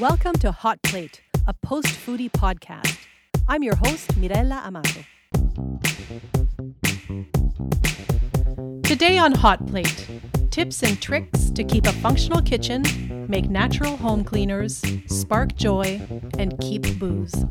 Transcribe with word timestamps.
Welcome 0.00 0.32
to 0.36 0.50
Hot 0.50 0.80
Plate, 0.82 1.20
a 1.46 1.52
post 1.52 1.88
foodie 1.88 2.30
podcast. 2.30 2.96
I'm 3.46 3.62
your 3.62 3.76
host, 3.76 4.16
Mirella 4.16 4.62
Amato. 4.64 5.04
Today 8.82 9.18
on 9.18 9.32
Hot 9.32 9.66
Plate, 9.66 10.08
tips 10.50 10.82
and 10.82 10.98
tricks 11.02 11.50
to 11.50 11.62
keep 11.62 11.86
a 11.86 11.92
functional 11.92 12.40
kitchen, 12.40 13.26
make 13.28 13.50
natural 13.50 13.98
home 13.98 14.24
cleaners, 14.24 14.82
spark 15.06 15.54
joy, 15.54 16.00
and 16.38 16.58
keep 16.60 16.98
booze. 16.98 17.44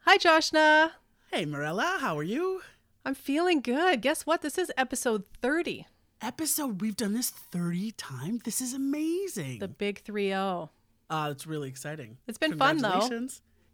Hi, 0.00 0.16
Joshna. 0.18 0.94
Hey, 1.30 1.44
Mirella, 1.44 1.98
how 2.00 2.18
are 2.18 2.24
you? 2.24 2.62
I'm 3.04 3.14
feeling 3.14 3.60
good. 3.60 4.02
Guess 4.02 4.26
what? 4.26 4.42
This 4.42 4.58
is 4.58 4.72
episode 4.76 5.22
30, 5.40 5.86
Episode, 6.22 6.80
we've 6.82 6.96
done 6.96 7.14
this 7.14 7.30
30 7.30 7.92
times. 7.92 8.42
This 8.44 8.60
is 8.60 8.74
amazing. 8.74 9.58
the 9.58 9.68
big 9.68 10.00
3 10.02 10.28
0. 10.28 10.70
uh, 11.08 11.28
it's 11.30 11.46
really 11.46 11.68
exciting. 11.68 12.18
It's 12.26 12.36
been 12.38 12.58
fun, 12.58 12.78
though. 12.78 13.08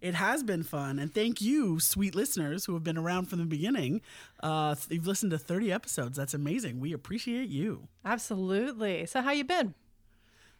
It 0.00 0.14
has 0.14 0.42
been 0.44 0.62
fun. 0.62 0.98
And 1.00 1.12
thank 1.12 1.40
you, 1.40 1.80
sweet 1.80 2.14
listeners 2.14 2.64
who 2.66 2.74
have 2.74 2.84
been 2.84 2.98
around 2.98 3.26
from 3.26 3.40
the 3.40 3.46
beginning. 3.46 4.00
Uh, 4.40 4.76
you've 4.88 5.06
listened 5.06 5.32
to 5.32 5.38
30 5.38 5.72
episodes. 5.72 6.16
That's 6.16 6.34
amazing. 6.34 6.78
We 6.78 6.92
appreciate 6.92 7.48
you. 7.48 7.88
Absolutely. 8.04 9.06
So, 9.06 9.22
how 9.22 9.32
you 9.32 9.42
been? 9.42 9.74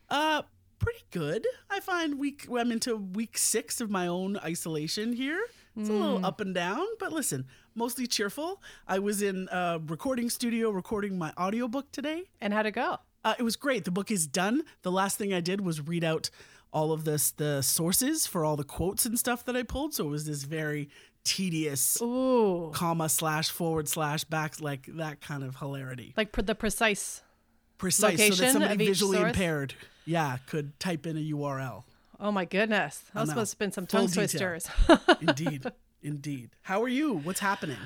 Uh, 0.09 0.43
pretty 0.79 1.05
good. 1.11 1.47
I 1.71 1.81
find 1.81 2.19
week 2.19 2.49
I'm 2.51 2.73
into 2.73 2.97
week 2.97 3.39
six 3.39 3.81
of 3.81 3.91
my 3.91 4.07
own 4.09 4.39
isolation 4.39 5.13
here. 5.13 5.41
It's 5.79 5.91
a 5.91 5.93
little 5.93 6.25
up 6.25 6.41
and 6.41 6.55
down, 6.55 6.87
but 6.99 7.13
listen, 7.13 7.47
mostly 7.77 8.07
cheerful. 8.07 8.63
I 8.89 8.99
was 8.99 9.23
in 9.23 9.49
a 9.53 9.81
recording 9.87 10.31
studio 10.31 10.71
recording 10.71 11.19
my 11.19 11.33
audiobook 11.39 11.93
today. 11.93 12.25
And 12.41 12.53
how'd 12.53 12.67
it 12.67 12.73
go? 12.73 12.99
Uh, 13.25 13.35
it 13.39 13.43
was 13.43 13.57
great. 13.57 13.85
The 13.85 13.91
book 13.91 14.11
is 14.11 14.27
done. 14.27 14.63
The 14.83 14.93
last 14.93 15.19
thing 15.19 15.35
I 15.35 15.41
did 15.41 15.61
was 15.61 15.87
read 15.87 16.05
out 16.05 16.31
all 16.73 16.93
of 16.93 17.05
this 17.05 17.31
the 17.31 17.63
sources 17.63 18.27
for 18.27 18.45
all 18.45 18.57
the 18.57 18.65
quotes 18.65 19.07
and 19.07 19.19
stuff 19.19 19.45
that 19.45 19.57
I 19.57 19.63
pulled. 19.63 19.95
So 19.95 20.07
it 20.07 20.11
was 20.11 20.27
this 20.27 20.45
very 20.45 20.89
tedious 21.25 22.01
Ooh. 22.01 22.71
comma 22.73 23.09
slash 23.09 23.51
forward 23.51 23.89
slash 23.89 24.25
back 24.25 24.61
like 24.61 24.87
that 24.97 25.21
kind 25.21 25.43
of 25.43 25.57
hilarity. 25.57 26.15
Like 26.17 26.33
the 26.33 26.55
precise. 26.55 27.23
Precise 27.79 28.37
so 28.37 28.43
that 28.43 28.53
somebody 28.53 28.87
visually 28.87 29.19
source? 29.19 29.29
impaired, 29.29 29.75
yeah, 30.07 30.39
could 30.47 30.79
type 30.81 31.07
in 31.07 31.17
a 31.17 31.21
URL. 31.21 31.85
Oh 32.19 32.33
my 32.33 32.47
goodness. 32.47 33.03
Know. 33.15 33.25
must 33.27 33.53
have 33.53 33.59
been 33.59 33.73
some 33.73 33.87
tongue 33.87 34.07
detail. 34.07 34.27
twisters. 34.29 34.69
Indeed. 35.21 35.67
Indeed. 36.03 36.51
How 36.63 36.83
are 36.83 36.89
you? 36.89 37.15
What's 37.15 37.41
happening? 37.41 37.79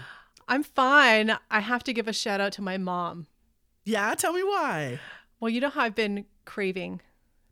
I'm 0.48 0.62
fine. 0.62 1.36
I 1.50 1.60
have 1.60 1.84
to 1.84 1.92
give 1.92 2.08
a 2.08 2.12
shout 2.12 2.40
out 2.40 2.52
to 2.52 2.62
my 2.62 2.76
mom. 2.76 3.26
Yeah, 3.84 4.14
tell 4.14 4.32
me 4.32 4.42
why. 4.42 5.00
Well, 5.38 5.48
you 5.48 5.60
know 5.60 5.70
how 5.70 5.82
I've 5.82 5.94
been 5.94 6.26
craving 6.44 7.00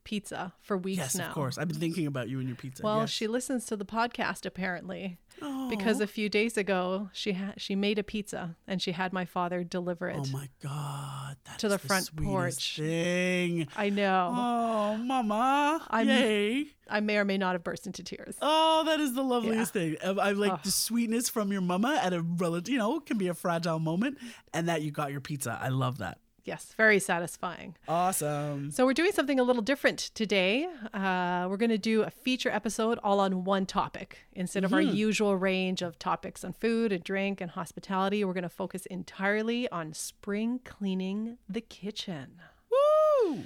pizza 0.08 0.54
for 0.62 0.78
weeks 0.78 0.96
Yes, 0.96 1.14
now. 1.16 1.28
of 1.28 1.34
course. 1.34 1.58
I've 1.58 1.68
been 1.68 1.76
thinking 1.78 2.06
about 2.06 2.30
you 2.30 2.38
and 2.38 2.48
your 2.48 2.56
pizza. 2.56 2.82
Well, 2.82 3.00
yes. 3.00 3.10
she 3.10 3.26
listens 3.26 3.66
to 3.66 3.76
the 3.76 3.84
podcast 3.84 4.46
apparently 4.46 5.18
oh, 5.42 5.68
because 5.68 6.00
a 6.00 6.06
few 6.06 6.30
days 6.30 6.56
ago 6.56 7.10
she 7.12 7.32
ha- 7.32 7.52
she 7.58 7.76
made 7.76 7.98
a 7.98 8.02
pizza 8.02 8.56
and 8.66 8.80
she 8.80 8.92
had 8.92 9.12
my 9.12 9.26
father 9.26 9.62
deliver 9.62 10.08
it. 10.08 10.16
Oh 10.18 10.24
my 10.32 10.48
god. 10.62 11.36
That's 11.44 11.58
To 11.58 11.68
the 11.68 11.78
front 11.78 12.10
porch. 12.16 12.76
Thing. 12.78 13.68
I 13.76 13.90
know. 13.90 14.32
Oh, 14.34 14.96
mama. 14.96 15.86
I'm- 15.90 16.08
Yay. 16.08 16.68
I 16.88 17.00
may 17.00 17.18
or 17.18 17.26
may 17.26 17.36
not 17.36 17.52
have 17.52 17.62
burst 17.62 17.86
into 17.86 18.02
tears. 18.02 18.34
Oh, 18.40 18.84
that 18.86 18.98
is 19.00 19.12
the 19.12 19.22
loveliest 19.22 19.74
thing. 19.74 19.98
I 20.02 20.08
I 20.08 20.32
like 20.32 20.62
the 20.62 20.70
sweetness 20.70 21.28
from 21.28 21.52
your 21.52 21.60
mama 21.60 22.00
at 22.02 22.14
a 22.14 22.22
relative, 22.22 22.72
you 22.72 22.78
know, 22.78 22.98
can 23.00 23.18
be 23.18 23.28
a 23.28 23.34
fragile 23.34 23.78
moment, 23.78 24.16
and 24.54 24.70
that 24.70 24.80
you 24.80 24.90
got 24.90 25.12
your 25.12 25.20
pizza. 25.20 25.58
I 25.62 25.68
love 25.68 25.98
that. 25.98 26.16
Yes, 26.48 26.72
very 26.78 26.98
satisfying. 26.98 27.76
Awesome. 27.86 28.70
So 28.70 28.86
we're 28.86 28.94
doing 28.94 29.12
something 29.12 29.38
a 29.38 29.42
little 29.42 29.60
different 29.60 29.98
today. 30.14 30.66
Uh, 30.94 31.46
we're 31.50 31.58
going 31.58 31.68
to 31.68 31.76
do 31.76 32.02
a 32.04 32.10
feature 32.10 32.48
episode 32.50 32.98
all 33.04 33.20
on 33.20 33.44
one 33.44 33.66
topic 33.66 34.20
instead 34.32 34.64
of 34.64 34.72
our 34.72 34.80
usual 34.80 35.36
range 35.36 35.82
of 35.82 35.98
topics 35.98 36.44
on 36.44 36.54
food 36.54 36.90
and 36.90 37.04
drink 37.04 37.42
and 37.42 37.50
hospitality. 37.50 38.24
We're 38.24 38.32
going 38.32 38.44
to 38.44 38.48
focus 38.48 38.86
entirely 38.86 39.68
on 39.70 39.92
spring 39.92 40.60
cleaning 40.64 41.36
the 41.46 41.60
kitchen. 41.60 42.40
Woo! 42.70 43.44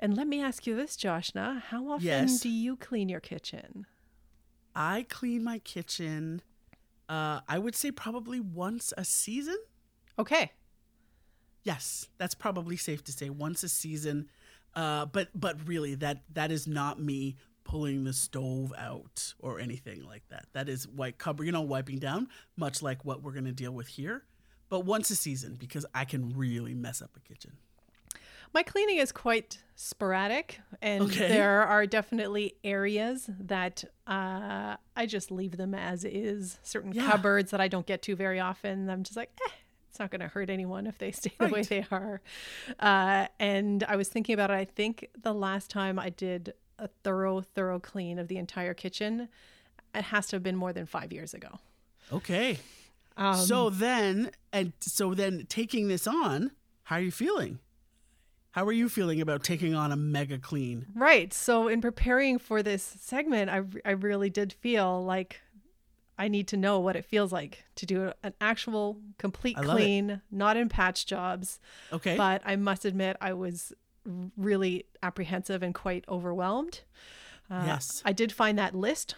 And 0.00 0.16
let 0.16 0.26
me 0.26 0.42
ask 0.42 0.66
you 0.66 0.74
this, 0.74 0.96
Joshna: 0.96 1.62
How 1.68 1.88
often 1.88 2.04
Yes. 2.06 2.40
do 2.40 2.48
you 2.48 2.74
clean 2.76 3.08
your 3.08 3.20
kitchen? 3.20 3.86
I 4.74 5.06
clean 5.08 5.44
my 5.44 5.60
kitchen. 5.60 6.42
Uh, 7.08 7.40
I 7.48 7.58
would 7.60 7.76
say 7.76 7.92
probably 7.92 8.40
once 8.40 8.92
a 8.96 9.04
season. 9.04 9.58
Okay, 10.18 10.50
Yes, 11.62 12.08
that's 12.18 12.34
probably 12.34 12.76
safe 12.76 13.04
to 13.04 13.12
say 13.12 13.30
once 13.30 13.62
a 13.62 13.68
season. 13.68 14.28
Uh, 14.74 15.06
but 15.06 15.28
but 15.34 15.56
really, 15.66 15.94
that 15.96 16.22
that 16.32 16.50
is 16.50 16.66
not 16.66 17.00
me 17.00 17.36
pulling 17.64 18.04
the 18.04 18.12
stove 18.12 18.72
out 18.78 19.34
or 19.38 19.60
anything 19.60 20.04
like 20.04 20.22
that. 20.28 20.46
That 20.52 20.68
is 20.68 20.88
white 20.88 21.18
cupboard, 21.18 21.44
you 21.44 21.52
know, 21.52 21.60
wiping 21.60 21.98
down, 21.98 22.28
much 22.56 22.82
like 22.82 23.04
what 23.04 23.22
we're 23.22 23.32
gonna 23.32 23.52
deal 23.52 23.72
with 23.72 23.88
here. 23.88 24.24
But 24.68 24.84
once 24.84 25.10
a 25.10 25.16
season 25.16 25.56
because 25.56 25.84
I 25.94 26.04
can 26.04 26.36
really 26.36 26.74
mess 26.74 27.02
up 27.02 27.10
a 27.16 27.20
kitchen. 27.20 27.52
My 28.52 28.62
cleaning 28.64 28.96
is 28.98 29.12
quite 29.12 29.58
sporadic, 29.76 30.60
and 30.82 31.02
Okay. 31.02 31.28
there 31.28 31.62
are 31.62 31.86
definitely 31.86 32.54
areas 32.64 33.28
that 33.38 33.84
uh, 34.06 34.76
I 34.96 35.06
just 35.06 35.30
leave 35.30 35.56
them 35.56 35.74
as 35.74 36.04
is. 36.04 36.58
Certain 36.62 36.92
Yeah. 36.92 37.06
cupboards 37.06 37.50
that 37.52 37.60
I 37.60 37.68
don't 37.68 37.86
get 37.86 38.02
to 38.02 38.16
very 38.16 38.40
often, 38.40 38.88
I'm 38.90 39.02
just 39.04 39.16
like, 39.16 39.30
eh, 39.46 39.50
it's 39.90 39.98
not 39.98 40.10
going 40.10 40.20
to 40.20 40.28
hurt 40.28 40.48
anyone 40.48 40.86
if 40.86 40.98
they 40.98 41.10
stay 41.12 41.32
the 41.38 41.48
way 41.48 41.62
they 41.62 41.84
are. 41.90 42.20
Uh, 42.78 43.26
and 43.38 43.84
I 43.84 43.96
was 43.96 44.08
thinking 44.08 44.32
about 44.32 44.50
it. 44.50 44.54
I 44.54 44.64
think 44.64 45.08
the 45.20 45.34
last 45.34 45.68
time 45.68 45.98
I 45.98 46.10
did 46.10 46.54
a 46.78 46.88
thorough, 47.02 47.42
thorough 47.42 47.80
clean 47.80 48.18
of 48.18 48.28
the 48.28 48.38
entire 48.38 48.72
kitchen, 48.72 49.28
it 49.94 50.04
has 50.04 50.28
to 50.28 50.36
have 50.36 50.42
been 50.42 50.56
more 50.56 50.72
than 50.72 50.86
five 50.86 51.12
years 51.12 51.34
ago. 51.34 51.58
Okay. 52.12 52.58
Um, 53.16 53.36
so 53.36 53.68
then 53.68 54.30
and 54.52 54.72
so 54.80 55.12
then 55.14 55.46
taking 55.48 55.88
this 55.88 56.06
on, 56.06 56.52
how 56.84 56.96
are 56.96 57.00
you 57.00 57.10
feeling? 57.10 57.58
How 58.52 58.66
are 58.66 58.72
you 58.72 58.88
feeling 58.88 59.20
about 59.20 59.44
taking 59.44 59.74
on 59.74 59.92
a 59.92 59.96
mega 59.96 60.38
clean? 60.38 60.86
Right. 60.94 61.32
So, 61.32 61.68
in 61.68 61.80
preparing 61.80 62.38
for 62.38 62.64
this 62.64 62.82
segment, 62.82 63.48
I, 63.48 63.62
I 63.84 63.92
really 63.92 64.28
did 64.28 64.52
feel 64.52 65.04
like 65.04 65.40
I 66.20 66.28
need 66.28 66.46
to 66.48 66.56
know 66.56 66.78
what 66.80 66.96
it 66.96 67.04
feels 67.04 67.32
like 67.32 67.64
to 67.76 67.86
do 67.86 68.12
an 68.22 68.34
actual 68.40 68.98
complete 69.18 69.56
love 69.56 69.64
it. 69.64 69.70
clean, 69.70 70.20
not 70.30 70.56
in 70.56 70.68
patch 70.68 71.06
jobs. 71.06 71.58
Okay. 71.92 72.16
But 72.16 72.42
I 72.44 72.56
must 72.56 72.84
admit, 72.84 73.16
I 73.20 73.32
was 73.32 73.72
really 74.36 74.84
apprehensive 75.02 75.62
and 75.62 75.74
quite 75.74 76.04
overwhelmed. 76.08 76.80
Uh, 77.50 77.62
Yes. 77.66 78.02
I 78.04 78.12
did 78.12 78.32
find 78.32 78.58
that 78.58 78.74
list 78.74 79.14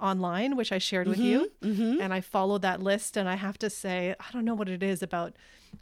online, 0.00 0.56
which 0.56 0.72
I 0.72 0.78
shared 0.78 1.06
with 1.08 1.18
you, 1.18 1.50
mm-hmm. 1.62 2.00
and 2.00 2.12
I 2.12 2.20
followed 2.20 2.62
that 2.62 2.82
list. 2.82 3.16
And 3.16 3.28
I 3.28 3.36
have 3.36 3.58
to 3.58 3.70
say, 3.70 4.14
I 4.18 4.24
don't 4.32 4.44
know 4.44 4.54
what 4.54 4.68
it 4.68 4.82
is 4.82 5.02
about 5.02 5.34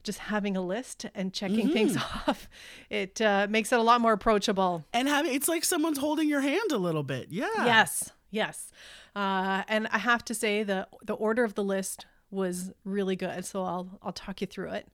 just 0.05 0.19
having 0.21 0.57
a 0.57 0.63
list 0.63 1.07
and 1.15 1.33
checking 1.33 1.69
things 1.71 1.97
Mm-hmm. 1.97 2.31
off. 2.31 2.49
It 2.91 3.21
uh, 3.21 3.47
makes 3.51 3.73
it 3.73 3.79
a 3.79 3.83
lot 3.83 4.01
more 4.01 4.13
approachable. 4.13 4.85
And 4.93 5.09
having 5.09 5.35
it's 5.35 5.49
like 5.49 5.65
someone's 5.65 5.99
holding 5.99 6.29
your 6.29 6.41
hand 6.41 6.73
a 6.73 6.79
little 6.79 7.03
bit. 7.03 7.29
Yeah. 7.31 7.47
Yes, 7.65 8.11
yes. 8.31 8.71
Uh, 9.15 9.63
and 9.69 9.89
I 9.89 9.99
have 9.99 10.25
to 10.27 10.35
say 10.35 10.63
the 10.63 10.89
the 11.05 11.15
order 11.15 11.45
of 11.45 11.55
the 11.55 11.65
list 11.65 12.07
was 12.31 12.73
really 12.85 13.17
good. 13.17 13.45
So 13.45 13.63
I'll 13.65 13.99
I'll 14.03 14.13
talk 14.13 14.41
you 14.41 14.47
through 14.47 14.71
it. 14.71 14.89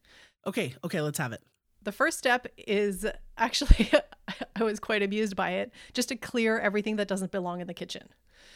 Okay, 0.47 0.75
okay, 0.85 1.01
let's 1.01 1.19
have 1.19 1.33
it. 1.33 1.43
The 1.83 1.93
first 1.93 2.19
step 2.19 2.47
is 2.57 3.07
actually 3.39 3.91
I 4.57 4.65
was 4.65 4.81
quite 4.81 5.03
amused 5.03 5.37
by 5.37 5.51
it, 5.51 5.73
just 5.93 6.09
to 6.09 6.17
clear 6.17 6.59
everything 6.59 6.97
that 6.97 7.09
doesn't 7.09 7.33
belong 7.33 7.61
in 7.61 7.67
the 7.67 7.75
kitchen. 7.75 8.09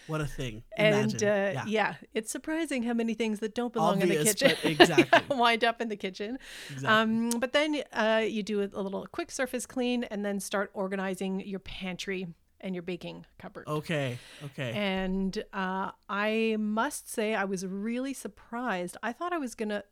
What 0.06 0.20
a 0.20 0.26
thing. 0.26 0.64
And 0.76 1.14
uh, 1.22 1.26
yeah. 1.26 1.64
yeah. 1.66 1.94
it's 2.12 2.30
surprising 2.30 2.82
how 2.82 2.92
many 2.92 3.14
things 3.14 3.38
that 3.38 3.54
don't 3.54 3.72
belong 3.72 4.00
in 4.00 4.08
the 4.08 4.22
kitchen 4.22 4.52
exactly. 4.64 5.36
wind 5.36 5.64
up 5.64 5.80
in 5.80 5.88
the 5.88 5.96
kitchen. 5.96 6.38
Exactly. 6.70 6.88
Um, 6.88 7.30
but 7.38 7.52
then 7.52 7.82
uh, 7.92 8.24
you 8.26 8.42
do 8.42 8.62
a 8.62 8.82
little 8.82 9.06
quick 9.12 9.30
surface 9.30 9.64
clean 9.64 10.04
and 10.04 10.24
then 10.24 10.40
start 10.40 10.70
organizing 10.74 11.40
your 11.40 11.60
pantry 11.60 12.26
and 12.62 12.74
your 12.74 12.82
baking 12.82 13.26
cupboard. 13.38 13.66
Okay, 13.66 14.18
okay. 14.44 14.72
And 14.74 15.42
uh, 15.52 15.90
I 16.08 16.56
must 16.58 17.10
say, 17.10 17.34
I 17.34 17.44
was 17.44 17.66
really 17.66 18.14
surprised. 18.14 18.96
I 19.02 19.12
thought 19.12 19.32
I 19.32 19.38
was 19.38 19.54
going 19.54 19.70
to 19.70 19.84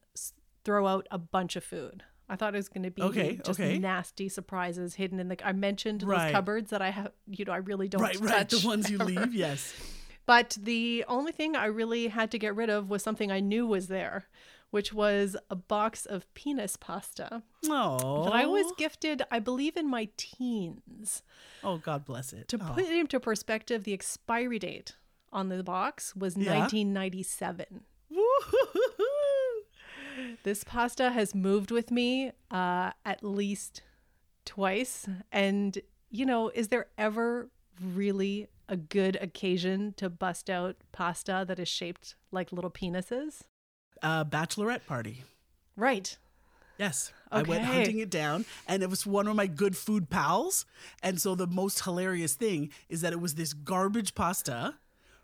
throw 0.65 0.87
out 0.87 1.07
a 1.11 1.19
bunch 1.19 1.57
of 1.57 1.65
food. 1.65 2.05
I 2.29 2.37
thought 2.37 2.55
it 2.55 2.59
was 2.59 2.69
going 2.69 2.85
to 2.85 2.91
be 2.93 3.03
Okay, 3.03 3.41
just 3.45 3.59
okay. 3.59 3.77
nasty 3.79 4.29
surprises 4.29 4.95
hidden 4.95 5.19
in 5.19 5.29
the. 5.29 5.37
I 5.47 5.53
mentioned 5.53 6.03
Right. 6.05 6.27
those 6.27 6.33
cupboards 6.33 6.71
that 6.71 6.81
I 6.81 6.91
have, 6.91 7.11
you 7.27 7.45
know, 7.45 7.53
I 7.53 7.57
really 7.57 7.89
don't 7.89 8.01
right, 8.03 8.15
right. 8.21 8.49
The 8.49 8.57
touch 8.57 8.65
ones 8.65 8.89
you 8.89 8.99
leave, 9.05 9.35
yes. 9.35 9.75
But 10.27 10.57
the 10.63 11.05
only 11.09 11.33
thing 11.33 11.57
I 11.57 11.67
really 11.67 12.07
had 12.07 12.31
to 12.31 12.39
get 12.39 12.55
rid 12.55 12.71
of 12.71 12.89
was 12.89 13.03
something 13.03 13.33
I 13.33 13.41
knew 13.41 13.67
was 13.67 13.89
there, 13.89 14.27
which 14.71 14.93
was 14.93 15.37
a 15.51 15.57
box 15.57 16.07
of 16.07 16.33
penis 16.35 16.77
pasta 16.77 17.43
Oh. 17.69 18.25
that 18.25 18.33
I 18.33 18.47
was 18.47 18.73
gifted, 18.79 19.23
I 19.31 19.39
believe, 19.39 19.77
in 19.77 19.89
my 19.89 20.09
teens. 20.17 21.23
Oh, 21.65 21.79
God 21.79 22.05
bless 22.05 22.33
it. 22.33 22.49
To 22.49 22.59
Oh. 22.61 22.75
put 22.75 22.85
it 22.85 22.93
into 22.93 23.19
perspective, 23.21 23.85
the 23.85 23.93
expiry 23.93 24.59
date 24.59 24.95
on 25.33 25.49
the 25.49 25.63
box 25.63 26.15
was 26.17 26.37
Yeah. 26.37 26.59
1997. 26.59 27.85
This 30.43 30.65
pasta 30.65 31.11
has 31.11 31.35
moved 31.35 31.71
with 31.71 31.91
me 31.91 32.33
uh, 32.51 32.93
at 33.05 33.23
least 33.23 33.83
twice. 34.45 35.09
And, 35.33 35.79
you 36.11 36.27
know, 36.27 36.49
is 36.51 36.69
there 36.69 36.87
ever 36.99 37.51
really 37.81 38.49
a 38.69 38.77
good 38.77 39.17
occasion 39.17 39.95
to 39.97 40.09
bust 40.11 40.49
out 40.51 40.77
pasta 40.93 41.45
that 41.49 41.59
is 41.59 41.69
shaped 41.69 42.17
like 42.33 42.53
little 42.53 42.71
penises? 42.71 43.43
Uh, 44.03 44.25
bachelorette 44.25 44.87
party. 44.87 45.25
Right. 45.77 46.17
Yes. 46.79 47.13
I 47.31 47.43
went 47.43 47.65
hunting 47.65 47.99
it 47.99 48.11
down 48.11 48.45
and 48.67 48.83
it 48.83 48.89
was 48.89 49.07
one 49.07 49.29
of 49.29 49.37
my 49.37 49.47
good 49.47 49.77
food 49.77 50.09
pals. 50.09 50.65
And 51.03 51.21
so 51.21 51.35
the 51.35 51.47
most 51.47 51.85
hilarious 51.85 52.35
thing 52.35 52.71
is 52.89 53.03
that 53.03 53.13
it 53.13 53.21
was 53.21 53.35
this 53.35 53.53
garbage 53.53 54.15
pasta, 54.15 54.75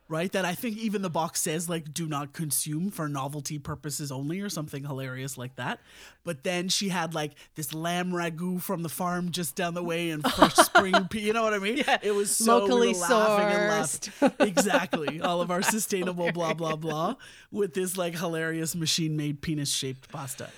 right? 0.09 0.31
That 0.33 0.45
I 0.45 0.55
think 0.55 0.77
even 0.79 1.03
the 1.03 1.11
box 1.11 1.41
says 1.43 1.69
like 1.69 1.93
do 1.93 2.07
not 2.07 2.33
consume 2.33 2.91
for 2.91 3.09
novelty 3.09 3.59
purposes 3.59 4.13
only 4.13 4.41
or 4.41 4.49
something 4.49 4.85
hilarious 4.85 5.37
like 5.37 5.57
that. 5.57 5.81
But 6.25 6.45
then 6.45 6.69
she 6.69 6.89
had 6.91 7.15
like 7.15 7.33
this 7.55 7.75
lamb 7.75 8.13
ragu 8.13 8.61
from 8.63 8.83
the 8.83 8.89
farm 8.89 9.31
just 9.31 9.57
down 9.57 9.75
the 9.75 9.83
way 9.83 10.11
and 10.11 10.23
fresh 10.33 10.55
spring 10.55 11.07
pea. 11.11 11.21
You 11.21 11.33
know 11.33 11.43
what 11.43 11.55
I 11.55 11.59
mean? 11.59 11.79
Yeah. 11.79 11.99
It 12.03 12.13
was 12.15 12.35
so 12.37 12.59
Locally 12.59 12.89
we 12.89 12.95
sourced. 12.95 14.11
exactly. 14.47 15.21
All 15.21 15.41
of 15.41 15.51
our 15.51 15.63
sustainable 15.63 16.31
blah 16.33 16.55
blah 16.55 16.77
blah 16.77 17.17
with 17.51 17.75
this 17.75 17.97
like 17.97 18.17
hilarious 18.17 18.75
machine 18.75 19.17
made 19.17 19.43
penis 19.43 19.73
shaped 19.73 20.09
pasta. 20.11 20.51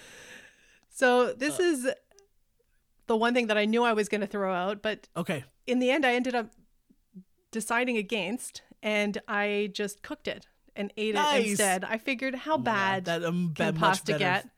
So 0.91 1.33
this 1.33 1.59
uh, 1.61 1.63
is 1.63 1.89
the 3.07 3.17
one 3.17 3.33
thing 3.35 3.47
that 3.47 3.57
I 3.57 3.65
knew 3.65 3.85
I 3.85 3.93
was 3.95 4.09
going 4.09 4.21
to 4.21 4.27
throw 4.27 4.53
out, 4.53 4.83
but 4.83 5.09
Okay. 5.17 5.45
in 5.67 5.79
the 5.79 5.91
end, 5.91 6.05
I 6.05 6.13
ended 6.15 6.35
up 6.35 6.51
deciding 7.51 7.97
against, 7.97 8.63
and 8.83 9.21
I 9.29 9.71
just 9.73 10.03
cooked 10.03 10.29
it 10.29 10.47
and 10.77 10.93
ate 10.97 11.15
Nice. 11.15 11.45
it 11.45 11.49
instead. 11.51 11.85
I 11.85 11.99
figured 11.99 12.35
how 12.35 12.57
bad 12.59 13.07
that 13.07 13.25
um, 13.25 13.53
can 13.55 13.73
bad- 13.75 13.77
pasta 13.81 14.13
better. 14.13 14.19
get. 14.19 14.49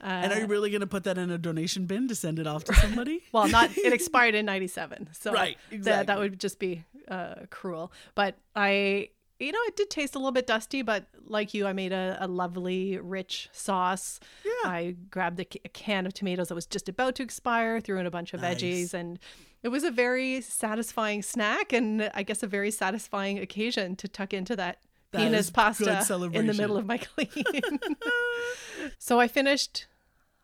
And 0.00 0.30
are 0.32 0.38
you 0.38 0.44
Uh, 0.44 0.48
really 0.48 0.70
going 0.70 0.82
to 0.82 0.86
put 0.86 1.04
that 1.04 1.16
in 1.16 1.30
a 1.30 1.38
donation 1.38 1.86
bin 1.86 2.06
to 2.08 2.14
send 2.14 2.38
it 2.38 2.46
off 2.46 2.64
to 2.64 2.74
somebody? 2.74 3.22
well, 3.32 3.48
not 3.48 3.70
it 3.78 3.92
expired 3.94 4.34
in 4.34 4.44
'97, 4.44 5.08
so 5.18 5.32
Right, 5.32 5.56
that 5.72 6.08
that 6.08 6.18
would 6.18 6.38
just 6.38 6.58
be 6.58 6.84
uh, 7.08 7.36
cruel. 7.48 7.90
But 8.14 8.36
I, 8.54 9.08
you 9.40 9.52
know, 9.52 9.58
it 9.66 9.74
did 9.76 9.88
taste 9.88 10.14
a 10.14 10.18
little 10.18 10.32
bit 10.32 10.46
dusty, 10.46 10.82
but 10.82 11.06
like 11.24 11.54
you, 11.54 11.66
I 11.66 11.72
made 11.72 11.92
a, 11.92 12.18
a 12.20 12.26
lovely, 12.28 12.98
rich 12.98 13.48
sauce. 13.52 14.20
Yeah. 14.44 14.68
I 14.70 14.96
grabbed 15.10 15.40
a, 15.40 15.46
a 15.64 15.68
can 15.70 16.04
of 16.04 16.12
tomatoes 16.12 16.48
that 16.48 16.54
was 16.54 16.66
just 16.66 16.90
about 16.90 17.14
to 17.14 17.22
expire, 17.22 17.80
threw 17.80 17.98
in 17.98 18.04
a 18.04 18.10
bunch 18.10 18.34
of 18.34 18.42
Nice. 18.42 18.60
veggies, 18.60 18.92
and 18.92 19.18
it 19.66 19.70
was 19.70 19.82
a 19.82 19.90
very 19.90 20.40
satisfying 20.42 21.22
snack, 21.22 21.72
and 21.72 22.08
I 22.14 22.22
guess 22.22 22.44
a 22.44 22.46
very 22.46 22.70
satisfying 22.70 23.40
occasion 23.40 23.96
to 23.96 24.06
tuck 24.06 24.32
into 24.32 24.54
that. 24.54 24.78
That 25.10 25.22
penis 25.22 25.50
pasta 25.50 26.04
in 26.32 26.46
the 26.46 26.54
middle 26.54 26.76
of 26.76 26.86
my 26.86 26.98
clean. 26.98 27.28
so 28.98 29.18
I 29.18 29.26
finished 29.26 29.86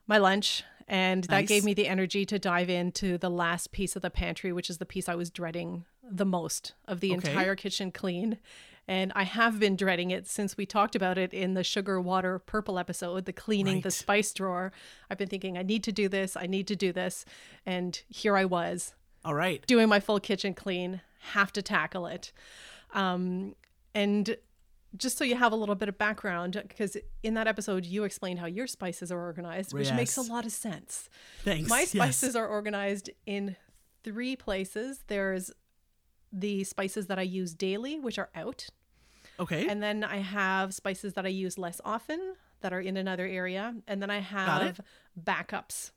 my 0.08 0.18
lunch 0.18 0.64
and 0.88 1.22
that 1.24 1.40
Nice. 1.42 1.48
gave 1.48 1.64
me 1.64 1.72
the 1.72 1.86
energy 1.86 2.26
to 2.26 2.38
dive 2.38 2.68
into 2.68 3.16
the 3.16 3.30
last 3.30 3.70
piece 3.70 3.94
of 3.94 4.02
the 4.02 4.10
pantry 4.10 4.52
which 4.52 4.68
is 4.68 4.78
the 4.78 4.86
piece 4.86 5.08
i 5.08 5.14
was 5.14 5.30
dreading 5.30 5.84
the 6.02 6.24
most 6.24 6.74
of 6.86 6.98
the 7.00 7.12
Okay. 7.14 7.28
entire 7.30 7.54
kitchen 7.54 7.92
clean 7.92 8.38
and 8.88 9.12
i 9.14 9.22
have 9.22 9.58
been 9.60 9.76
dreading 9.76 10.10
it 10.10 10.26
since 10.26 10.56
we 10.56 10.66
talked 10.66 10.96
about 10.96 11.18
it 11.18 11.32
in 11.32 11.54
the 11.54 11.62
sugar 11.64 12.00
water 12.00 12.38
purple 12.38 12.78
episode 12.78 13.24
the 13.24 13.32
cleaning 13.32 13.80
the 13.82 13.90
spice 13.92 14.32
drawer 14.34 14.72
i've 15.08 15.18
been 15.18 15.28
thinking 15.28 15.56
i 15.56 15.62
need 15.62 15.84
to 15.84 15.92
do 15.92 16.08
this 16.08 16.36
i 16.36 16.46
need 16.46 16.66
to 16.66 16.76
do 16.76 16.92
this 16.92 17.24
and 17.64 18.02
here 18.08 18.36
i 18.36 18.44
was 18.44 18.94
All 19.24 19.34
right. 19.34 19.64
doing 19.66 19.88
my 19.88 20.00
full 20.00 20.20
kitchen 20.20 20.54
clean, 20.54 21.00
have 21.32 21.52
to 21.52 21.62
tackle 21.62 22.06
it. 22.06 22.32
Um, 22.92 23.54
and 23.94 24.36
just 24.96 25.16
so 25.16 25.24
you 25.24 25.36
have 25.36 25.52
a 25.52 25.56
little 25.56 25.74
bit 25.74 25.88
of 25.88 25.96
background, 25.96 26.60
because 26.68 26.96
in 27.22 27.34
that 27.34 27.46
episode, 27.46 27.86
you 27.86 28.04
explained 28.04 28.38
how 28.40 28.46
your 28.46 28.66
spices 28.66 29.10
are 29.10 29.20
organized, 29.20 29.72
which 29.72 29.90
makes 29.92 30.16
a 30.16 30.22
lot 30.22 30.44
of 30.44 30.52
sense. 30.52 31.08
Thanks. 31.44 31.68
My 31.68 31.80
Yes. 31.80 31.90
spices 31.92 32.36
are 32.36 32.46
organized 32.46 33.08
in 33.24 33.56
three 34.04 34.34
places 34.36 35.04
there's 35.06 35.50
the 36.32 36.64
spices 36.64 37.06
that 37.06 37.18
I 37.18 37.22
use 37.22 37.54
daily, 37.54 38.00
which 38.00 38.18
are 38.18 38.30
out. 38.34 38.66
Okay. 39.38 39.66
And 39.68 39.82
then 39.82 40.02
I 40.04 40.16
have 40.18 40.74
spices 40.74 41.12
that 41.14 41.24
I 41.24 41.28
use 41.28 41.56
less 41.58 41.80
often 41.84 42.34
that 42.60 42.72
are 42.72 42.80
in 42.80 42.96
another 42.96 43.26
area. 43.26 43.74
And 43.86 44.02
then 44.02 44.10
I 44.10 44.18
have 44.18 44.80
backups. 45.18 45.90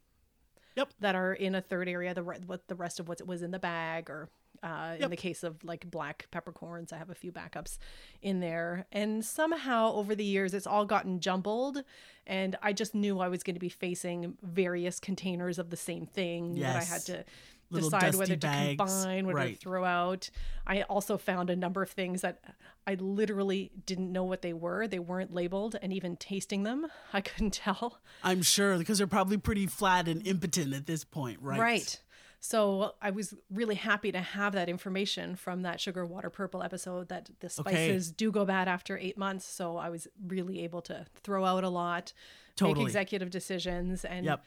Yep. 0.75 0.89
That 0.99 1.15
are 1.15 1.33
in 1.33 1.55
a 1.55 1.61
third 1.61 1.87
area, 1.87 2.13
the 2.13 2.23
re- 2.23 2.39
what 2.45 2.67
the 2.67 2.75
rest 2.75 2.99
of 2.99 3.07
what 3.07 3.25
was 3.25 3.41
in 3.41 3.51
the 3.51 3.59
bag, 3.59 4.09
or 4.09 4.29
uh, 4.63 4.95
in 4.99 5.09
the 5.09 5.17
case 5.17 5.43
of 5.43 5.63
like 5.63 5.89
black 5.89 6.27
peppercorns, 6.31 6.91
I 6.91 6.97
have 6.97 7.09
a 7.09 7.15
few 7.15 7.31
backups 7.31 7.77
in 8.21 8.39
there. 8.39 8.85
And 8.91 9.23
somehow 9.23 9.93
over 9.93 10.15
the 10.15 10.23
years, 10.23 10.53
it's 10.53 10.67
all 10.67 10.85
gotten 10.85 11.19
jumbled, 11.19 11.83
and 12.25 12.57
I 12.61 12.73
just 12.73 12.95
knew 12.95 13.19
I 13.19 13.27
was 13.27 13.43
going 13.43 13.55
to 13.55 13.59
be 13.59 13.69
facing 13.69 14.37
various 14.41 14.99
containers 14.99 15.59
of 15.59 15.69
the 15.69 15.77
same 15.77 16.05
thing 16.05 16.59
that 16.59 16.75
I 16.75 16.83
had 16.83 17.01
to 17.03 17.25
Little 17.71 17.89
decide 17.89 18.15
whether 18.15 18.35
bags. 18.37 18.71
to 18.71 18.77
combine, 18.77 19.25
whether 19.27 19.39
to 19.39 19.45
Right. 19.45 19.59
throw 19.59 19.83
out. 19.85 20.29
I 20.67 20.83
also 20.83 21.17
found 21.17 21.49
a 21.49 21.55
number 21.55 21.81
of 21.81 21.89
things 21.89 22.21
that 22.21 22.39
I 22.87 22.93
literally 22.95 23.71
didn't 23.85 24.11
know 24.11 24.23
what 24.23 24.41
they 24.43 24.53
were. 24.53 24.87
They 24.87 24.99
weren't 24.99 25.33
labeled, 25.33 25.75
and 25.81 25.91
even 25.91 26.15
tasting 26.17 26.63
them, 26.63 26.87
I 27.13 27.21
couldn't 27.21 27.53
tell. 27.53 27.99
I'm 28.23 28.41
sure 28.43 28.77
because 28.77 28.99
they're 28.99 29.07
probably 29.07 29.37
pretty 29.37 29.65
flat 29.67 30.07
and 30.07 30.25
impotent 30.27 30.73
at 30.73 30.85
this 30.85 31.03
point, 31.03 31.39
right? 31.41 31.59
Right. 31.59 32.01
So 32.39 32.93
I 33.01 33.09
was 33.09 33.33
really 33.49 33.73
happy 33.73 34.11
to 34.11 34.19
have 34.21 34.53
that 34.53 34.69
information 34.69 35.35
from 35.35 35.63
that 35.63 35.81
sugar 35.81 36.05
water 36.05 36.29
purple 36.29 36.61
episode 36.61 37.09
that 37.09 37.31
the 37.39 37.47
Okay. 37.47 37.87
spices 37.87 38.11
do 38.11 38.31
go 38.31 38.45
bad 38.45 38.67
after 38.67 38.95
eight 38.99 39.17
months. 39.17 39.45
So 39.45 39.77
I 39.77 39.89
was 39.89 40.07
really 40.27 40.63
able 40.63 40.83
to 40.83 41.07
throw 41.23 41.43
out 41.43 41.63
a 41.63 41.69
lot, 41.69 42.13
Totally. 42.55 42.83
make 42.85 42.89
executive 42.89 43.31
decisions, 43.31 44.05
and 44.05 44.25
Yep. 44.27 44.45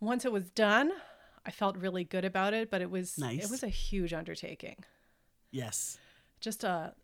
once 0.00 0.24
it 0.24 0.32
was 0.32 0.50
done, 0.50 0.90
I 1.48 1.50
felt 1.50 1.76
really 1.76 2.04
good 2.04 2.24
about 2.24 2.52
it. 2.54 2.70
But 2.70 2.80
it 2.82 2.90
was 2.90 3.16
Nice. 3.18 3.44
it 3.44 3.50
was 3.50 3.62
a 3.62 3.68
huge 3.68 4.12
undertaking. 4.12 4.78
Yes. 5.50 5.98
just 6.40 6.62
a 6.64 6.94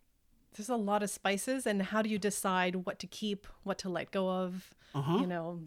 there's 0.55 0.69
a 0.69 0.75
lot 0.91 1.03
of 1.03 1.09
spices 1.09 1.65
and 1.67 1.81
how 1.91 2.01
do 2.01 2.09
you 2.09 2.17
decide 2.19 2.73
what 2.85 2.97
to 2.99 3.07
keep 3.07 3.47
what 3.63 3.77
to 3.79 3.89
let 3.89 4.11
go 4.11 4.29
of 4.29 4.73
Uh 4.93 5.01
huh. 5.01 5.17
you 5.21 5.27
know 5.27 5.59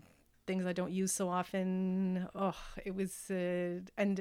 things 0.47 0.65
i 0.65 0.73
don't 0.73 0.93
use 1.03 1.13
so 1.13 1.29
often 1.29 2.27
oh 2.35 2.57
it 2.89 2.95
was 2.95 3.31
uh, 3.31 3.81
and 4.03 4.15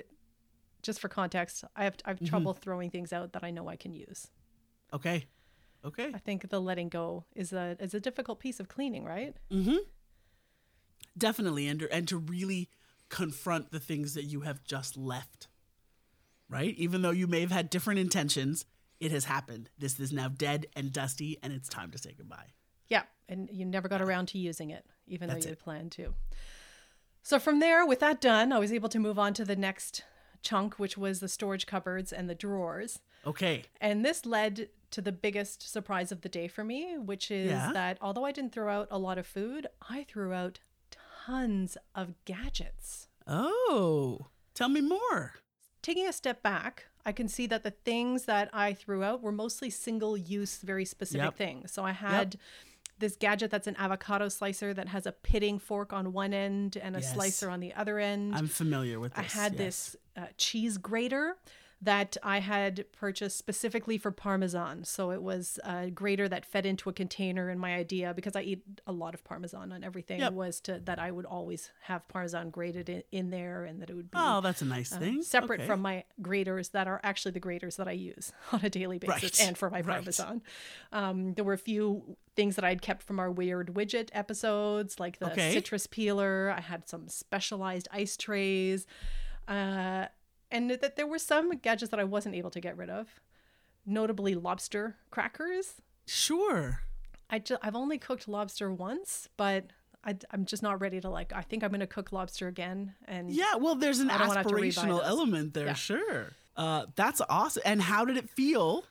just 0.82 1.00
for 1.00 1.08
context 1.08 1.64
i 1.78 1.84
have 1.86 1.96
i 2.04 2.10
have 2.10 2.22
trouble 2.32 2.54
throwing 2.54 2.90
things 2.96 3.14
out 3.14 3.32
that 3.34 3.44
i 3.46 3.52
know 3.52 3.66
i 3.70 3.78
can 3.78 3.94
use 3.94 4.28
Okay. 4.92 5.20
Okay. 5.86 6.10
i 6.14 6.18
think 6.28 6.50
the 6.50 6.60
letting 6.60 6.90
go 6.90 7.24
is 7.36 7.54
a 7.54 7.66
is 7.80 7.94
a 7.94 8.02
difficult 8.08 8.38
piece 8.46 8.60
of 8.60 8.68
cleaning 8.68 9.06
right 9.06 9.36
Mm-hmm. 9.52 9.78
Definitely, 11.18 11.68
and 11.68 11.82
and 11.92 12.08
to 12.10 12.18
really 12.18 12.70
confront 13.10 13.72
the 13.72 13.80
things 13.80 14.14
that 14.14 14.24
you 14.24 14.42
have 14.42 14.64
just 14.64 14.98
left. 14.98 15.48
Right? 16.50 16.76
Even 16.78 17.02
though 17.02 17.12
you 17.12 17.28
may 17.28 17.42
have 17.42 17.52
had 17.52 17.70
different 17.70 18.00
intentions, 18.00 18.66
it 19.00 19.12
has 19.12 19.26
happened. 19.26 19.70
This 19.78 20.00
is 20.00 20.14
now 20.14 20.28
dead 20.30 20.68
and 20.76 20.92
dusty, 20.94 21.38
and 21.44 21.52
it's 21.54 21.68
time 21.70 21.92
to 21.92 21.98
say 21.98 22.14
goodbye. 22.18 22.54
Yeah, 22.88 23.04
and 23.28 23.50
you 23.52 23.66
never 23.66 23.90
got 23.90 24.02
around 24.02 24.28
to 24.30 24.38
using 24.38 24.70
it, 24.70 24.86
even 25.08 25.28
That's 25.28 25.44
though 25.46 25.50
you 25.50 25.52
had 25.52 25.60
planned 25.60 25.92
to. 25.94 26.14
So 27.22 27.38
from 27.40 27.60
there, 27.60 27.86
with 27.86 28.00
that 28.00 28.22
done, 28.22 28.54
I 28.54 28.60
was 28.60 28.72
able 28.72 28.88
to 28.90 29.00
move 29.00 29.20
on 29.20 29.34
to 29.34 29.44
the 29.44 29.58
next 29.58 30.04
chunk, 30.42 30.80
which 30.80 30.98
was 30.98 31.20
the 31.20 31.28
storage 31.28 31.66
cupboards 31.66 32.14
and 32.14 32.30
the 32.30 32.36
drawers. 32.36 33.00
Okay. 33.26 33.64
And 33.82 34.06
this 34.06 34.26
led 34.26 34.70
to 34.92 35.02
the 35.02 35.12
biggest 35.12 35.70
surprise 35.70 36.14
of 36.14 36.22
the 36.22 36.30
day 36.30 36.48
for 36.48 36.64
me, 36.64 36.98
which 36.98 37.30
is 37.30 37.50
Yeah. 37.50 37.74
that 37.74 37.98
although 38.00 38.24
I 38.24 38.32
didn't 38.32 38.54
throw 38.54 38.72
out 38.72 38.88
a 38.90 38.98
lot 38.98 39.18
of 39.18 39.28
food, 39.28 39.68
I 39.90 40.06
threw 40.06 40.32
out 40.32 40.60
tons 41.28 41.78
of 41.96 42.14
gadgets. 42.26 43.08
Oh, 43.28 44.28
tell 44.54 44.70
me 44.70 44.82
more. 44.82 45.34
Taking 45.82 46.08
a 46.08 46.14
step 46.14 46.42
back, 46.42 46.86
I 47.06 47.12
can 47.12 47.28
see 47.28 47.48
that 47.48 47.64
the 47.64 47.72
things 47.72 48.26
that 48.26 48.50
I 48.54 48.74
threw 48.74 49.04
out 49.04 49.22
were 49.22 49.32
mostly 49.32 49.70
single 49.70 50.18
use, 50.18 50.58
very 50.58 50.86
specific 50.86 51.24
Yep. 51.26 51.36
things. 51.36 51.72
So 51.72 51.84
I 51.84 51.92
had 51.92 52.38
this 53.00 53.16
gadget 53.16 53.52
that's 53.52 53.68
an 53.68 53.76
avocado 53.78 54.28
slicer 54.28 54.74
that 54.74 54.88
has 54.88 55.06
a 55.06 55.12
pitting 55.12 55.60
fork 55.60 55.94
on 55.94 56.14
one 56.14 56.34
end 56.34 56.78
and 56.82 56.96
a 56.96 57.00
Yes. 57.00 57.14
slicer 57.14 57.50
on 57.50 57.60
the 57.60 57.74
other 57.74 58.00
end. 58.00 58.36
I'm 58.36 58.48
familiar 58.48 59.00
with 59.00 59.14
this. 59.14 59.36
I 59.36 59.40
had 59.40 59.54
yes. 59.54 59.58
this 59.60 59.96
uh, 60.16 60.26
cheese 60.38 60.78
grater 60.78 61.38
that 61.80 62.18
I 62.24 62.40
had 62.40 62.86
purchased 62.92 63.38
specifically 63.38 64.00
for 64.00 64.10
Parmesan. 64.10 64.84
So 64.84 65.12
it 65.12 65.22
was 65.22 65.60
a 65.64 65.92
grater 65.92 66.28
that 66.28 66.44
fed 66.44 66.66
into 66.66 66.90
a 66.90 66.94
container. 66.94 67.50
And 67.50 67.60
my 67.60 67.76
idea, 67.76 68.16
because 68.16 68.36
I 68.36 68.42
eat 68.42 68.64
a 68.88 68.92
lot 68.92 69.14
of 69.14 69.24
Parmesan 69.24 69.72
on 69.72 69.84
everything, 69.84 70.20
Yep. 70.20 70.34
was 70.34 70.60
to 70.62 70.80
that 70.86 70.98
I 70.98 71.12
would 71.12 71.26
always 71.26 71.70
have 71.84 72.08
Parmesan 72.08 72.50
grated 72.50 72.90
in, 72.90 73.04
in 73.12 73.30
there, 73.30 73.64
and 73.64 73.80
that 73.82 73.92
it 73.92 73.96
would 73.96 74.10
be 74.10 74.18
Oh, 74.20 74.42
that's 74.42 74.64
a 74.64 74.66
nice 74.66 74.92
uh, 74.92 74.98
thing. 74.98 75.22
separate 75.22 75.60
Okay. 75.60 75.68
from 75.68 75.82
my 75.82 76.04
graters 76.20 76.70
that 76.70 76.88
are 76.88 77.00
actually 77.04 77.34
the 77.34 77.40
graters 77.40 77.76
that 77.76 77.88
I 77.88 77.92
use 77.92 78.32
on 78.52 78.62
a 78.64 78.72
daily 78.72 78.98
basis 78.98 79.40
Right, 79.40 79.48
and 79.48 79.56
for 79.56 79.70
my 79.70 79.82
right. 79.82 79.86
Parmesan. 79.98 80.42
Um, 80.92 81.34
there 81.36 81.46
were 81.46 81.54
a 81.54 81.60
few 81.60 82.18
things 82.36 82.56
that 82.56 82.66
I'd 82.66 82.82
kept 82.82 83.04
from 83.04 83.20
our 83.20 83.30
weird 83.30 83.76
widget 83.76 84.10
episodes, 84.14 85.00
like 85.00 85.20
the 85.20 85.32
Okay. 85.32 85.54
citrus 85.54 85.86
peeler. 85.86 86.52
I 86.58 86.62
had 86.62 86.90
some 86.90 87.08
specialized 87.08 87.88
ice 87.92 88.18
trays. 88.18 88.88
Uh, 89.48 90.08
and 90.52 90.72
that 90.72 90.96
there 90.96 91.08
were 91.08 91.20
some 91.20 91.52
gadgets 91.58 91.92
that 91.92 92.00
I 92.00 92.04
wasn't 92.04 92.36
able 92.36 92.50
to 92.52 92.60
get 92.60 92.78
rid 92.78 92.90
of, 92.90 93.08
notably 93.86 94.36
lobster 94.36 94.96
crackers. 95.12 95.76
Sure. 96.06 96.82
I 97.30 97.40
ju- 97.40 97.58
I've 97.62 97.76
only 97.76 97.98
cooked 97.98 98.28
lobster 98.28 98.72
once, 98.72 99.28
but 99.38 99.66
I, 100.04 100.16
am 100.34 100.46
just 100.46 100.64
not 100.64 100.80
ready 100.80 101.02
to 101.02 101.10
like. 101.10 101.34
I 101.34 101.42
think 101.42 101.64
I'm 101.64 101.72
going 101.72 101.82
to 101.82 101.88
cook 101.88 102.12
lobster 102.14 102.48
again. 102.48 102.94
And 103.06 103.30
yeah, 103.30 103.56
well, 103.56 103.76
there's 103.76 104.00
an 104.00 104.10
I 104.10 104.18
don't 104.18 104.28
wanna 104.30 104.40
have 104.40 104.48
to 104.48 104.54
rebuy 104.54 104.74
aspirational 104.74 105.02
element 105.04 105.54
there, 105.54 105.66
Yeah. 105.68 105.74
sure. 105.74 106.32
Uh, 106.56 106.86
that's 106.96 107.22
awesome. 107.30 107.64
And 107.66 107.82
how 107.82 108.06
did 108.06 108.18
it 108.18 108.30
feel 108.30 108.86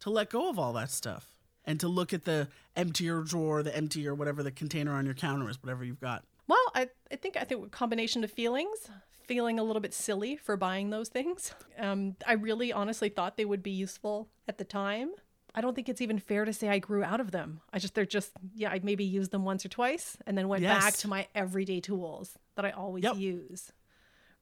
to 0.00 0.10
let 0.10 0.30
go 0.30 0.48
of 0.48 0.58
all 0.58 0.72
that 0.72 0.90
stuff 0.90 1.28
and 1.64 1.78
to 1.80 1.88
look 1.88 2.12
at 2.12 2.24
the 2.24 2.48
emptier 2.74 3.22
drawer, 3.22 3.62
the 3.62 3.76
empty 3.76 4.08
or 4.08 4.14
whatever 4.14 4.42
the 4.42 4.50
container 4.50 4.92
on 4.94 5.04
your 5.04 5.14
counter 5.14 5.48
is, 5.50 5.62
whatever 5.62 5.84
you've 5.84 6.00
got? 6.00 6.24
well, 6.48 6.58
I, 6.74 6.88
I 7.10 7.16
think 7.16 7.36
I 7.36 7.42
think 7.44 7.66
a 7.66 7.68
combination 7.68 8.22
of 8.24 8.30
feelings. 8.30 8.88
Feeling 9.26 9.58
a 9.58 9.62
little 9.64 9.80
bit 9.80 9.92
silly 9.94 10.36
for 10.36 10.56
buying 10.56 10.90
those 10.90 11.08
things. 11.08 11.52
Um, 11.78 12.16
I 12.26 12.32
really 12.32 12.72
honestly 12.72 13.10
thought 13.10 13.36
they 13.36 13.44
would 13.44 13.62
be 13.62 13.70
useful 13.70 14.30
at 14.48 14.56
the 14.56 14.64
time. 14.64 15.10
I 15.54 15.60
don't 15.60 15.74
think 15.74 15.90
it's 15.90 16.00
even 16.00 16.18
fair 16.18 16.46
to 16.46 16.52
say 16.54 16.70
I 16.70 16.78
grew 16.78 17.02
out 17.04 17.20
of 17.20 17.32
them. 17.32 17.60
I 17.70 17.78
just 17.78 17.94
they're 17.94 18.06
just 18.06 18.32
yeah, 18.54 18.70
I 18.70 18.80
maybe 18.82 19.04
used 19.04 19.30
them 19.30 19.44
once 19.44 19.62
or 19.66 19.68
twice 19.68 20.16
and 20.26 20.38
then 20.38 20.48
went 20.48 20.62
back 20.62 20.94
to 20.98 21.08
my 21.08 21.28
everyday 21.34 21.80
tools 21.80 22.38
that 22.54 22.64
I 22.64 22.70
always 22.70 23.04
Yep. 23.04 23.16
use. 23.16 23.72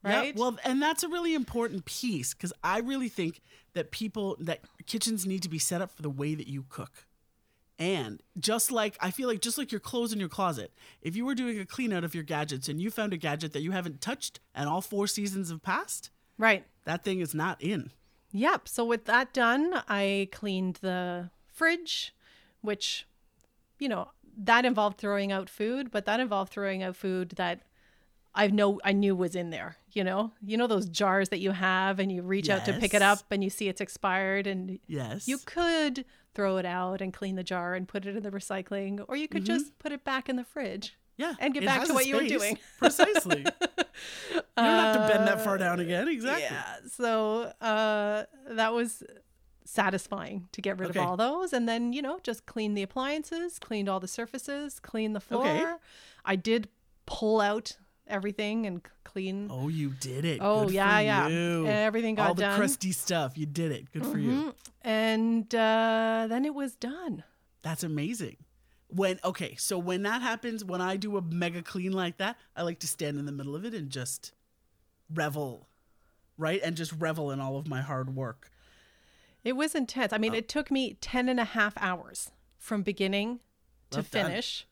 Yeah, 0.05 0.19
Right? 0.21 0.37
well, 0.37 0.57
and 0.65 0.81
that's 0.81 1.03
a 1.03 1.09
really 1.09 1.35
important 1.35 1.87
piece 1.87 2.35
because 2.35 2.53
I 2.63 2.79
really 2.79 3.09
think 3.09 3.41
that 3.73 3.91
people 3.91 4.37
that 4.39 4.61
kitchens 4.87 5.27
need 5.27 5.43
to 5.43 5.49
be 5.49 5.59
set 5.59 5.81
up 5.81 5.91
for 5.91 6.03
the 6.03 6.11
way 6.11 6.37
that 6.37 6.47
you 6.47 6.67
cook. 6.69 7.07
And 7.79 8.23
just 8.39 8.71
like 8.71 8.97
I 9.01 9.11
feel 9.11 9.29
like 9.29 9.41
just 9.41 9.59
like 9.59 9.73
your 9.73 9.81
clothes 9.81 10.13
in 10.13 10.21
your 10.21 10.29
closet, 10.29 10.73
if 11.03 11.17
you 11.17 11.25
were 11.25 11.35
doing 11.35 11.59
a 11.59 11.67
clean 11.67 11.93
out 11.93 12.05
of 12.05 12.15
your 12.15 12.25
gadgets 12.25 12.69
and 12.69 12.81
you 12.81 12.91
found 12.91 13.13
a 13.13 13.17
gadget 13.17 13.53
that 13.53 13.63
you 13.63 13.73
haven't 13.73 14.01
touched 14.01 14.41
and 14.55 14.69
all 14.69 14.81
four 14.81 15.07
seasons 15.07 15.51
have 15.51 15.63
passed, 15.63 16.11
right. 16.39 16.65
that 16.85 17.03
thing 17.03 17.21
is 17.21 17.35
not 17.35 17.61
in. 17.61 17.91
Yep. 18.31 18.69
So 18.69 18.85
with 18.85 19.05
that 19.07 19.33
done, 19.33 19.83
I 19.89 20.29
cleaned 20.33 20.77
the 20.83 21.31
fridge, 21.47 22.15
which, 22.63 23.07
you 23.79 23.89
know, 23.89 24.09
that 24.37 24.65
involved 24.65 24.99
throwing 24.99 25.33
out 25.33 25.49
food, 25.49 25.91
but 25.91 26.05
that 26.07 26.21
involved 26.21 26.53
throwing 26.53 26.83
out 26.83 26.97
food 26.97 27.31
that 27.37 27.63
I 28.35 28.49
know 28.49 28.81
I 28.85 28.93
knew 28.93 29.15
was 29.15 29.35
in 29.37 29.51
there. 29.51 29.77
You 29.93 30.03
know, 30.05 30.33
you 30.45 30.57
know 30.57 30.67
those 30.67 30.89
jars 30.89 31.29
that 31.29 31.39
you 31.39 31.53
have, 31.53 31.99
and 32.01 32.11
you 32.11 32.23
reach 32.23 32.49
out 32.51 32.65
to 32.65 32.73
pick 32.73 32.93
it 32.95 33.03
up, 33.03 33.21
and 33.31 33.45
you 33.45 33.51
see 33.51 33.69
it's 33.69 33.81
expired, 33.81 34.47
and 34.47 34.79
Yes. 34.89 35.29
you 35.29 35.39
could 35.39 36.05
throw 36.35 36.57
it 36.57 36.67
out 36.67 37.01
and 37.01 37.13
clean 37.13 37.37
the 37.37 37.45
jar 37.45 37.75
and 37.75 37.87
put 37.87 38.07
it 38.07 38.17
in 38.17 38.23
the 38.25 38.31
recycling, 38.33 39.05
or 39.09 39.15
you 39.17 39.29
could 39.29 39.45
just 39.45 39.79
put 39.79 39.93
it 39.93 40.03
back 40.05 40.29
in 40.29 40.35
the 40.35 40.43
fridge. 40.45 40.97
yeah. 41.17 41.35
and 41.39 41.55
get 41.55 41.65
back 41.65 41.85
to 41.87 41.95
what 41.95 42.07
you 42.07 42.17
were 42.17 42.27
doing. 42.27 42.59
Precisely. 42.79 43.39
you 44.35 44.41
don't 44.57 44.67
have 44.67 44.97
to 45.09 45.15
bend 45.15 45.29
that 45.29 45.45
far 45.45 45.57
down 45.59 45.79
again. 45.79 46.09
Exactly. 46.09 46.43
Yeah. 46.43 46.79
So 46.91 47.53
uh, 47.61 48.25
that 48.49 48.73
was 48.73 49.05
satisfying 49.65 50.49
to 50.53 50.61
get 50.61 50.79
rid 50.79 50.91
Okay. 50.91 50.99
of 51.01 51.07
all 51.07 51.17
those. 51.17 51.53
And 51.53 51.69
then, 51.69 51.93
you 51.93 52.03
know, 52.03 52.19
just 52.23 52.47
clean 52.47 52.75
the 52.75 52.83
appliances, 52.83 53.59
cleaned 53.59 53.89
all 53.89 54.01
the 54.01 54.09
surfaces, 54.09 54.79
clean 54.81 55.13
the 55.13 55.21
floor. 55.21 55.47
Okay. 55.47 55.73
I 56.25 56.37
did 56.37 56.69
pull 57.07 57.41
out 57.41 57.77
everything 58.07 58.67
and 58.67 58.81
clean. 59.05 59.49
Oh, 59.51 59.69
you 59.69 59.91
did 60.01 60.25
it. 60.25 60.39
Oh, 60.43 60.65
Good 60.65 60.75
yeah, 60.75 61.01
yeah. 61.01 61.29
you. 61.29 61.67
Everything 61.67 62.15
got 62.15 62.29
all 62.29 62.35
the 62.35 62.53
crusty 62.57 62.93
stuff. 62.93 63.37
You 63.39 63.47
did 63.47 63.73
it. 63.73 63.91
Good 63.93 64.07
for 64.07 64.19
you. 64.19 64.31
Mhm. 64.31 64.55
And 64.83 65.55
uh, 65.55 66.27
then 66.29 66.45
it 66.45 66.55
was 66.55 66.75
done. 66.77 67.25
That's 67.63 67.83
amazing. 67.83 68.37
When 68.89 69.19
okay, 69.25 69.57
so 69.57 69.79
when 69.79 70.03
that 70.03 70.23
happens, 70.23 70.65
when 70.65 70.81
I 70.81 70.97
do 70.97 71.17
a 71.17 71.23
mega 71.23 71.63
clean 71.63 71.93
like 71.93 72.19
that, 72.19 72.37
I 72.55 72.63
like 72.63 72.79
to 72.81 72.87
stand 72.87 73.19
in 73.19 73.25
the 73.27 73.33
middle 73.33 73.57
of 73.57 73.65
it 73.65 73.75
and 73.75 73.91
just 73.91 74.33
revel, 75.13 75.69
right? 76.39 76.61
And 76.63 76.77
just 76.77 76.93
revel 76.93 77.31
in 77.31 77.41
all 77.41 77.57
of 77.57 77.67
my 77.67 77.81
hard 77.81 78.15
work. 78.15 78.51
It 79.43 79.57
was 79.57 79.75
intense. 79.75 80.13
I 80.13 80.19
mean, 80.19 80.33
Oh. 80.33 80.39
it 80.39 80.49
took 80.49 80.71
me 80.71 80.95
10 81.01 81.29
and 81.29 81.39
a 81.41 81.45
half 81.45 81.75
hours 81.79 82.31
from 82.59 82.83
beginning 82.83 83.41
to 83.91 83.97
done. 83.99 84.05
finish. 84.05 84.67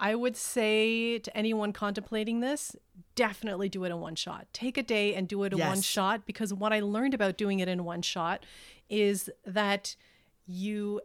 I 0.00 0.14
would 0.14 0.36
say 0.36 1.18
to 1.18 1.36
anyone 1.36 1.74
contemplating 1.74 2.40
this, 2.40 2.74
definitely 3.14 3.68
do 3.68 3.84
it 3.84 3.90
in 3.90 4.00
one 4.00 4.14
shot. 4.14 4.46
Take 4.54 4.78
a 4.78 4.82
day 4.82 5.14
and 5.14 5.28
do 5.28 5.44
it 5.44 5.52
in 5.52 5.58
one 5.58 5.82
shot 5.82 6.24
because 6.24 6.54
what 6.54 6.72
I 6.72 6.80
learned 6.80 7.12
about 7.12 7.36
doing 7.36 7.60
it 7.60 7.68
in 7.68 7.84
one 7.84 8.00
shot 8.00 8.46
is 8.88 9.28
that 9.44 9.94
you 10.46 11.02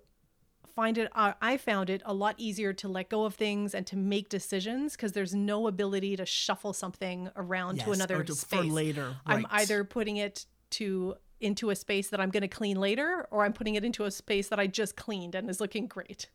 find 0.76 0.98
it 0.98 1.10
uh, 1.14 1.34
I 1.42 1.58
found 1.58 1.90
it 1.90 2.02
a 2.06 2.14
lot 2.14 2.36
easier 2.38 2.74
to 2.74 2.88
let 2.88 3.10
go 3.10 3.26
of 3.26 3.36
things 3.36 3.76
and 3.76 3.86
to 3.88 3.98
make 3.98 4.30
decisions 4.30 4.94
because 4.94 5.12
there's 5.12 5.36
no 5.36 5.68
ability 5.68 6.16
to 6.18 6.26
shuffle 6.26 6.74
something 6.74 7.30
around 7.36 7.82
to 7.82 7.92
another 7.92 8.22
or 8.22 8.24
to- 8.24 8.34
space. 8.34 8.60
for 8.60 8.66
later. 8.66 9.16
I'm 9.26 9.46
either 9.52 9.84
putting 9.84 10.18
it 10.18 10.46
to 10.72 11.16
into 11.40 11.70
a 11.70 11.76
space 11.76 12.10
that 12.10 12.20
I'm 12.20 12.30
going 12.30 12.42
to 12.42 12.48
clean 12.48 12.80
later, 12.80 13.28
or 13.32 13.44
I'm 13.44 13.54
putting 13.54 13.76
it 13.76 13.84
into 13.84 14.06
a 14.06 14.12
space 14.12 14.48
that 14.50 14.60
I 14.60 14.68
just 14.68 14.96
cleaned 14.96 15.36
and 15.36 15.50
is 15.50 15.60
looking 15.60 15.88
great. 15.88 16.28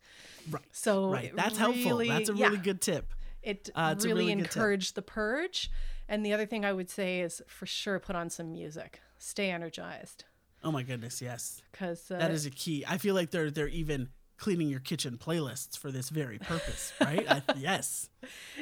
right. 0.49 0.63
So 0.71 1.09
Right. 1.11 1.35
That's 1.35 1.57
helpful. 1.57 1.97
That's 1.97 2.29
a 2.29 2.35
yeah, 2.35 2.47
really 2.47 2.59
good 2.59 2.81
tip. 2.81 3.13
It 3.41 3.69
Uh, 3.73 3.95
really, 3.97 4.07
really 4.09 4.31
encouraged 4.31 4.95
the 4.95 5.01
purge. 5.01 5.71
And 6.07 6.25
the 6.25 6.33
other 6.33 6.45
thing 6.45 6.65
I 6.65 6.73
would 6.73 6.89
say 6.89 7.21
is 7.21 7.41
for 7.47 7.65
sure 7.65 7.99
put 7.99 8.15
on 8.15 8.29
some 8.29 8.51
music. 8.51 9.01
Stay 9.17 9.49
energized 9.51 10.25
Oh 10.63 10.71
my 10.71 10.83
goodness, 10.83 11.21
yes. 11.21 11.61
because 11.71 12.11
uh, 12.11 12.17
That 12.19 12.29
is 12.31 12.45
a 12.45 12.51
key. 12.51 12.83
I 12.87 12.97
feel 12.99 13.15
like 13.15 13.31
they're 13.31 13.49
they're 13.49 13.67
even 13.67 14.09
cleaning 14.37 14.69
your 14.69 14.79
kitchen 14.79 15.17
playlists 15.17 15.77
for 15.77 15.91
this 15.91 16.09
very 16.09 16.37
purpose, 16.39 16.93
right? 17.01 17.25
I, 17.29 17.41
yes. 17.57 18.09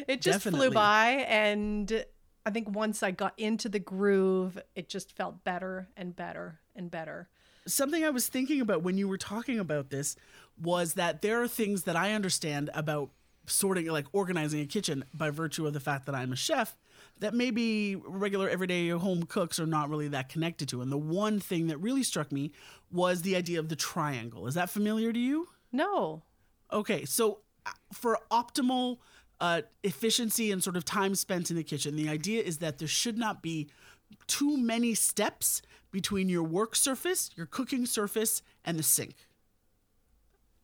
it 0.08 0.22
just 0.22 0.40
definitely. 0.40 0.68
flew 0.68 0.74
by 0.76 1.26
and 1.28 2.06
I 2.50 2.52
think 2.52 2.76
once 2.76 3.04
I 3.04 3.12
got 3.12 3.38
into 3.38 3.70
the 3.70 3.78
groove, 3.78 4.58
it 4.74 4.90
just 4.90 5.16
felt 5.16 5.44
better 5.44 5.88
and 5.96 6.16
better 6.16 6.60
and 6.76 6.90
better. 6.90 7.30
something 7.68 8.04
I 8.04 8.10
was 8.10 8.28
thinking 8.28 8.60
about 8.60 8.82
when 8.82 8.98
you 8.98 9.08
were 9.08 9.20
talking 9.20 9.60
about 9.60 9.92
this 9.92 10.16
was 10.60 10.96
that 10.96 11.22
there 11.22 11.44
are 11.44 11.48
things 11.48 11.84
that 11.84 11.96
I 11.96 12.14
understand 12.14 12.72
about 12.74 13.12
sorting, 13.46 13.86
like 13.86 14.08
organizing 14.14 14.62
a 14.62 14.66
kitchen 14.66 15.06
by 15.14 15.30
virtue 15.30 15.68
of 15.68 15.74
the 15.74 15.80
fact 15.80 16.08
that 16.08 16.16
I'm 16.16 16.34
a 16.34 16.36
chef 16.36 16.76
that 17.20 17.36
maybe 17.36 17.96
regular 17.98 18.50
everyday 18.50 18.90
home 18.90 19.28
cooks 19.28 19.60
are 19.60 19.68
not 19.68 19.88
really 19.88 20.08
that 20.08 20.30
connected 20.30 20.70
to. 20.70 20.82
And 20.82 20.92
the 20.92 20.98
one 20.98 21.40
thing 21.40 21.68
that 21.68 21.78
really 21.78 22.02
struck 22.02 22.32
me 22.32 22.52
was 22.92 23.22
the 23.22 23.36
idea 23.36 23.60
of 23.60 23.70
the 23.70 23.76
triangle. 23.76 24.48
Is 24.48 24.56
that 24.56 24.72
familiar 24.72 25.14
to 25.14 25.20
you? 25.20 25.50
No. 25.72 26.24
Okay, 26.74 27.06
so 27.06 27.42
uh, 27.68 27.72
for 27.94 28.18
optimal 28.32 28.98
uh, 29.42 29.62
efficiency 29.84 30.52
and 30.52 30.64
sort 30.64 30.76
of 30.76 30.86
time 30.86 31.16
spent 31.16 31.50
in 31.50 31.56
the 31.58 31.64
kitchen, 31.64 31.96
the 31.96 32.10
idea 32.10 32.42
is 32.44 32.58
that 32.58 32.78
there 32.78 32.88
should 32.88 33.18
not 33.18 33.42
be 33.42 33.70
too 34.28 34.58
many 34.58 34.94
steps 34.94 35.62
between 35.92 36.30
your 36.30 36.44
work 36.44 36.76
surface, 36.76 37.32
your 37.36 37.46
cooking 37.46 37.86
surface, 37.86 38.42
and 38.66 38.78
the 38.78 38.84
sink. 38.84 39.16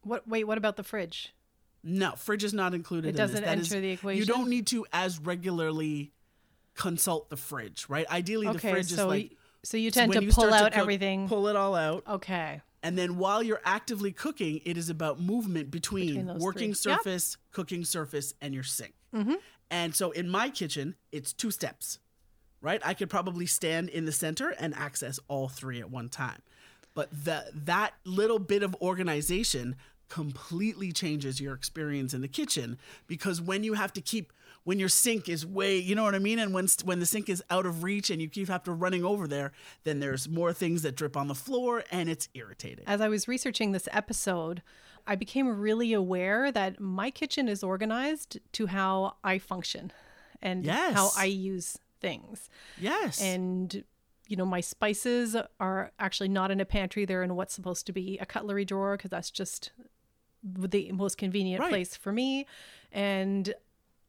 What 0.01 0.27
wait, 0.27 0.44
what 0.44 0.58
about 0.58 0.75
the 0.75 0.84
fridge? 0.84 1.34
No, 1.84 2.12
fridge 2.13 2.44
is 2.44 2.53
not 2.53 2.74
included. 2.74 3.10
It 3.10 3.17
doesn't 3.17 3.36
this. 3.36 3.46
That 3.46 3.51
enter 3.51 3.62
is- 3.62 3.70
the 3.70 3.91
equation. 3.91 4.20
You 4.20 4.25
don't 4.25 4.50
need 4.50 4.67
to 4.67 4.86
as 4.91 5.20
regularly 5.20 6.12
consult 6.75 7.29
the 7.29 7.38
fridge, 7.38 7.86
right? 7.89 8.10
Ideally, 8.10 8.48
the 8.51 8.60
fridge 8.60 8.88
so 8.89 9.03
is 9.03 9.08
like 9.08 9.38
so 9.63 9.77
you 9.77 9.89
tend 9.91 10.12
to 10.13 10.22
pull 10.32 10.53
out 10.53 10.74
cook, 10.74 10.82
everything. 10.82 11.27
pull 11.27 11.48
it 11.48 11.55
all 11.55 11.74
out, 11.75 12.03
Okay. 12.08 12.62
And 12.86 12.98
then 12.98 13.18
while 13.18 13.42
you're 13.42 13.62
actively 13.65 14.12
cooking, 14.12 14.62
it 14.63 14.77
is 14.77 14.89
about 14.89 15.20
movement 15.20 15.72
between, 15.72 16.25
Between 16.25 16.39
working 16.39 16.74
three. 16.74 16.92
Yep. 16.92 17.00
surface, 17.00 17.38
cooking 17.51 17.84
surface, 17.84 18.34
and 18.42 18.54
your 18.54 18.63
sink. 18.63 18.94
Mhm. 19.13 19.38
And 19.72 19.96
so 19.96 20.12
in 20.12 20.30
my 20.30 20.50
kitchen, 20.51 20.96
it's 21.12 21.34
two 21.34 21.50
steps, 21.50 21.98
right? 22.62 22.82
I 22.86 22.94
could 22.94 23.10
probably 23.10 23.48
stand 23.48 23.89
in 23.89 24.06
the 24.06 24.12
center 24.12 24.50
and 24.60 24.74
access 24.75 25.20
all 25.27 25.48
three 25.50 25.80
at 25.80 25.89
one 25.89 26.10
time. 26.10 26.42
But 26.94 27.10
the, 27.25 27.46
that 27.54 27.94
little 28.06 28.39
bit 28.39 28.62
of 28.63 28.75
organization 28.82 29.75
completely 30.08 30.92
changes 30.92 31.42
your 31.42 31.54
experience 31.56 32.13
in 32.13 32.22
the 32.22 32.27
kitchen 32.27 32.77
because 33.08 33.42
when 33.42 33.63
you 33.63 33.74
have 33.74 33.92
to 33.94 34.01
keep 34.01 34.32
when 34.65 34.77
your 34.79 34.89
sink 34.89 35.29
is 35.29 35.45
way 35.45 35.77
you 35.77 35.95
know 35.95 36.03
what 36.03 36.13
i 36.13 36.19
mean 36.19 36.38
and 36.39 36.53
when 36.53 36.67
when 36.84 37.00
the 37.00 37.05
sink 37.05 37.29
is 37.29 37.41
out 37.50 37.65
of 37.65 37.84
reach 37.84 38.10
and 38.10 38.22
you 38.22 38.27
keep 38.27 38.48
have 38.50 38.63
to 38.63 38.72
running 38.74 39.05
over 39.05 39.27
there 39.27 39.51
then 39.86 40.00
there's 40.01 40.27
more 40.27 40.51
things 40.51 40.81
that 40.81 40.95
drip 40.95 41.15
on 41.15 41.27
the 41.29 41.36
floor 41.36 41.84
and 41.91 42.10
it's 42.10 42.27
irritating 42.34 42.84
As 42.86 43.00
I 43.00 43.07
was 43.07 43.27
researching 43.27 43.72
this 43.72 43.88
episode, 43.91 44.62
I 45.07 45.15
became 45.15 45.48
really 45.60 45.93
aware 45.93 46.51
that 46.51 46.79
my 46.79 47.10
kitchen 47.12 47.48
is 47.48 47.63
organized 47.63 48.39
to 48.53 48.67
how 48.67 49.15
I 49.24 49.38
function 49.39 49.91
and 50.41 50.65
Yes. 50.65 50.93
how 50.93 51.12
I 51.15 51.25
use 51.25 51.77
things. 52.01 52.50
yes 52.77 53.22
And 53.22 53.84
you 54.27 54.36
know, 54.36 54.45
my 54.45 54.60
spices 54.62 55.36
are 55.60 55.91
actually 56.00 56.29
not 56.29 56.50
in 56.50 56.60
a 56.60 56.65
pantry. 56.65 57.05
They're 57.05 57.22
in 57.22 57.36
what's 57.36 57.53
supposed 57.53 57.86
to 57.86 57.93
be 57.93 58.17
a 58.19 58.25
cutlery 58.25 58.65
drawer 58.65 58.98
because 58.98 59.12
that's 59.12 59.29
just 59.29 59.72
the 60.43 60.91
most 60.91 61.17
convenient 61.19 61.62
Right. 61.62 61.69
place 61.69 61.95
for 61.95 62.12
me. 62.12 62.48
And 62.91 63.53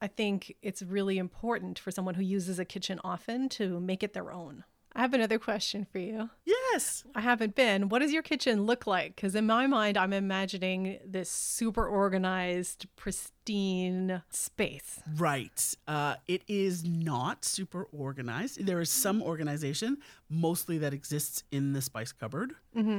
I 0.06 0.08
think 0.08 0.54
it's 0.62 0.82
really 0.82 1.18
important 1.18 1.80
for 1.80 1.90
someone 1.90 2.14
who 2.14 2.22
uses 2.22 2.60
a 2.60 2.64
kitchen 2.64 3.00
often 3.02 3.48
to 3.48 3.80
make 3.80 4.04
it 4.04 4.12
their 4.12 4.30
own. 4.30 4.62
I 4.94 5.00
have 5.00 5.12
another 5.12 5.40
question 5.40 5.84
for 5.84 5.98
you. 5.98 6.30
yes 6.44 7.02
I 7.16 7.22
haven't 7.22 7.56
been. 7.56 7.88
What 7.88 7.98
does 8.02 8.12
your 8.12 8.22
kitchen 8.22 8.66
look 8.66 8.86
like? 8.86 9.16
Because 9.16 9.34
in 9.34 9.46
my 9.46 9.66
mind, 9.66 9.98
I'm 9.98 10.12
imagining 10.12 11.00
this 11.04 11.28
super 11.28 11.84
organized, 11.84 12.86
pristine 12.94 14.22
space. 14.30 15.00
Right. 15.16 15.74
Uh, 15.88 16.14
it 16.28 16.42
is 16.46 16.84
not 16.84 17.44
super 17.44 17.88
organized. 17.90 18.64
There 18.64 18.80
is 18.80 18.88
some 18.88 19.22
organization, 19.22 19.98
mostly 20.30 20.78
that 20.78 20.94
exists 20.94 21.42
in 21.50 21.72
the 21.72 21.82
spice 21.82 22.12
cupboard, 22.12 22.52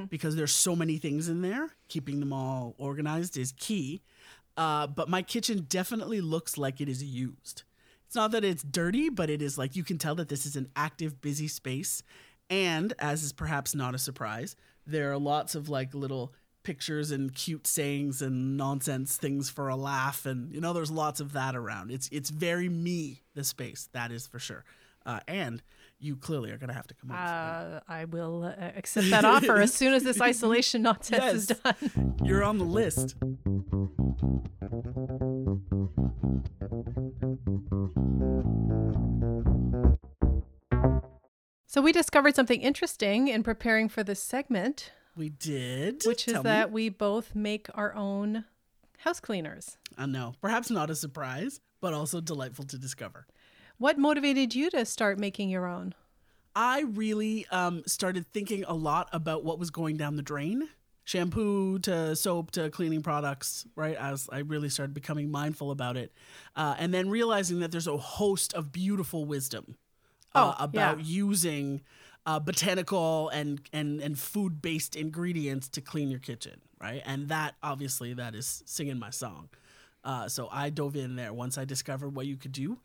because 0.09 0.35
there's 0.35 0.53
so 0.53 0.75
many 0.75 0.97
things 0.97 1.29
in 1.29 1.41
there. 1.41 1.69
Keeping 1.87 2.19
them 2.19 2.33
all 2.33 2.75
organized 2.77 3.37
is 3.37 3.53
key. 3.53 4.01
Uh, 4.57 4.87
but 4.87 5.07
my 5.07 5.21
kitchen 5.21 5.65
definitely 5.69 6.19
looks 6.19 6.57
like 6.57 6.81
it 6.81 6.89
is 6.89 7.03
used. 7.03 7.63
It's 8.07 8.15
not 8.15 8.31
that 8.31 8.43
it's 8.43 8.63
dirty, 8.63 9.09
but 9.09 9.29
it 9.29 9.41
is 9.41 9.57
like 9.57 9.75
you 9.75 9.83
can 9.83 9.97
tell 9.97 10.15
that 10.15 10.29
this 10.29 10.45
is 10.45 10.55
an 10.55 10.69
active, 10.75 11.21
busy 11.21 11.47
space. 11.47 12.01
And 12.49 12.93
as 12.99 13.23
is 13.23 13.33
perhaps 13.33 13.75
not 13.75 13.93
a 13.93 13.97
surprise, 13.99 14.55
there 14.85 15.11
are 15.11 15.17
lots 15.17 15.53
of 15.55 15.69
like 15.69 15.93
little 15.93 16.33
pictures 16.63 17.11
and 17.11 17.33
cute 17.35 17.67
sayings 17.67 18.21
and 18.21 18.57
nonsense 18.57 19.15
things 19.15 19.49
for 19.49 19.69
a 19.69 19.75
laugh 19.77 20.25
and 20.25 20.53
you 20.53 20.59
know 20.59 20.73
there's 20.73 20.91
lots 20.91 21.21
of 21.21 21.31
that 21.31 21.55
around 21.55 21.89
it's 21.91 22.09
it's 22.11 22.29
very 22.29 22.67
me 22.67 23.21
the 23.35 23.43
space 23.45 23.87
that 23.93 24.11
is 24.11 24.27
for 24.27 24.37
sure 24.37 24.65
uh, 25.05 25.21
and 25.29 25.63
you 25.97 26.17
clearly 26.17 26.51
are 26.51 26.57
going 26.57 26.67
to 26.67 26.73
have 26.73 26.85
to 26.85 26.93
come 26.93 27.09
over. 27.09 27.19
Uh, 27.19 27.79
I 27.87 28.03
will 28.03 28.43
uh, 28.43 28.53
accept 28.75 29.09
that 29.11 29.23
offer 29.23 29.55
as 29.61 29.73
soon 29.73 29.93
as 29.93 30.03
this 30.03 30.19
isolation 30.31 30.81
nonsense 30.81 31.23
Yes. 31.23 31.33
is 31.35 31.47
done. 31.47 32.15
You're 32.25 32.43
on 32.43 32.57
the 32.57 32.65
list. 32.65 33.15
We 41.87 41.93
discovered 41.93 42.35
something 42.35 42.59
interesting 42.59 43.29
in 43.29 43.43
preparing 43.43 43.87
for 43.87 44.03
this 44.03 44.21
segment, 44.21 44.91
We 45.15 45.29
did. 45.29 46.03
which 46.03 46.27
is 46.27 46.33
Tell 46.33 46.43
me. 46.43 46.49
that 46.49 46.69
we 46.69 46.89
both 46.89 47.33
make 47.33 47.69
our 47.75 47.95
own 47.95 48.43
house 48.97 49.21
cleaners. 49.21 49.77
I 49.97 50.05
know. 50.05 50.35
Perhaps 50.41 50.69
not 50.69 50.89
a 50.89 50.95
surprise, 50.95 51.61
but 51.79 51.93
also 51.93 52.19
delightful 52.19 52.65
to 52.65 52.77
discover. 52.77 53.25
What 53.77 53.97
motivated 53.97 54.53
you 54.53 54.69
to 54.71 54.83
start 54.83 55.17
making 55.17 55.49
your 55.49 55.65
own? 55.65 55.95
I 56.53 56.81
really 56.81 57.45
um, 57.51 57.83
started 57.87 58.27
thinking 58.33 58.65
a 58.67 58.73
lot 58.73 59.07
about 59.13 59.45
what 59.45 59.57
was 59.57 59.69
going 59.69 59.95
down 59.95 60.17
the 60.17 60.21
drain. 60.21 60.67
Shampoo 61.05 61.79
to 61.83 62.17
soap 62.17 62.51
to 62.51 62.69
cleaning 62.69 63.01
products, 63.01 63.65
right? 63.77 63.95
As 63.95 64.27
I 64.29 64.39
really 64.39 64.67
started 64.67 64.93
becoming 64.93 65.31
mindful 65.31 65.71
about 65.71 65.95
it. 65.95 66.11
Uh, 66.53 66.75
and 66.77 66.93
then 66.93 67.09
realizing 67.09 67.61
that 67.61 67.71
there's 67.71 67.87
a 67.87 67.95
host 67.95 68.53
of 68.53 68.73
beautiful 68.73 69.23
wisdom 69.23 69.77
uh, 70.37 70.55
Oh, 70.59 70.63
about 70.63 70.99
yeah. 70.99 71.03
using 71.05 71.81
uh, 72.25 72.39
botanical 72.39 73.29
and, 73.29 73.61
and, 73.73 74.01
and 74.01 74.17
food 74.19 74.61
based 74.61 74.95
ingredients 74.95 75.69
to 75.69 75.81
clean 75.81 76.09
your 76.09 76.19
kitchen, 76.19 76.59
right? 76.81 77.01
And 77.05 77.29
that 77.29 77.55
obviously 77.63 78.13
that 78.15 78.35
is 78.35 78.63
singing 78.65 78.99
my 78.99 79.09
song. 79.11 79.49
Uh, 80.03 80.27
so 80.29 80.47
I 80.51 80.69
dove 80.69 80.95
in 80.95 81.15
there 81.15 81.33
once 81.33 81.57
I 81.57 81.65
discovered 81.65 82.15
what 82.15 82.25
you 82.27 82.37
could 82.37 82.51
do. 82.51 82.79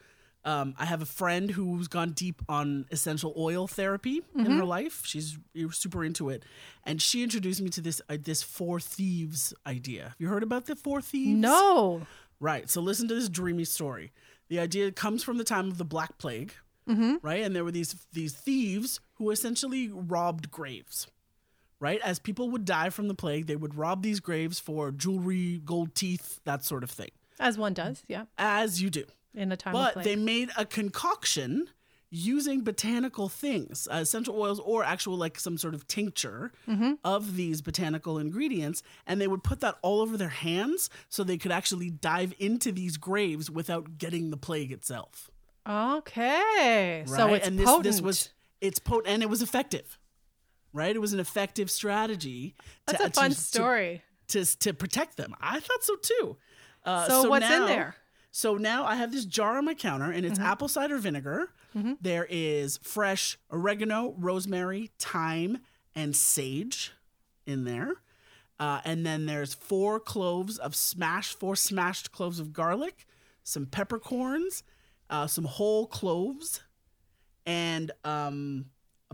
Um, 0.44 0.74
I 0.76 0.86
have 0.86 1.02
a 1.02 1.06
friend 1.06 1.50
who's 1.52 1.86
gone 1.86 2.10
deep 2.12 2.42
on 2.48 2.86
essential 2.90 3.32
oil 3.36 3.68
therapy 3.68 4.22
in 4.34 4.44
Mm-hmm. 4.44 4.58
her 4.58 4.64
life. 4.64 5.02
She's 5.04 5.38
super 5.70 6.04
into 6.04 6.30
it, 6.30 6.42
and 6.84 7.00
she 7.00 7.22
introduced 7.22 7.60
me 7.62 7.68
to 7.70 7.80
this 7.80 8.00
uh, 8.08 8.16
this 8.20 8.42
four 8.42 8.80
thieves 8.80 9.54
idea. 9.68 10.02
Have 10.02 10.16
you 10.18 10.26
heard 10.26 10.42
about 10.42 10.66
the 10.66 10.74
four 10.74 11.00
thieves? 11.00 11.38
No. 11.38 12.02
Right. 12.40 12.68
So 12.68 12.80
listen 12.80 13.06
to 13.06 13.14
this 13.14 13.28
dreamy 13.28 13.64
story. 13.64 14.10
The 14.48 14.58
idea 14.58 14.90
comes 14.90 15.22
from 15.22 15.38
the 15.38 15.44
time 15.44 15.68
of 15.68 15.78
the 15.78 15.84
Black 15.84 16.18
Plague, 16.18 16.52
right? 16.86 17.42
And 17.42 17.54
there 17.54 17.64
were 17.64 17.70
these 17.72 18.06
these 18.12 18.34
thieves 18.34 19.00
who 19.14 19.30
essentially 19.30 19.88
robbed 19.92 20.50
graves. 20.50 21.06
Right? 21.80 22.00
As 22.04 22.20
people 22.20 22.48
would 22.50 22.64
die 22.64 22.90
from 22.90 23.08
the 23.08 23.14
plague, 23.14 23.46
they 23.48 23.56
would 23.56 23.74
rob 23.74 24.02
these 24.04 24.20
graves 24.20 24.60
for 24.60 24.92
jewelry, 24.92 25.60
gold 25.64 25.96
teeth, 25.96 26.38
that 26.44 26.64
sort 26.64 26.84
of 26.84 26.90
thing. 26.92 27.10
As 27.40 27.58
one 27.58 27.74
does, 27.74 28.04
yeah, 28.06 28.26
As 28.38 28.80
you 28.80 28.88
do. 28.88 29.04
in 29.34 29.50
a 29.50 29.56
time 29.56 29.72
But 29.72 29.94
plague. 29.94 30.04
they 30.04 30.14
made 30.14 30.50
a 30.56 30.64
concoction 30.64 31.68
using 32.08 32.62
botanical 32.62 33.28
things, 33.28 33.88
uh, 33.90 33.96
essential 33.96 34.38
oils, 34.40 34.60
or 34.60 34.84
actual 34.84 35.16
like 35.16 35.40
some 35.40 35.58
sort 35.58 35.74
of 35.74 35.88
tincture 35.88 36.52
Mm-hmm. 36.68 36.92
of 37.04 37.34
these 37.34 37.60
botanical 37.62 38.16
ingredients, 38.16 38.84
and 39.04 39.20
they 39.20 39.26
would 39.26 39.42
put 39.42 39.58
that 39.58 39.74
all 39.82 40.00
over 40.02 40.16
their 40.16 40.28
hands 40.28 40.88
so 41.08 41.24
they 41.24 41.38
could 41.38 41.50
actually 41.50 41.90
dive 41.90 42.32
into 42.38 42.70
these 42.70 42.96
graves 42.96 43.50
without 43.50 43.98
getting 43.98 44.30
the 44.30 44.36
plague 44.36 44.70
itself. 44.70 45.31
Okay, 45.68 47.04
so 47.06 47.34
it's 47.34 47.46
and 47.46 47.58
this 47.58 47.66
potent. 47.66 47.84
this 47.84 48.00
was 48.00 48.30
it's 48.60 48.78
potent 48.78 49.08
and 49.08 49.22
it 49.22 49.28
was 49.30 49.42
effective. 49.42 49.98
Right? 50.74 50.94
It 50.96 51.00
was 51.00 51.12
an 51.12 51.20
effective 51.20 51.70
strategy. 51.70 52.54
That's 52.86 52.98
to, 53.00 53.06
a 53.06 53.10
fun 53.10 53.30
to- 53.30 53.36
to- 53.36 53.42
story. 53.42 54.02
to 54.28 54.44
to 54.60 54.72
protect 54.74 55.16
them. 55.16 55.34
I 55.40 55.60
thought 55.60 55.82
so 55.84 55.96
too. 55.96 56.36
Uh, 56.84 57.06
So 57.08 57.28
what's 57.28 57.48
in 57.50 57.66
there? 57.66 57.96
So 58.30 58.56
now 58.56 58.86
I 58.86 58.94
have 58.94 59.12
this 59.12 59.26
jar 59.26 59.58
on 59.58 59.66
my 59.66 59.74
counter, 59.74 60.10
and 60.10 60.24
Mm-hmm. 60.24 60.32
it's 60.32 60.40
apple 60.40 60.68
cider 60.68 60.98
vinegar. 60.98 61.50
There 62.02 62.26
is 62.28 62.78
fresh 62.82 63.38
oregano, 63.50 64.14
rosemary, 64.18 64.90
thyme, 64.98 65.58
and 65.94 66.14
sage 66.14 66.92
in 67.46 67.64
there. 67.64 67.94
Uh, 68.60 68.80
and 68.84 69.06
then 69.06 69.24
there's 69.24 69.54
four 69.54 69.98
cloves 69.98 70.58
of 70.58 70.74
smashed, 70.74 71.38
four 71.38 71.56
smashed 71.56 72.12
cloves 72.12 72.38
of 72.38 72.52
garlic, 72.52 73.06
some 73.42 73.64
peppercorns, 73.66 74.62
uh, 75.12 75.28
some 75.28 75.44
whole 75.44 75.86
cloves, 75.86 76.62
and 77.46 77.92
um, 78.04 78.66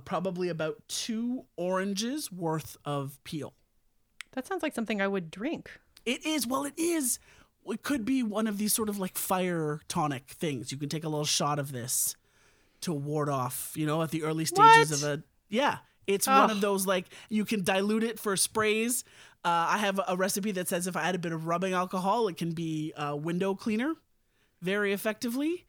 probably 0.05 0.49
about 0.49 0.77
two 0.89 1.45
oranges 1.57 2.33
worth 2.33 2.77
of 2.85 3.19
peel. 3.25 3.53
That 4.33 4.47
sounds 4.47 4.63
like 4.63 4.75
something 4.75 5.01
I 5.03 5.09
would 5.09 5.31
drink. 5.31 5.71
It 6.07 6.25
is. 6.25 6.47
Well, 6.47 6.65
it 6.65 6.75
is. 6.79 7.19
It 7.67 7.83
could 7.83 8.05
be 8.05 8.23
one 8.23 8.47
of 8.47 8.57
these 8.59 8.73
sort 8.73 8.89
of 8.89 8.99
like 8.99 9.17
fire 9.19 9.81
tonic 9.89 10.29
things. 10.31 10.73
You 10.73 10.79
can 10.79 10.89
take 10.89 11.05
a 11.05 11.09
little 11.09 11.25
shot 11.25 11.59
of 11.59 11.73
this 11.73 12.17
to 12.83 12.93
ward 12.93 13.29
off, 13.29 13.73
you 13.75 13.85
know, 13.87 14.01
at 14.03 14.11
the 14.11 14.23
early 14.23 14.45
stages 14.45 14.91
What? 14.91 15.11
of 15.13 15.21
a. 15.21 15.23
Yeah. 15.49 15.79
It's 16.07 16.27
one 16.27 16.49
Oh. 16.51 16.55
of 16.55 16.61
those 16.63 16.87
like 16.87 17.07
you 17.29 17.45
can 17.45 17.63
dilute 17.65 18.05
it 18.05 18.19
for 18.19 18.35
sprays. 18.37 19.05
Uh, 19.45 19.67
I 19.71 19.79
have 19.79 20.01
a 20.09 20.17
recipe 20.17 20.53
that 20.53 20.69
says 20.69 20.87
if 20.87 20.97
I 20.97 21.03
add 21.03 21.15
a 21.15 21.19
bit 21.19 21.33
of 21.33 21.47
rubbing 21.47 21.75
alcohol, 21.75 22.29
it 22.29 22.37
can 22.39 22.53
be 22.53 22.93
a 22.97 23.15
window 23.15 23.55
cleaner 23.55 23.95
very 24.63 24.93
effectively. 24.95 25.67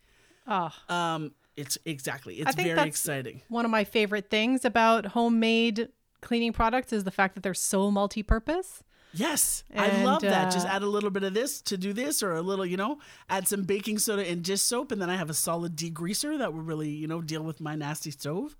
Oh, 0.49 0.71
Um, 0.93 1.31
it's 1.55 1.77
exactly. 1.85 2.35
It's 2.41 2.55
very 2.55 2.87
exciting. 2.87 3.41
one 3.49 3.65
of 3.65 3.71
my 3.71 3.83
favorite 3.83 4.29
things 4.29 4.65
about 4.65 5.05
homemade 5.07 5.89
cleaning 6.21 6.53
products 6.53 6.91
is 6.91 7.03
the 7.03 7.11
fact 7.11 7.35
that 7.35 7.41
they're 7.43 7.53
so 7.53 7.91
multi-purpose. 7.91 8.83
Yes, 9.13 9.63
I 9.75 10.03
love 10.03 10.23
And, 10.23 10.31
that. 10.33 10.51
Just 10.51 10.67
uh, 10.67 10.69
add 10.69 10.83
a 10.83 10.87
little 10.87 11.09
bit 11.09 11.23
of 11.23 11.33
this 11.33 11.61
to 11.63 11.77
do 11.77 11.93
this, 11.93 12.21
or 12.21 12.33
a 12.33 12.41
little, 12.43 12.65
you 12.65 12.77
know, 12.77 12.99
add 13.29 13.47
some 13.47 13.63
baking 13.63 13.97
soda 13.99 14.23
and 14.27 14.43
dish 14.43 14.61
soap, 14.61 14.91
and 14.91 15.01
then 15.01 15.09
I 15.09 15.15
have 15.15 15.29
a 15.31 15.33
solid 15.33 15.75
degreaser 15.75 16.37
that 16.37 16.53
will 16.53 16.61
really, 16.61 16.89
you 16.89 17.07
know, 17.07 17.19
deal 17.21 17.41
with 17.41 17.59
my 17.59 17.75
nasty 17.75 18.11
stove. 18.11 18.55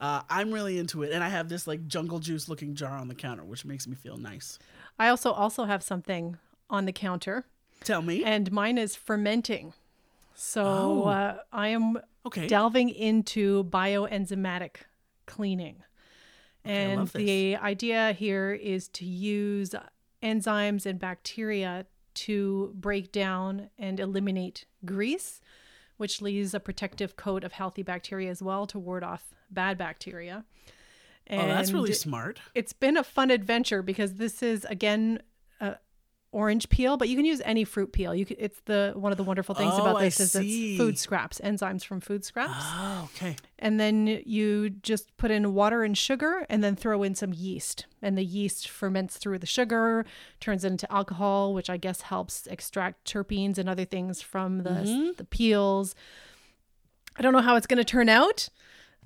Uh, 0.00 0.22
I'm 0.28 0.50
really 0.52 0.78
into 0.78 1.04
it, 1.04 1.12
and 1.12 1.22
I 1.22 1.28
have 1.28 1.48
this 1.48 1.66
like 1.68 1.86
jungle 1.86 2.18
juice 2.18 2.48
looking 2.48 2.74
jar 2.74 2.96
on 2.98 3.06
the 3.06 3.14
counter, 3.14 3.44
which 3.44 3.64
makes 3.64 3.86
me 3.86 3.94
feel 3.94 4.16
nice. 4.16 4.58
I 4.98 5.08
also 5.08 5.30
also 5.32 5.64
have 5.64 5.82
something 5.84 6.36
on 6.68 6.84
the 6.86 6.92
counter, 6.92 7.46
Tell 7.84 8.02
me, 8.02 8.24
and 8.24 8.50
mine 8.50 8.78
is 8.78 8.96
fermenting. 8.96 9.72
So 10.34 10.62
Oh. 10.64 11.04
uh, 11.04 11.38
I 11.52 11.68
am 11.68 11.98
okay, 12.26 12.46
delving 12.46 12.88
into 12.90 13.64
bioenzymatic 13.64 14.76
cleaning. 15.26 15.82
I 16.64 16.68
and 16.70 17.08
the 17.08 17.56
idea 17.56 18.12
here 18.12 18.52
is 18.52 18.88
to 18.88 19.04
use 19.04 19.74
enzymes 20.22 20.86
and 20.86 20.98
bacteria 20.98 21.86
to 22.14 22.72
break 22.74 23.10
down 23.10 23.70
and 23.78 23.98
eliminate 23.98 24.66
grease, 24.84 25.40
which 25.96 26.20
leaves 26.22 26.54
a 26.54 26.60
protective 26.60 27.16
coat 27.16 27.42
of 27.42 27.52
healthy 27.52 27.82
bacteria 27.82 28.30
as 28.30 28.42
well 28.42 28.66
to 28.68 28.78
ward 28.78 29.02
off 29.02 29.34
bad 29.50 29.76
bacteria. 29.78 30.44
oh, 31.30 31.36
that's 31.36 31.72
really 31.72 31.92
smart. 31.92 32.40
it's 32.54 32.72
been 32.72 32.96
a 32.96 33.04
fun 33.04 33.30
adventure 33.30 33.82
because 33.82 34.14
this 34.14 34.42
is 34.42 34.64
again 34.66 35.20
orange 36.32 36.68
peel, 36.70 36.96
but 36.96 37.08
you 37.08 37.16
can 37.16 37.24
use 37.24 37.40
any 37.44 37.62
fruit 37.62 37.92
peel. 37.92 38.14
You 38.14 38.24
can, 38.24 38.36
it's 38.40 38.58
the 38.64 38.92
one 38.96 39.12
of 39.12 39.18
the 39.18 39.22
wonderful 39.24 39.54
things 39.54 39.72
Oh, 39.76 39.82
about 39.82 39.96
I 39.96 40.04
this 40.04 40.18
is 40.18 40.32
see. 40.32 40.72
it's 40.72 40.78
food 40.82 40.98
scraps, 40.98 41.40
enzymes 41.44 41.84
from 41.84 42.00
food 42.00 42.24
scraps, 42.24 42.52
Oh, 42.58 43.10
okay. 43.14 43.36
and 43.58 43.78
then 43.78 44.06
you 44.24 44.70
just 44.70 45.14
put 45.18 45.30
in 45.30 45.54
water 45.54 45.84
and 45.84 45.96
sugar, 45.96 46.46
and 46.48 46.64
then 46.64 46.74
throw 46.74 47.02
in 47.02 47.14
some 47.14 47.32
yeast, 47.32 47.86
and 48.00 48.16
the 48.18 48.24
yeast 48.24 48.68
ferments 48.68 49.18
through 49.18 49.38
the 49.38 49.46
sugar, 49.46 50.04
turns 50.40 50.64
it 50.64 50.68
into 50.72 50.90
alcohol, 50.92 51.52
which 51.54 51.68
I 51.70 51.76
guess 51.76 52.00
helps 52.02 52.46
extract 52.46 53.12
terpenes 53.12 53.58
and 53.58 53.68
other 53.68 53.84
things 53.84 54.20
from 54.22 54.62
the 54.62 54.70
Mm-hmm. 54.70 55.10
the 55.18 55.24
peels. 55.24 55.94
I 57.16 57.20
don't 57.22 57.34
know 57.34 57.40
how 57.42 57.56
it's 57.56 57.66
going 57.66 57.76
to 57.76 57.84
turn 57.84 58.08
out. 58.08 58.48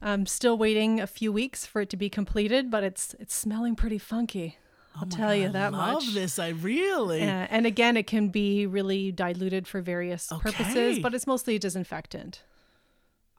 I'm 0.01 0.27
still 0.27 0.57
waiting 0.57 1.01
a 1.01 1.07
few 1.07 1.33
weeks 1.33 1.67
for 1.67 1.81
it 1.81 1.91
to 1.91 1.97
be 1.97 2.09
completed, 2.09 2.71
but 2.71 2.85
it's 2.85 3.15
it's 3.19 3.35
smelling 3.35 3.75
pretty 3.75 3.99
funky. 3.99 4.59
I'll 4.99 5.07
tell 5.07 5.35
you 5.35 5.49
that 5.51 5.73
Oh 5.73 5.77
I 5.77 5.93
love 5.93 6.05
much. 6.07 6.15
this. 6.15 6.39
I 6.39 6.49
really. 6.51 7.23
Uh, 7.23 7.47
and 7.51 7.67
again, 7.67 7.97
it 7.97 8.07
can 8.07 8.29
be 8.29 8.67
really 8.67 9.13
diluted 9.13 9.67
for 9.69 9.81
various 9.81 10.29
purposes, 10.41 10.99
but 11.01 11.15
it's 11.15 11.27
mostly 11.27 11.57
a 11.57 11.59
disinfectant. 11.59 12.43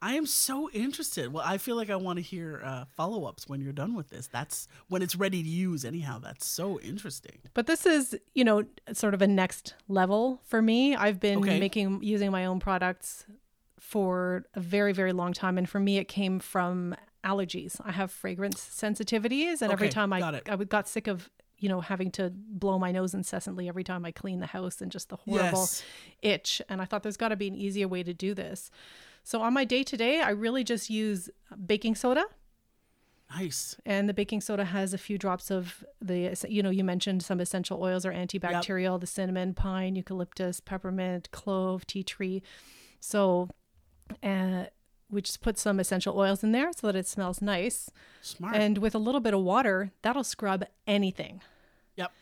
I 0.00 0.14
am 0.14 0.26
so 0.26 0.70
interested. 0.70 1.32
Well, 1.32 1.42
I 1.44 1.58
feel 1.58 1.74
like 1.74 1.90
I 1.90 1.96
want 1.96 2.18
to 2.18 2.22
hear 2.22 2.62
uh, 2.64 2.84
follow 2.96 3.24
ups 3.24 3.48
when 3.48 3.60
you're 3.60 3.72
done 3.72 3.96
with 3.96 4.10
this. 4.10 4.28
That's 4.28 4.68
when 4.88 5.02
it's 5.02 5.16
ready 5.16 5.42
to 5.42 5.48
use, 5.48 5.84
anyhow. 5.84 6.20
That's 6.20 6.46
so 6.46 6.78
interesting. 6.78 7.38
But 7.52 7.66
this 7.66 7.84
is, 7.84 8.16
you 8.32 8.44
know, 8.44 8.62
sort 8.92 9.12
of 9.14 9.22
a 9.22 9.26
next 9.26 9.74
level 9.88 10.40
for 10.44 10.62
me. 10.62 10.94
I've 10.94 11.18
been 11.18 11.38
Okay. 11.38 11.58
making 11.58 12.00
using 12.04 12.30
my 12.30 12.44
own 12.44 12.60
products 12.60 13.26
for 13.80 14.44
a 14.54 14.60
very 14.60 14.92
very 14.92 15.12
long 15.12 15.32
time 15.32 15.56
and 15.56 15.68
for 15.68 15.80
me 15.80 15.98
it 15.98 16.08
came 16.08 16.38
from 16.40 16.94
allergies. 17.24 17.80
I 17.84 17.92
have 17.92 18.10
fragrance 18.12 18.60
sensitivities 18.60 19.62
and 19.62 19.72
every 19.72 19.88
time 19.88 20.12
I 20.12 20.18
got 20.20 20.34
it. 20.34 20.42
I 20.48 20.56
got 20.56 20.86
sick 20.88 21.06
of 21.06 21.30
you 21.58 21.68
know, 21.68 21.80
having 21.80 22.10
to 22.12 22.30
blow 22.34 22.78
my 22.78 22.92
nose 22.92 23.14
incessantly 23.14 23.68
every 23.68 23.84
time 23.84 24.04
I 24.04 24.12
clean 24.12 24.40
the 24.40 24.46
house 24.46 24.80
and 24.80 24.90
just 24.92 25.08
the 25.08 25.16
horrible 25.16 25.60
Yes. 25.60 25.82
itch. 26.22 26.62
And 26.68 26.80
I 26.80 26.84
thought 26.84 27.02
there's 27.02 27.16
got 27.16 27.28
to 27.30 27.36
be 27.36 27.48
an 27.48 27.54
easier 27.56 27.88
way 27.88 28.02
to 28.02 28.14
do 28.14 28.34
this. 28.34 28.70
So 29.24 29.42
on 29.42 29.52
my 29.52 29.64
day 29.64 29.82
to 29.82 29.96
day, 29.96 30.20
I 30.20 30.30
really 30.30 30.64
just 30.64 30.88
use 30.88 31.28
baking 31.66 31.96
soda. 31.96 32.24
Nice. 33.30 33.76
And 33.84 34.08
the 34.08 34.14
baking 34.14 34.40
soda 34.40 34.64
has 34.64 34.94
a 34.94 34.98
few 34.98 35.18
drops 35.18 35.50
of 35.50 35.84
the, 36.00 36.34
you 36.48 36.62
know, 36.62 36.70
you 36.70 36.82
mentioned 36.82 37.22
some 37.22 37.40
essential 37.40 37.82
oils 37.82 38.06
are 38.06 38.12
antibacterial, 38.12 38.98
the 38.98 39.06
cinnamon, 39.06 39.52
pine, 39.52 39.96
eucalyptus, 39.96 40.60
peppermint, 40.60 41.30
clove, 41.30 41.86
tea 41.86 42.02
tree. 42.02 42.42
So, 43.00 43.50
uh, 44.22 44.64
we 45.10 45.22
just 45.22 45.40
put 45.40 45.58
some 45.58 45.80
essential 45.80 46.18
oils 46.18 46.42
in 46.44 46.52
there 46.52 46.70
so 46.76 46.86
that 46.86 46.96
it 46.96 47.06
smells 47.06 47.40
nice. 47.40 47.90
Smart. 48.22 48.54
And 48.56 48.78
with 48.78 48.94
a 48.94 48.98
little 48.98 49.20
bit 49.20 49.32
of 49.34 49.40
water, 49.40 49.92
that'll 50.02 50.24
scrub 50.24 50.64
anything. 50.86 51.40
yep. 51.96 52.12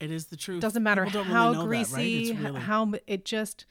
It 0.00 0.10
is 0.10 0.26
the 0.26 0.36
truth. 0.36 0.60
Doesn't 0.60 0.82
matter 0.82 1.04
how 1.04 1.22
really 1.22 1.24
know 1.24 1.52
that, 1.52 1.58
right? 1.58 1.66
Greasy, 1.68 2.32
really- 2.34 2.60
how 2.60 2.92
it 3.06 3.24
just. 3.24 3.66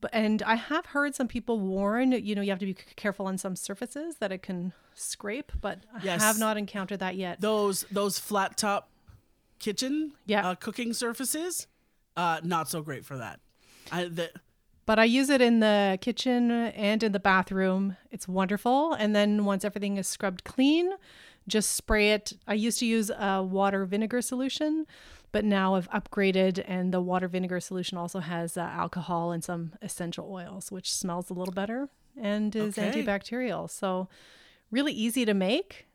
But 0.00 0.10
and 0.14 0.42
I 0.44 0.54
have 0.54 0.86
heard 0.86 1.16
some 1.16 1.26
people 1.26 1.58
warn, 1.58 2.12
you 2.12 2.36
know, 2.36 2.40
you 2.42 2.50
have 2.50 2.60
to 2.60 2.66
be 2.66 2.74
careful 2.74 3.26
on 3.26 3.36
some 3.36 3.56
surfaces 3.56 4.16
that 4.18 4.30
it 4.30 4.42
can 4.42 4.72
scrape, 4.94 5.50
but 5.60 5.80
I 5.92 5.98
have 6.18 6.38
not 6.38 6.56
encountered 6.56 7.00
that 7.00 7.16
yet. 7.16 7.40
those 7.40 7.84
those 7.90 8.16
flat 8.18 8.56
top 8.56 8.90
kitchen 9.58 10.12
Yeah. 10.24 10.50
uh, 10.50 10.54
cooking 10.54 10.92
surfaces, 10.92 11.66
uh, 12.16 12.40
not 12.44 12.68
so 12.68 12.80
great 12.80 13.04
for 13.04 13.16
that. 13.18 13.40
I 13.90 14.04
the, 14.04 14.30
But 14.88 14.98
I 14.98 15.04
use 15.04 15.28
it 15.28 15.42
in 15.42 15.60
the 15.60 15.98
kitchen 16.00 16.50
and 16.50 17.02
in 17.02 17.12
the 17.12 17.20
bathroom. 17.20 17.98
It's 18.10 18.26
wonderful. 18.26 18.94
And 18.94 19.14
then 19.14 19.44
once 19.44 19.62
everything 19.62 19.98
is 19.98 20.06
scrubbed 20.08 20.44
clean, 20.44 20.90
just 21.46 21.72
spray 21.76 22.12
it. 22.12 22.32
I 22.46 22.54
used 22.54 22.78
to 22.78 22.86
use 22.86 23.10
a 23.10 23.42
water 23.42 23.84
vinegar 23.84 24.22
solution, 24.22 24.86
but 25.30 25.44
now 25.44 25.74
I've 25.74 25.90
upgraded, 25.90 26.64
and 26.66 26.90
the 26.94 27.02
water 27.02 27.28
vinegar 27.28 27.60
solution 27.60 27.98
also 27.98 28.20
has 28.20 28.56
uh, 28.56 28.62
alcohol 28.62 29.30
and 29.30 29.44
some 29.44 29.72
essential 29.82 30.32
oils, 30.32 30.72
which 30.72 30.90
smells 30.90 31.28
a 31.28 31.34
little 31.34 31.52
better 31.52 31.90
and 32.16 32.56
is 32.56 32.78
Okay. 32.78 32.90
antibacterial. 32.90 33.68
So, 33.70 34.08
really 34.70 34.92
easy 34.92 35.26
to 35.26 35.34
make 35.34 35.86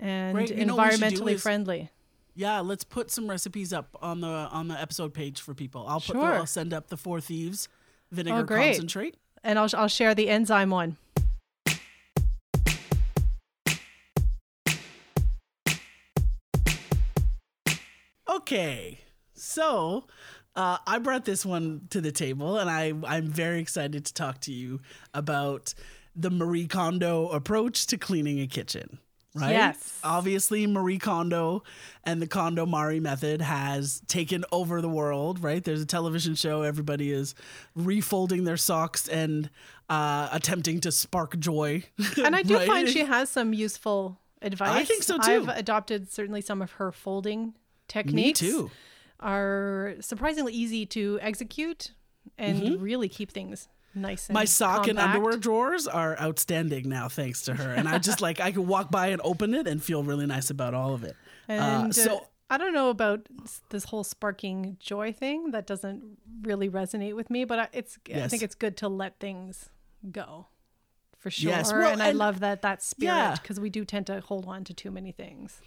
and 0.00 0.34
Great. 0.34 0.56
You 0.56 0.64
know 0.64 0.76
what 0.76 0.92
we 0.92 0.96
should 0.96 1.08
do 1.10 1.16
environmentally 1.20 1.32
is- 1.32 1.42
friendly. 1.42 1.90
yeah, 2.34 2.60
let's 2.60 2.84
put 2.84 3.10
some 3.10 3.28
recipes 3.28 3.72
up 3.74 3.94
on 4.00 4.22
the 4.22 4.28
on 4.28 4.68
the 4.68 4.80
episode 4.80 5.12
page 5.12 5.42
for 5.42 5.52
people. 5.54 5.86
I'll 5.86 6.00
put 6.00 6.14
Sure. 6.16 6.34
I'll 6.34 6.46
send 6.46 6.72
up 6.72 6.88
the 6.88 6.96
Four 6.96 7.20
Thieves 7.20 7.68
vinegar 8.10 8.42
great. 8.44 8.72
concentrate. 8.72 9.16
And 9.44 9.58
I'll, 9.58 9.68
I'll 9.74 9.88
share 9.88 10.14
the 10.14 10.28
enzyme 10.28 10.70
one. 10.70 10.96
Okay, 18.28 19.00
so 19.34 20.06
uh, 20.54 20.78
I 20.86 20.98
brought 20.98 21.24
this 21.24 21.44
one 21.44 21.82
to 21.90 22.00
the 22.00 22.12
table, 22.12 22.58
and 22.58 22.70
I 22.70 22.92
I'm 23.06 23.26
very 23.26 23.60
excited 23.60 24.04
to 24.06 24.14
talk 24.14 24.40
to 24.42 24.52
you 24.52 24.80
about 25.12 25.74
the 26.16 26.30
Marie 26.30 26.66
Kondo 26.66 27.28
approach 27.28 27.86
to 27.88 27.98
cleaning 27.98 28.40
a 28.40 28.46
kitchen. 28.46 28.98
Right? 29.38 29.52
Yes. 29.52 30.00
Obviously, 30.04 30.66
Marie 30.66 30.98
Kondo 30.98 31.62
and 32.04 32.20
the 32.22 32.26
Kondo 32.26 32.66
Mari 32.66 33.00
method 33.00 33.40
has 33.40 34.00
taken 34.06 34.44
over 34.52 34.80
the 34.80 34.88
world. 34.88 35.42
Right? 35.42 35.62
There's 35.62 35.80
a 35.82 35.86
television 35.86 36.34
show. 36.34 36.62
Everybody 36.62 37.10
is 37.12 37.34
refolding 37.76 38.44
their 38.44 38.56
socks 38.56 39.08
and 39.08 39.50
uh, 39.88 40.28
attempting 40.32 40.80
to 40.80 40.92
spark 40.92 41.38
joy. 41.38 41.84
And 42.24 42.34
I 42.36 42.42
do 42.42 42.54
Right? 42.56 42.66
find 42.66 42.88
she 42.88 43.04
has 43.04 43.30
some 43.30 43.52
useful 43.54 44.18
advice. 44.42 44.70
I 44.70 44.84
think 44.84 45.02
so, 45.02 45.18
too. 45.18 45.30
I've 45.48 45.48
adopted 45.48 46.12
certainly 46.12 46.40
some 46.40 46.60
of 46.62 46.72
her 46.72 46.92
folding 46.92 47.54
techniques. 47.88 48.42
Me 48.42 48.48
too. 48.50 48.70
Are 49.20 49.94
surprisingly 50.00 50.52
easy 50.52 50.86
to 50.86 51.18
execute 51.22 51.92
and 52.36 52.80
really 52.80 53.08
keep 53.08 53.32
things 53.32 53.66
nice. 53.94 54.28
And. 54.28 54.34
My 54.34 54.44
sock 54.44 54.88
and 54.88 54.98
underwear 54.98 55.36
drawers 55.36 55.86
are 55.86 56.18
outstanding 56.20 56.88
now, 56.88 57.08
thanks 57.08 57.42
to 57.42 57.54
her. 57.54 57.72
And 57.72 57.88
I 57.88 57.98
just 57.98 58.20
like 58.20 58.40
I 58.40 58.52
can 58.52 58.66
walk 58.66 58.90
by 58.90 59.08
and 59.08 59.20
open 59.24 59.54
it 59.54 59.66
and 59.66 59.82
feel 59.82 60.02
really 60.02 60.26
nice 60.26 60.50
about 60.50 60.74
all 60.74 60.94
of 60.94 61.04
it. 61.04 61.16
And 61.48 61.86
uh, 61.86 61.88
uh, 61.88 61.92
so 61.92 62.26
I 62.50 62.58
don't 62.58 62.72
know 62.72 62.90
about 62.90 63.26
this 63.70 63.84
whole 63.84 64.04
sparking 64.04 64.76
joy 64.80 65.12
thing. 65.12 65.50
That 65.50 65.66
doesn't 65.66 66.02
really 66.42 66.68
resonate 66.70 67.14
with 67.14 67.30
me. 67.30 67.44
But 67.44 67.58
I, 67.58 67.68
it's 67.72 67.98
I 68.14 68.28
think 68.28 68.42
it's 68.42 68.54
good 68.54 68.76
to 68.78 68.88
let 68.88 69.18
things 69.18 69.68
go. 70.10 70.46
For 71.18 71.30
sure, 71.30 71.50
Yes, 71.50 71.72
well, 71.72 71.92
and, 71.92 72.00
I 72.00 72.10
and- 72.10 72.18
love 72.18 72.40
that 72.40 72.62
that 72.62 72.80
spirit 72.80 73.40
because 73.42 73.58
we 73.58 73.70
do 73.70 73.84
tend 73.84 74.06
to 74.06 74.20
hold 74.20 74.46
on 74.46 74.62
to 74.64 74.72
too 74.72 74.92
many 74.92 75.10
things. 75.10 75.60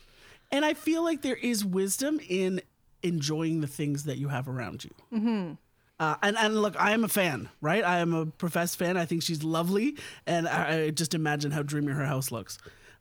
and 0.50 0.64
I 0.64 0.74
feel 0.74 1.04
like 1.04 1.24
there 1.24 1.36
is 1.36 1.66
wisdom 1.66 2.22
in 2.30 2.62
enjoying 3.04 3.60
the 3.60 3.68
things 3.68 4.06
that 4.06 4.18
you 4.18 4.30
have 4.30 4.48
around 4.48 4.86
you. 4.86 4.92
Mm-hmm. 5.12 5.54
Uh, 6.02 6.16
and 6.24 6.36
and 6.38 6.60
look, 6.62 6.76
I 6.82 6.92
am 6.94 7.04
a 7.04 7.08
fan, 7.08 7.48
right? 7.62 7.84
I 7.84 8.00
am 8.00 8.12
a 8.14 8.26
professed 8.26 8.78
fan. 8.80 8.98
I 8.98 9.06
think 9.06 9.22
she's 9.22 9.44
lovely, 9.44 9.98
and 10.26 10.48
I, 10.48 10.86
I 10.86 10.90
just 10.90 11.14
imagine 11.14 11.52
how 11.52 11.62
dreamy 11.62 11.94
her 11.94 12.06
house 12.06 12.32
looks. 12.32 12.58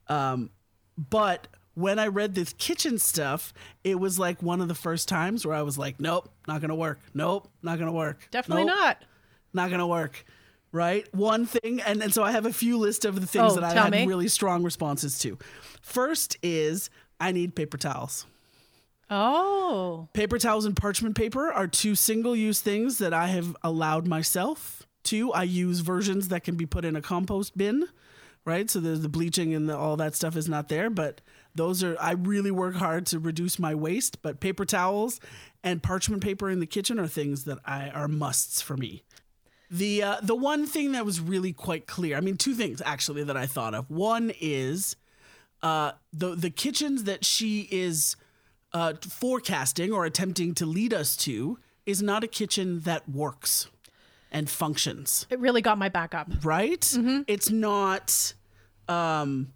Um, 0.09 0.51
but 0.99 1.49
when 1.75 1.99
I 1.99 2.09
read 2.09 2.35
this 2.35 2.53
kitchen 2.53 2.99
stuff, 2.99 3.55
it 3.85 3.99
was 3.99 4.19
like 4.19 4.43
one 4.43 4.61
of 4.61 4.69
the 4.69 4.75
first 4.75 5.09
times 5.09 5.47
where 5.47 5.57
I 5.57 5.63
was 5.63 5.79
like, 5.79 5.99
"Nope, 5.99 6.29
not 6.47 6.61
gonna 6.61 6.75
work. 6.75 7.01
Nope, 7.15 7.49
not 7.63 7.79
gonna 7.79 7.91
work. 7.93 8.29
Definitely 8.31 8.65
Nope. 8.67 8.77
not. 8.79 9.05
not 9.55 9.71
gonna 9.71 9.87
work 9.87 10.25
right 10.73 11.13
one 11.13 11.47
thing 11.47 11.81
and, 11.85 12.01
and 12.01 12.15
so 12.15 12.23
i 12.23 12.31
have 12.31 12.47
a 12.47 12.53
few 12.53 12.79
list 12.79 13.05
of 13.05 13.21
the 13.21 13.27
things 13.27 13.55
Oh, 13.55 13.55
that 13.57 13.65
i 13.65 13.75
had 13.83 13.91
me. 13.91 14.07
really 14.07 14.29
strong 14.29 14.63
responses 14.63 15.19
to 15.19 15.37
first 15.83 16.37
is 16.45 16.91
i 17.19 17.33
need 17.33 17.57
paper 17.57 17.77
towels 17.77 18.25
Oh, 19.11 20.09
paper 20.13 20.39
towels 20.39 20.65
and 20.65 20.77
parchment 20.77 21.17
paper 21.17 21.51
are 21.51 21.67
two 21.67 21.95
single 21.97 22.37
use 22.37 22.61
things 22.61 22.99
that 22.99 23.13
i 23.13 23.27
have 23.27 23.57
allowed 23.63 24.07
myself 24.07 24.87
to. 25.05 25.33
I 25.33 25.43
use 25.43 25.81
versions 25.81 26.29
that 26.29 26.45
can 26.45 26.55
be 26.57 26.67
put 26.67 26.85
in 26.85 26.97
a 26.97 27.03
compost 27.03 27.57
bin 27.59 27.89
right? 28.47 28.71
So 28.71 28.81
there's 28.81 29.03
the 29.03 29.09
bleaching 29.09 29.55
and 29.55 29.69
the, 29.69 29.77
all 29.77 29.97
that 29.97 30.15
stuff 30.15 30.37
is 30.37 30.49
not 30.49 30.69
there 30.69 30.91
but 30.91 31.21
those 31.55 31.83
are 31.83 31.97
i 32.01 32.13
really 32.13 32.51
work 32.51 32.77
hard 32.77 33.07
to 33.07 33.19
reduce 33.19 33.59
my 33.59 33.75
waste 33.75 34.23
but 34.23 34.41
paper 34.41 34.65
towels 34.65 35.21
and 35.65 35.83
parchment 35.83 36.23
paper 36.23 36.49
in 36.49 36.61
the 36.61 36.67
kitchen 36.67 36.99
are 36.99 37.09
things 37.09 37.45
that 37.45 37.59
i 37.65 37.91
are 37.91 38.09
musts 38.09 38.63
for 38.63 38.77
me. 38.77 39.03
The 39.71 40.03
uh, 40.03 40.17
the 40.21 40.35
one 40.35 40.67
thing 40.67 40.93
that 40.93 41.05
was 41.05 41.21
really 41.21 41.53
quite 41.53 41.87
clear, 41.87 42.17
I 42.17 42.21
mean, 42.21 42.37
two 42.37 42.55
things 42.55 42.83
actually 42.85 43.23
that 43.25 43.37
I 43.37 43.47
thought 43.47 43.73
of. 43.73 43.89
One 43.89 44.33
is 44.41 44.97
uh, 45.63 45.93
the 46.13 46.35
the 46.35 46.51
kitchens 46.51 47.05
that 47.05 47.25
she 47.25 47.69
is 47.71 48.17
uh, 48.73 48.95
forecasting 49.01 49.93
or 49.93 50.05
attempting 50.05 50.55
to 50.55 50.67
lead 50.67 50.93
us 50.95 51.17
to 51.17 51.59
is 51.87 52.03
not 52.03 52.23
a 52.23 52.29
kitchen 52.29 52.81
that 52.81 53.09
works 53.09 53.69
and 54.33 54.49
functions 54.49 55.27
it 55.31 55.41
really 55.41 55.61
got 55.61 55.77
my 55.79 55.89
back 55.89 56.15
up. 56.15 56.29
right? 56.45 56.97
It's 57.27 57.51
not. 57.51 58.35
Um, 58.89 59.53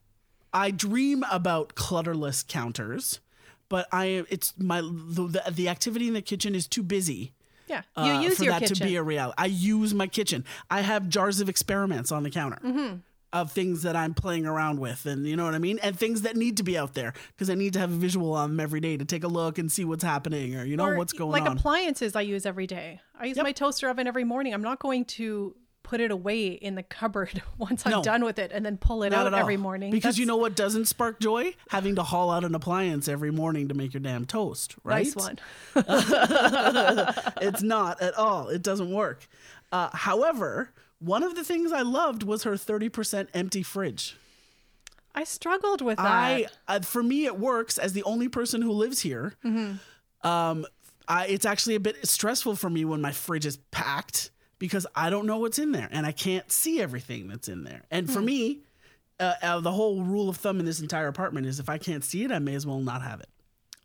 I 0.53 0.71
dream 0.71 1.25
about 1.31 1.75
clutterless 1.75 2.45
counters, 2.47 3.21
but 3.69 3.87
I 3.93 4.25
it's 4.31 4.55
my 4.59 4.81
the, 4.81 5.43
the, 5.45 5.51
the 5.51 5.69
activity 5.69 6.09
in 6.09 6.15
the 6.15 6.23
kitchen 6.23 6.55
is 6.55 6.67
too 6.69 6.83
busy. 6.83 7.33
Yeah, 7.67 7.83
you 7.97 8.03
uh, 8.03 8.21
use 8.21 8.37
for 8.37 8.45
your 8.45 8.53
that 8.53 8.61
kitchen. 8.61 8.77
to 8.77 8.85
be 8.85 8.97
a 8.97 9.03
reality. 9.03 9.35
I 9.39 9.47
use 9.47 9.95
my 9.95 10.07
kitchen. 10.07 10.45
I 10.71 10.83
have 10.83 11.09
jars 11.09 11.41
of 11.41 11.49
experiments 11.49 12.13
on 12.13 12.23
the 12.23 12.31
counter. 12.31 12.59
Mm-hmm. 12.65 12.97
Of 13.35 13.51
things 13.51 13.83
that 13.83 13.97
I'm 13.97 14.15
playing 14.15 14.47
around 14.47 14.79
with, 14.79 15.07
and 15.07 15.27
you 15.27 15.35
know 15.35 15.45
what 15.45 15.55
I 15.55 15.59
mean, 15.59 15.81
and 15.83 15.99
things 15.99 16.23
that 16.23 16.37
need 16.37 16.57
to 16.59 16.63
be 16.63 16.79
out 16.79 16.95
there 16.95 17.13
because 17.29 17.51
I 17.51 17.57
need 17.57 17.73
to 17.73 17.81
have 17.81 17.91
a 17.91 17.97
visual 17.97 18.33
on 18.33 18.51
them 18.51 18.61
every 18.61 18.79
day 18.79 18.97
to 18.97 19.05
take 19.05 19.25
a 19.25 19.29
look 19.29 19.59
and 19.59 19.73
see 19.73 19.85
what's 19.85 20.05
happening, 20.05 20.55
or 20.55 20.65
you 20.65 20.77
know 20.77 20.85
Or 20.87 20.97
what's 20.97 21.13
going 21.13 21.33
like 21.33 21.43
on. 21.43 21.49
Like 21.49 21.59
appliances 21.59 22.15
I 22.15 22.21
use 22.21 22.47
every 22.47 22.69
day. 22.69 23.01
I 23.19 23.27
use 23.27 23.37
Yep. 23.37 23.45
my 23.45 23.51
toaster 23.51 23.89
oven 23.89 24.07
every 24.07 24.23
morning. 24.23 24.55
I'm 24.55 24.63
not 24.63 24.79
going 24.79 25.05
to 25.07 25.57
put 25.83 26.01
it 26.01 26.11
away 26.13 26.47
in 26.47 26.77
the 26.77 26.83
cupboard 26.85 27.43
once 27.59 27.85
I'm 27.85 27.91
No. 27.91 28.03
done 28.05 28.25
with 28.25 28.39
it 28.39 28.53
and 28.55 28.65
then 28.65 28.77
pull 28.79 29.03
it 29.03 29.13
out 29.13 29.35
every 29.35 29.57
morning. 29.57 29.91
Because 29.91 30.17
you 30.17 30.27
know 30.27 30.37
what 30.37 30.55
doesn't 30.55 30.87
spark 30.87 31.19
joy? 31.19 31.55
Having 31.71 31.97
to 31.97 32.03
haul 32.05 32.31
out 32.31 32.45
an 32.45 32.55
appliance 32.55 33.09
every 33.09 33.33
morning 33.33 33.67
to 33.67 33.75
make 33.75 33.93
your 33.95 34.01
damn 34.01 34.25
toast, 34.27 34.77
right? 34.85 35.05
nice 35.05 35.17
one. 35.17 35.39
it's 37.43 37.63
not 37.63 38.01
at 38.01 38.15
all. 38.15 38.49
It 38.49 38.63
doesn't 38.63 38.93
work. 38.93 39.27
Uh, 39.73 39.91
however, 39.93 40.71
one 41.05 41.23
of 41.23 41.35
the 41.35 41.45
things 41.45 41.73
I 41.73 41.83
loved 41.83 42.23
was 42.23 42.45
her 42.45 42.53
30% 42.53 43.29
empty 43.35 43.63
fridge. 43.63 44.17
I 45.15 45.25
struggled 45.25 45.81
with 45.81 45.99
that. 45.99 46.07
I, 46.07 46.47
uh, 46.67 46.81
for 46.81 47.03
me, 47.03 47.27
it 47.27 47.39
works 47.39 47.79
as 47.79 47.93
the 47.93 48.03
only 48.03 48.29
person 48.29 48.63
who 48.63 48.73
lives 48.73 49.01
here. 49.01 49.35
Mm-hmm. 49.45 50.27
Um, 50.27 50.67
I, 51.07 51.27
it's 51.27 51.45
actually 51.45 51.75
a 51.77 51.81
bit 51.81 52.07
stressful 52.07 52.57
for 52.57 52.69
me 52.69 52.85
when 52.85 53.01
my 53.01 53.13
fridge 53.13 53.47
is 53.47 53.59
packed 53.71 54.31
because 54.59 54.87
I 54.95 55.11
don't 55.11 55.27
know 55.27 55.39
what's 55.39 55.59
in 55.59 55.73
there 55.73 55.89
and 55.93 56.07
I 56.07 56.13
can't 56.13 56.51
see 56.51 56.81
everything 56.81 57.29
that's 57.29 57.49
in 57.49 57.65
there. 57.65 57.83
And 57.91 58.11
for 58.11 58.21
me, 58.21 58.61
uh, 59.21 59.35
uh, 59.43 59.61
the 59.61 59.71
whole 59.73 60.03
rule 60.03 60.29
of 60.29 60.39
thumb 60.39 60.59
in 60.59 60.65
this 60.65 60.81
entire 60.81 61.07
apartment 61.07 61.47
is 61.47 61.61
if 61.61 61.69
I 61.69 61.79
can't 61.79 62.03
see 62.03 62.25
it, 62.25 62.33
I 62.33 62.39
may 62.39 62.55
as 62.55 62.67
well 62.67 62.81
not 62.81 63.03
have 63.03 63.21
it. 63.21 63.29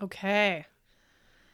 okay. 0.01 0.65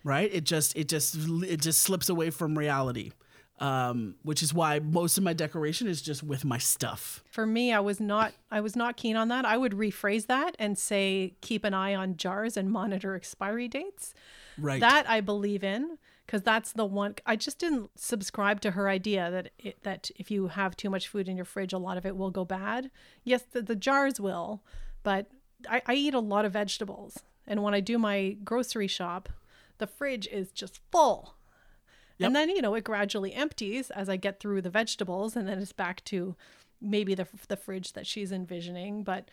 right 0.03 0.29
it 0.31 0.43
just 0.43 0.75
it 0.77 0.87
just 0.87 1.17
it 1.47 1.59
just 1.59 1.81
slips 1.81 2.09
away 2.09 2.29
from 2.29 2.57
reality 2.57 3.11
um, 3.59 4.15
which 4.23 4.43
is 4.43 4.53
why 4.53 4.79
most 4.79 5.17
of 5.17 5.23
my 5.23 5.33
decoration 5.33 5.87
is 5.87 6.01
just 6.01 6.23
with 6.23 6.43
my 6.43 6.57
stuff. 6.57 7.23
For 7.29 7.45
me, 7.45 7.71
I 7.71 7.79
was 7.79 7.99
not 7.99 8.33
I 8.51 8.61
was 8.61 8.75
not 8.75 8.97
keen 8.97 9.15
on 9.15 9.29
that. 9.29 9.45
I 9.45 9.57
would 9.57 9.73
rephrase 9.73 10.27
that 10.27 10.55
and 10.59 10.77
say 10.77 11.35
keep 11.41 11.63
an 11.63 11.73
eye 11.73 11.95
on 11.95 12.17
jars 12.17 12.57
and 12.57 12.71
monitor 12.71 13.15
expiry 13.15 13.67
dates. 13.67 14.13
Right. 14.57 14.79
That 14.79 15.09
I 15.09 15.21
believe 15.21 15.63
in 15.63 15.97
because 16.25 16.41
that's 16.41 16.73
the 16.73 16.85
one 16.85 17.15
I 17.25 17.35
just 17.35 17.59
didn't 17.59 17.91
subscribe 17.95 18.59
to 18.61 18.71
her 18.71 18.89
idea 18.89 19.29
that 19.31 19.51
it, 19.59 19.83
that 19.83 20.11
if 20.17 20.31
you 20.31 20.47
have 20.47 20.75
too 20.75 20.89
much 20.89 21.07
food 21.07 21.29
in 21.29 21.35
your 21.35 21.45
fridge, 21.45 21.73
a 21.73 21.77
lot 21.77 21.97
of 21.97 22.05
it 22.05 22.17
will 22.17 22.31
go 22.31 22.45
bad. 22.45 22.89
Yes, 23.23 23.43
the, 23.51 23.61
the 23.61 23.75
jars 23.75 24.19
will, 24.19 24.63
but 25.03 25.27
I, 25.69 25.81
I 25.85 25.93
eat 25.93 26.13
a 26.13 26.19
lot 26.19 26.45
of 26.45 26.53
vegetables, 26.53 27.19
and 27.47 27.63
when 27.63 27.73
I 27.73 27.79
do 27.79 27.97
my 27.97 28.37
grocery 28.43 28.87
shop, 28.87 29.29
the 29.77 29.87
fridge 29.87 30.27
is 30.27 30.51
just 30.51 30.79
full. 30.91 31.35
Yep. 32.17 32.27
And 32.27 32.35
then 32.35 32.49
you 32.49 32.61
know 32.61 32.75
it 32.75 32.83
gradually 32.83 33.33
empties 33.33 33.91
as 33.91 34.07
I 34.09 34.15
get 34.15 34.39
through 34.39 34.61
the 34.61 34.69
vegetables, 34.69 35.35
and 35.35 35.47
then 35.47 35.59
it's 35.59 35.73
back 35.73 36.03
to 36.05 36.35
maybe 36.81 37.13
the 37.15 37.27
the 37.47 37.57
fridge 37.57 37.93
that 37.93 38.07
she's 38.07 38.31
envisioning. 38.31 39.03
But 39.03 39.29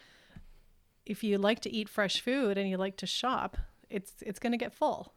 if 1.06 1.22
you 1.24 1.38
like 1.38 1.60
to 1.60 1.70
eat 1.72 1.88
fresh 1.88 2.20
food 2.20 2.58
and 2.58 2.68
you 2.68 2.76
like 2.76 2.96
to 2.98 3.06
shop, 3.06 3.56
it's 3.90 4.12
it's 4.20 4.38
going 4.38 4.52
to 4.52 4.58
get 4.58 4.72
full. 4.74 5.12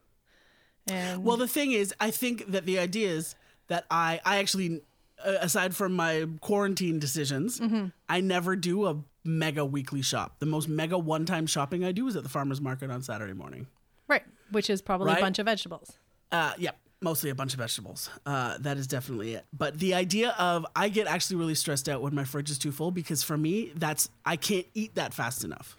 And 0.88 1.24
Well, 1.24 1.38
the 1.38 1.48
thing 1.48 1.72
is, 1.72 1.94
I 2.00 2.12
think 2.12 2.52
that 2.52 2.66
the 2.66 2.78
idea 2.80 3.10
is 3.10 3.36
that 3.68 3.86
I, 3.90 4.20
I 4.24 4.38
actually, 4.38 4.82
uh, 5.26 5.38
aside 5.42 5.76
from 5.76 5.94
my 5.94 6.28
quarantine 6.42 7.00
decisions, 7.00 7.60
Mm-hmm. 7.60 7.88
I 8.08 8.22
never 8.22 8.56
do 8.56 8.86
a 8.86 8.98
mega 9.24 9.66
weekly 9.66 10.04
shop. 10.04 10.36
The 10.40 10.46
most 10.46 10.68
mega 10.70 10.98
one 11.00 11.26
time 11.26 11.48
shopping 11.48 11.84
I 11.84 11.92
do 11.92 12.08
is 12.08 12.16
at 12.16 12.22
the 12.22 12.30
farmer's 12.30 12.62
market 12.62 12.92
on 12.92 13.02
Saturday 13.02 13.34
morning. 13.34 13.66
right, 14.08 14.22
which 14.52 14.70
is 14.70 14.84
probably 14.84 15.08
Right? 15.08 15.18
a 15.18 15.22
bunch 15.22 15.40
of 15.40 15.46
vegetables. 15.46 15.98
Uh, 16.32 16.54
yeah, 16.60 16.72
mostly 17.06 17.30
a 17.30 17.36
bunch 17.36 17.54
of 17.54 17.60
vegetables. 17.60 18.10
Uh, 18.26 18.58
that 18.60 18.76
is 18.78 18.88
definitely 18.88 19.36
it. 19.36 19.46
But 19.54 19.80
the 19.80 19.94
idea 19.94 20.32
of 20.38 20.66
I 20.76 20.90
get 20.90 21.08
actually 21.08 21.38
really 21.38 21.56
stressed 21.56 21.88
out 21.88 22.02
when 22.02 22.14
my 22.14 22.26
fridge 22.26 22.50
is 22.52 22.58
too 22.58 22.74
full 22.74 22.92
because 22.92 23.24
for 23.24 23.38
me, 23.38 23.72
that's 23.76 24.10
I 24.26 24.36
can't 24.36 24.66
eat 24.74 24.96
that 24.96 25.14
fast 25.14 25.46
enough. 25.46 25.78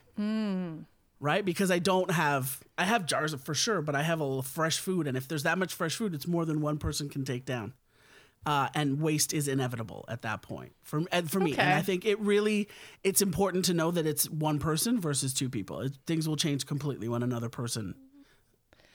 Right? 1.21 1.45
Because 1.45 1.71
I 1.71 1.81
don't 1.81 2.11
have 2.11 2.61
I 2.79 2.85
have 2.85 3.05
jars 3.05 3.35
for 3.35 3.55
sure, 3.55 3.83
but 3.83 3.95
I 3.95 4.03
have 4.03 4.21
a 4.21 4.25
little 4.25 4.43
fresh 4.43 4.79
food, 4.79 5.07
and 5.07 5.17
if 5.17 5.29
there's 5.29 5.43
that 5.43 5.59
much 5.59 5.75
fresh 5.75 5.97
food, 5.97 6.15
it's 6.15 6.27
more 6.27 6.47
than 6.47 6.61
one 6.63 6.79
person 6.79 7.09
can 7.11 7.25
take 7.25 7.45
down. 7.45 7.75
Uh, 8.45 8.69
and 8.77 9.01
waste 9.01 9.33
is 9.35 9.49
inevitable 9.49 10.05
at 10.07 10.23
that 10.23 10.41
point 10.41 10.73
for 10.85 11.03
for 11.27 11.41
me. 11.41 11.51
And 11.59 11.75
I 11.75 11.83
think 11.83 12.05
it 12.05 12.21
really 12.21 12.69
it's 13.03 13.21
important 13.21 13.65
to 13.65 13.75
know 13.75 13.91
that 13.91 14.07
it's 14.07 14.31
one 14.31 14.61
person 14.61 15.01
versus 15.01 15.35
two 15.35 15.49
people. 15.49 15.81
It, 15.81 15.95
things 16.07 16.29
will 16.29 16.37
change 16.37 16.65
completely 16.65 17.09
when 17.09 17.25
another 17.25 17.49
person. 17.49 17.97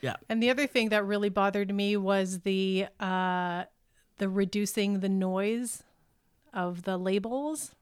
Yeah. 0.02 0.16
And 0.28 0.42
the 0.42 0.50
other 0.50 0.66
thing 0.66 0.90
that 0.90 1.04
really 1.06 1.28
bothered 1.30 1.72
me 1.74 1.96
was 1.96 2.40
the 2.40 2.86
uh, 3.00 3.64
the 4.18 4.28
reducing 4.28 5.00
the 5.00 5.08
noise 5.08 5.82
of 6.52 6.82
the 6.82 6.98
labels 6.98 7.74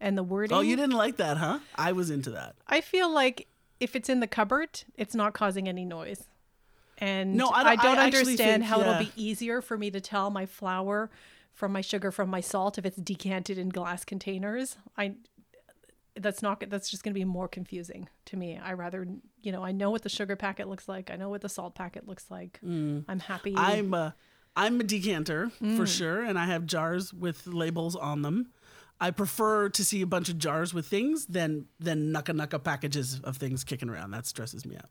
and 0.00 0.18
the 0.18 0.22
wording. 0.22 0.56
Oh, 0.56 0.60
you 0.60 0.76
didn't 0.76 0.96
like 0.96 1.16
that, 1.16 1.36
huh? 1.38 1.60
I 1.76 1.92
was 1.92 2.10
into 2.10 2.30
that. 2.32 2.56
I 2.66 2.80
feel 2.82 3.10
like 3.12 3.46
if 3.80 3.96
it's 3.96 4.08
in 4.08 4.20
the 4.20 4.26
cupboard, 4.26 4.82
it's 4.96 5.14
not 5.14 5.32
causing 5.32 5.68
any 5.68 5.84
noise. 5.84 6.24
And 6.98 7.34
No, 7.36 7.48
I 7.48 7.60
I 7.62 7.76
don't- 7.76 7.84
don't, 7.84 7.98
I 7.98 8.04
understand 8.06 8.62
think, 8.62 8.64
how 8.64 8.80
yeah. 8.80 8.90
it'll 8.98 9.04
be 9.06 9.12
easier 9.16 9.60
for 9.62 9.78
me 9.78 9.90
to 9.92 10.00
tell 10.00 10.30
my 10.30 10.46
flour 10.46 11.10
from 11.52 11.72
my 11.72 11.80
sugar 11.80 12.10
from 12.10 12.28
my 12.30 12.40
salt 12.40 12.78
if 12.78 12.84
it's 12.86 12.96
decanted 12.96 13.58
in 13.58 13.68
glass 13.70 14.04
containers. 14.04 14.76
I 14.96 15.14
that's 16.16 16.42
not 16.42 16.62
that's 16.68 16.90
just 16.90 17.02
going 17.02 17.14
to 17.14 17.18
be 17.18 17.24
more 17.24 17.48
confusing 17.48 18.08
to 18.26 18.36
me. 18.36 18.58
I 18.62 18.72
rather, 18.74 19.06
you 19.42 19.52
know, 19.52 19.62
I 19.64 19.72
know 19.72 19.90
what 19.90 20.02
the 20.02 20.08
sugar 20.08 20.36
packet 20.36 20.68
looks 20.68 20.88
like. 20.88 21.10
I 21.10 21.16
know 21.16 21.28
what 21.28 21.40
the 21.40 21.48
salt 21.48 21.74
packet 21.74 22.06
looks 22.06 22.30
like. 22.30 22.60
I'm 22.62 23.20
happy. 23.20 23.52
Mm. 23.54 23.58
I'm 23.58 23.94
a, 23.94 24.14
I'm 24.54 24.80
a 24.80 24.84
decanter 24.84 25.50
Mm. 25.60 25.76
for 25.76 25.86
sure, 25.86 26.22
and 26.22 26.38
I 26.38 26.44
have 26.46 26.66
jars 26.66 27.12
with 27.14 27.46
labels 27.46 27.96
on 27.96 28.22
them. 28.22 28.50
I 29.00 29.10
prefer 29.10 29.68
to 29.70 29.84
see 29.84 30.00
a 30.02 30.06
bunch 30.06 30.28
of 30.28 30.38
jars 30.38 30.72
with 30.74 30.86
things 30.86 31.26
than 31.26 31.66
than 31.80 32.12
nucka 32.12 32.32
nucka 32.34 32.58
packages 32.58 33.18
of 33.20 33.36
things 33.38 33.64
kicking 33.64 33.88
around. 33.88 34.10
That 34.12 34.26
stresses 34.26 34.64
me 34.66 34.76
out. 34.76 34.90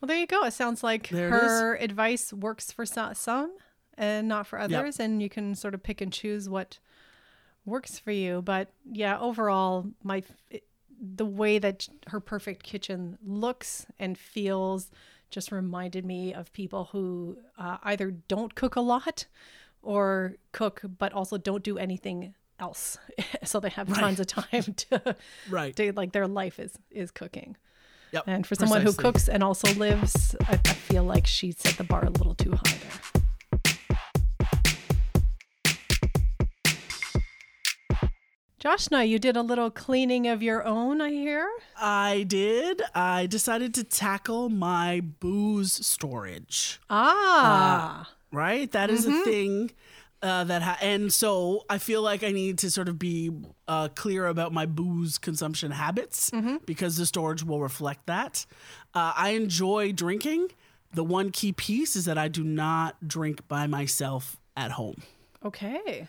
Well, 0.00 0.06
there 0.06 0.18
you 0.18 0.26
go. 0.26 0.44
It 0.44 0.52
sounds 0.52 0.82
like 0.82 1.08
There 1.08 1.28
her 1.30 1.76
advice 1.76 2.32
works 2.32 2.70
for 2.72 2.86
some 2.86 3.56
and 3.98 4.28
not 4.28 4.46
for 4.46 4.58
others, 4.58 4.98
and 5.00 5.20
you 5.22 5.28
can 5.28 5.54
sort 5.54 5.74
of 5.74 5.82
pick 5.82 6.00
and 6.00 6.12
choose 6.12 6.48
what 6.48 6.78
works 7.64 7.98
for 7.98 8.10
you. 8.12 8.42
But 8.42 8.68
yeah, 8.90 9.18
overall, 9.18 9.86
my 10.02 10.22
it, 10.50 10.64
the 11.00 11.26
way 11.26 11.58
that 11.58 11.88
her 12.08 12.20
perfect 12.20 12.62
kitchen 12.62 13.16
looks 13.24 13.86
and 13.98 14.18
feels 14.18 14.90
just 15.30 15.52
reminded 15.52 16.04
me 16.04 16.34
of 16.34 16.52
people 16.52 16.88
who 16.92 17.38
uh, 17.56 17.78
either 17.84 18.10
don't 18.10 18.54
cook 18.54 18.76
a 18.76 18.80
lot 18.80 19.26
or 19.82 20.34
cook, 20.52 20.82
but 20.98 21.12
also 21.12 21.38
don't 21.38 21.62
do 21.62 21.78
anything 21.78 22.34
else, 22.58 22.98
so 23.44 23.60
they 23.60 23.70
have 23.70 23.88
tons 23.94 24.20
of 24.20 24.26
time 24.26 24.62
to 24.76 25.16
Right. 25.48 25.74
to 25.76 25.92
like 25.92 26.12
their 26.12 26.26
life 26.26 26.58
is 26.58 26.72
is 26.90 27.10
cooking. 27.10 27.56
Yep. 28.12 28.24
And 28.26 28.46
for 28.46 28.56
someone 28.56 28.82
who 28.82 28.92
cooks 28.92 29.28
and 29.28 29.42
also 29.42 29.72
lives, 29.74 30.34
I, 30.48 30.54
I 30.54 30.72
feel 30.74 31.04
like 31.04 31.28
she 31.28 31.52
set 31.52 31.76
the 31.78 31.84
bar 31.84 32.04
a 32.04 32.10
little 32.10 32.34
too 32.34 32.50
high 32.50 32.76
there. 32.82 33.00
Joshna, 38.60 39.04
you 39.04 39.18
did 39.18 39.38
a 39.38 39.42
little 39.42 39.70
cleaning 39.70 40.26
of 40.28 40.42
your 40.42 40.62
own, 40.66 41.00
I 41.00 41.08
hear. 41.10 41.48
I 41.80 42.24
did. 42.28 42.82
I 42.94 43.24
decided 43.24 43.72
to 43.74 43.84
tackle 43.84 44.50
my 44.50 45.00
booze 45.00 45.72
storage. 45.86 46.78
Ah, 46.90 48.12
right? 48.30 48.70
That 48.70 48.90
is 48.90 49.06
a 49.06 49.24
thing 49.24 49.70
uh, 50.22 50.44
that, 50.44 50.60
ha- 50.60 50.76
and 50.82 51.10
so 51.10 51.64
I 51.70 51.78
feel 51.78 52.02
like 52.02 52.22
I 52.22 52.32
need 52.32 52.58
to 52.58 52.70
sort 52.70 52.90
of 52.90 52.98
be 52.98 53.30
uh, 53.66 53.88
clear 53.94 54.26
about 54.26 54.52
my 54.52 54.66
booze 54.66 55.16
consumption 55.16 55.70
habits 55.70 56.30
because 56.66 56.98
the 56.98 57.06
storage 57.06 57.42
will 57.42 57.62
reflect 57.62 58.04
that. 58.08 58.44
Uh, 58.94 59.14
I 59.16 59.30
enjoy 59.30 59.92
drinking. 59.92 60.48
The 60.92 61.04
one 61.04 61.30
key 61.30 61.52
piece 61.52 61.96
is 61.96 62.04
that 62.04 62.18
I 62.18 62.28
do 62.28 62.44
not 62.44 63.08
drink 63.08 63.48
by 63.48 63.66
myself 63.66 64.36
at 64.54 64.72
home. 64.72 65.00
okay. 65.42 66.08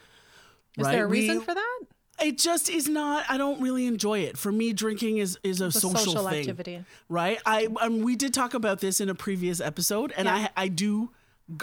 Is 0.77 0.85
Right, 0.85 0.93
there 0.93 1.05
a 1.05 1.07
reason 1.07 1.39
we- 1.39 1.45
for 1.45 1.53
that? 1.53 1.79
It 2.21 2.37
just 2.37 2.69
is 2.69 2.87
not. 2.87 3.25
I 3.29 3.37
don't 3.37 3.61
really 3.61 3.85
enjoy 3.87 4.19
it. 4.19 4.37
For 4.37 4.51
me, 4.51 4.73
drinking 4.73 5.17
is 5.17 5.37
is 5.43 5.61
a 5.61 5.65
The 5.65 5.71
social, 5.71 5.99
social 6.13 6.27
thing, 6.29 6.39
activity. 6.41 6.83
right? 7.09 7.39
I 7.45 7.67
um, 7.81 8.01
we 8.01 8.15
did 8.15 8.33
talk 8.33 8.53
about 8.53 8.79
this 8.79 8.99
in 9.01 9.09
a 9.09 9.15
previous 9.15 9.59
episode, 9.59 10.13
and 10.15 10.25
Yeah. 10.27 10.47
I 10.55 10.63
I 10.63 10.67
do 10.67 11.11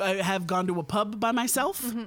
I 0.00 0.14
have 0.16 0.46
gone 0.46 0.66
to 0.66 0.78
a 0.80 0.84
pub 0.84 1.18
by 1.20 1.32
myself, 1.32 1.82
Mm-hmm. 1.82 2.04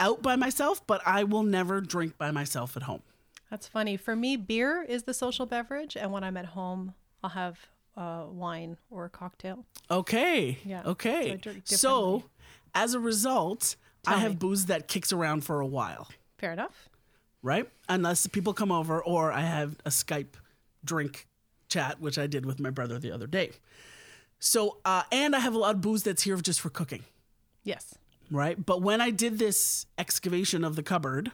out 0.00 0.22
by 0.22 0.36
myself, 0.36 0.84
but 0.86 1.00
I 1.06 1.24
will 1.24 1.42
never 1.42 1.80
drink 1.80 2.16
by 2.18 2.30
myself 2.30 2.76
at 2.76 2.84
home. 2.84 3.02
That's 3.50 3.66
funny. 3.66 3.96
For 3.96 4.14
me, 4.14 4.36
beer 4.36 4.82
is 4.82 5.04
the 5.04 5.14
social 5.14 5.46
beverage, 5.46 5.96
and 5.96 6.12
when 6.12 6.22
I'm 6.24 6.36
at 6.36 6.46
home, 6.46 6.94
I'll 7.22 7.30
have 7.30 7.58
uh, 7.96 8.24
wine 8.30 8.76
or 8.90 9.06
a 9.06 9.08
cocktail. 9.10 9.64
Okay. 9.90 10.58
Yeah, 10.64 10.82
so 10.84 10.90
Okay. 10.90 11.36
drink 11.36 11.62
So, 11.64 12.24
as 12.74 12.94
a 12.94 13.00
result, 13.00 13.74
I 14.06 14.12
Tell 14.12 14.20
have 14.20 14.30
me. 14.32 14.36
booze 14.36 14.66
that 14.66 14.86
kicks 14.86 15.12
around 15.12 15.44
for 15.44 15.60
a 15.60 15.66
while, 15.66 16.08
Fair 16.36 16.52
enough. 16.52 16.87
Right? 17.42 17.68
Unless 17.88 18.26
people 18.28 18.52
come 18.52 18.72
over, 18.72 19.02
or 19.02 19.32
I 19.32 19.40
have 19.40 19.76
a 19.84 19.90
Skype 19.90 20.34
drink 20.84 21.26
chat, 21.68 22.00
which 22.00 22.18
I 22.18 22.26
did 22.26 22.46
with 22.46 22.60
my 22.60 22.70
brother 22.70 22.98
the 22.98 23.10
other 23.10 23.26
day. 23.26 23.52
So, 24.38 24.78
uh, 24.84 25.02
and 25.10 25.34
I 25.34 25.40
have 25.40 25.54
a 25.54 25.58
lot 25.58 25.74
of 25.74 25.80
booze 25.80 26.02
that's 26.02 26.22
here 26.22 26.36
just 26.36 26.60
for 26.60 26.70
cooking. 26.70 27.04
Yes. 27.64 27.94
right? 28.30 28.64
But 28.64 28.82
when 28.82 29.00
I 29.00 29.10
did 29.10 29.38
this 29.38 29.86
excavation 29.98 30.64
of 30.64 30.76
the 30.76 30.82
cupboard, 30.82 31.32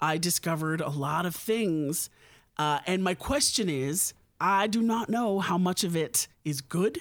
I 0.00 0.18
discovered 0.18 0.80
a 0.80 0.88
lot 0.90 1.26
of 1.26 1.34
things. 1.34 2.10
Uh, 2.56 2.80
and 2.86 3.04
my 3.04 3.14
question 3.14 3.68
is 3.68 4.14
I 4.40 4.66
do 4.66 4.82
not 4.82 5.08
know 5.08 5.40
how 5.40 5.58
much 5.58 5.84
of 5.84 5.96
it 5.96 6.28
is 6.44 6.60
good. 6.60 7.00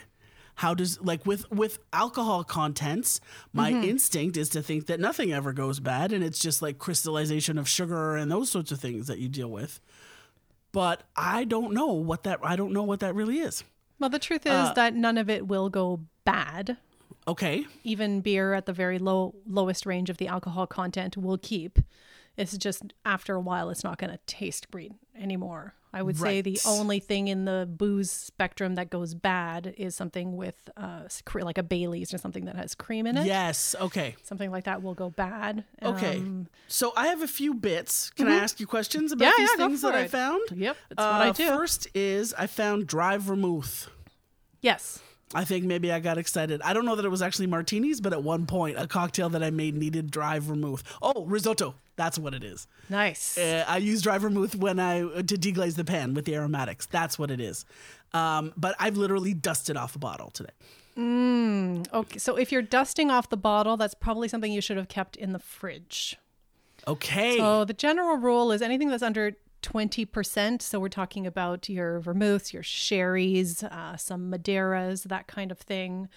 How 0.58 0.74
does 0.74 1.00
like 1.02 1.26
with 1.26 1.50
with 1.52 1.80
alcohol 1.94 2.44
contents, 2.44 3.22
my 3.54 3.70
instinct 3.72 4.38
is 4.38 4.50
to 4.50 4.62
think 4.64 4.88
that 4.88 5.00
nothing 5.00 5.32
ever 5.32 5.54
goes 5.54 5.80
bad 5.80 6.12
and 6.12 6.24
it's 6.24 6.40
just 6.40 6.62
like 6.64 6.80
crystallization 6.80 7.58
of 7.60 7.70
sugar 7.70 8.16
and 8.16 8.32
those 8.32 8.50
sorts 8.50 8.72
of 8.72 8.80
things 8.80 9.06
that 9.08 9.20
you 9.20 9.30
deal 9.30 9.50
with. 9.50 9.80
But 10.72 11.04
I 11.16 11.44
don't 11.44 11.74
know 11.74 11.94
what 11.94 12.24
that 12.24 12.40
I 12.44 12.56
don't 12.56 12.74
know 12.74 12.84
what 12.84 13.00
that 13.02 13.14
really 13.14 13.38
is. 13.40 13.64
Well, 14.00 14.10
the 14.10 14.20
truth 14.20 14.46
is 14.46 14.52
Uh, 14.52 14.74
that 14.74 14.96
none 14.96 15.18
of 15.18 15.30
it 15.30 15.48
will 15.48 15.70
go 15.70 16.02
bad. 16.26 16.78
Okay. 17.28 17.66
Even 17.84 18.22
beer 18.22 18.54
at 18.54 18.66
the 18.66 18.74
very 18.74 18.98
low 18.98 19.36
lowest 19.46 19.86
range 19.86 20.10
of 20.10 20.18
the 20.18 20.28
alcohol 20.28 20.66
content 20.66 21.16
will 21.18 21.38
keep. 21.38 21.80
It's 22.36 22.58
just 22.58 22.94
after 23.06 23.36
a 23.36 23.40
while, 23.42 23.70
it's 23.70 23.84
not 23.84 23.98
going 23.98 24.12
to 24.12 24.20
taste 24.26 24.72
great 24.72 24.94
anymore. 25.16 25.74
I 25.98 26.02
would 26.04 26.18
say 26.18 26.42
the 26.42 26.60
only 26.66 27.00
thing 27.00 27.28
in 27.28 27.46
the 27.46 27.68
booze 27.70 28.12
spectrum 28.12 28.76
that 28.76 28.90
goes 28.90 29.14
bad 29.16 29.74
is 29.78 29.96
something 29.96 30.36
with 30.38 30.70
uh, 30.78 31.04
like 31.36 31.58
a 31.58 31.64
Bailey's 31.64 32.14
or 32.14 32.18
something 32.18 32.46
that 32.46 32.56
has 32.56 32.76
cream 32.76 33.08
in 33.08 33.18
it. 33.18 33.26
Yes. 33.26 33.76
Okay. 33.80 34.16
Something 34.24 34.52
like 34.52 34.66
that 34.66 34.84
will 34.84 34.94
go 34.94 35.10
bad. 35.10 35.64
Okay. 35.82 36.18
Um, 36.18 36.48
so 36.68 36.94
I 36.96 37.08
have 37.08 37.22
a 37.22 37.28
few 37.28 37.54
bits. 37.54 38.12
Can 38.12 38.28
I 38.28 38.36
ask 38.38 38.60
you 38.60 38.68
questions 38.68 39.12
about 39.12 39.26
Yeah, 39.26 39.34
these 39.38 39.50
yeah, 39.58 39.66
things 39.68 39.82
that 39.82 39.96
I 39.96 40.02
it. 40.02 40.12
found? 40.12 40.42
yep, 40.56 40.78
that's 40.90 41.04
Uh, 41.04 41.18
what 41.18 41.28
I 41.28 41.32
do. 41.32 41.48
First 41.48 41.88
is 41.96 42.34
I 42.38 42.46
found 42.48 42.86
dry 42.88 43.18
vermouth. 43.18 43.90
yes. 44.62 45.00
I 45.34 45.44
think 45.44 45.66
maybe 45.66 45.92
I 45.92 46.00
got 46.00 46.18
excited. 46.18 46.62
I 46.62 46.74
don't 46.74 46.86
know 46.86 46.96
that 46.96 47.04
it 47.04 47.10
was 47.10 47.22
actually 47.22 47.48
martinis, 47.48 48.00
but 48.00 48.14
at 48.14 48.24
one 48.24 48.46
point, 48.46 48.78
a 48.80 48.88
cocktail 48.88 49.28
that 49.30 49.44
I 49.44 49.50
made 49.50 49.76
needed 49.76 50.10
dry 50.10 50.40
vermouth. 50.40 50.84
Oh, 51.02 51.26
risotto. 51.26 51.76
That's 51.98 52.18
what 52.18 52.34
it 52.34 52.44
is. 52.44 52.68
Nice. 52.90 53.38
Uh, 53.38 53.66
I 53.68 53.78
use 53.78 54.02
dry 54.02 54.18
vermouth 54.20 54.56
when 54.56 54.80
I 54.80 55.00
to 55.00 55.24
deglaze 55.24 55.76
the 55.76 55.84
pan 55.84 56.14
with 56.14 56.26
the 56.26 56.36
aromatics. 56.36 56.86
That's 56.86 57.20
what 57.20 57.30
it 57.30 57.42
is. 57.42 57.66
Um, 58.14 58.54
but 58.56 58.76
I've 58.80 58.96
literally 58.96 59.34
dusted 59.34 59.76
off 59.76 59.96
a 59.96 60.00
bottle 60.00 60.30
today. 60.30 60.52
Okay, 60.98 62.18
so 62.18 62.38
if 62.38 62.52
you're 62.52 62.64
dusting 62.64 63.12
off 63.12 63.30
the 63.30 63.38
bottle, 63.38 63.78
that's 63.78 63.94
probably 63.94 64.28
something 64.28 64.52
you 64.52 64.62
should 64.62 64.78
have 64.78 64.88
kept 64.88 65.16
in 65.16 65.34
the 65.34 65.40
fridge. 65.40 66.18
Okay. 66.88 67.38
So 67.38 67.66
the 67.66 67.74
general 67.74 68.18
rule 68.18 68.52
is 68.52 68.62
anything 68.62 68.90
that's 68.90 69.04
under 69.04 69.34
20%, 69.64 70.62
so 70.62 70.80
we're 70.80 70.90
talking 70.90 71.28
about 71.28 71.68
your 71.70 72.00
vermouths, 72.00 72.54
your 72.54 72.64
sherries, 72.64 73.64
uh, 73.64 73.98
some 73.98 74.32
madeiras, 74.32 75.04
that 75.04 75.28
kind 75.28 75.52
of 75.52 75.60
thing. 75.60 76.10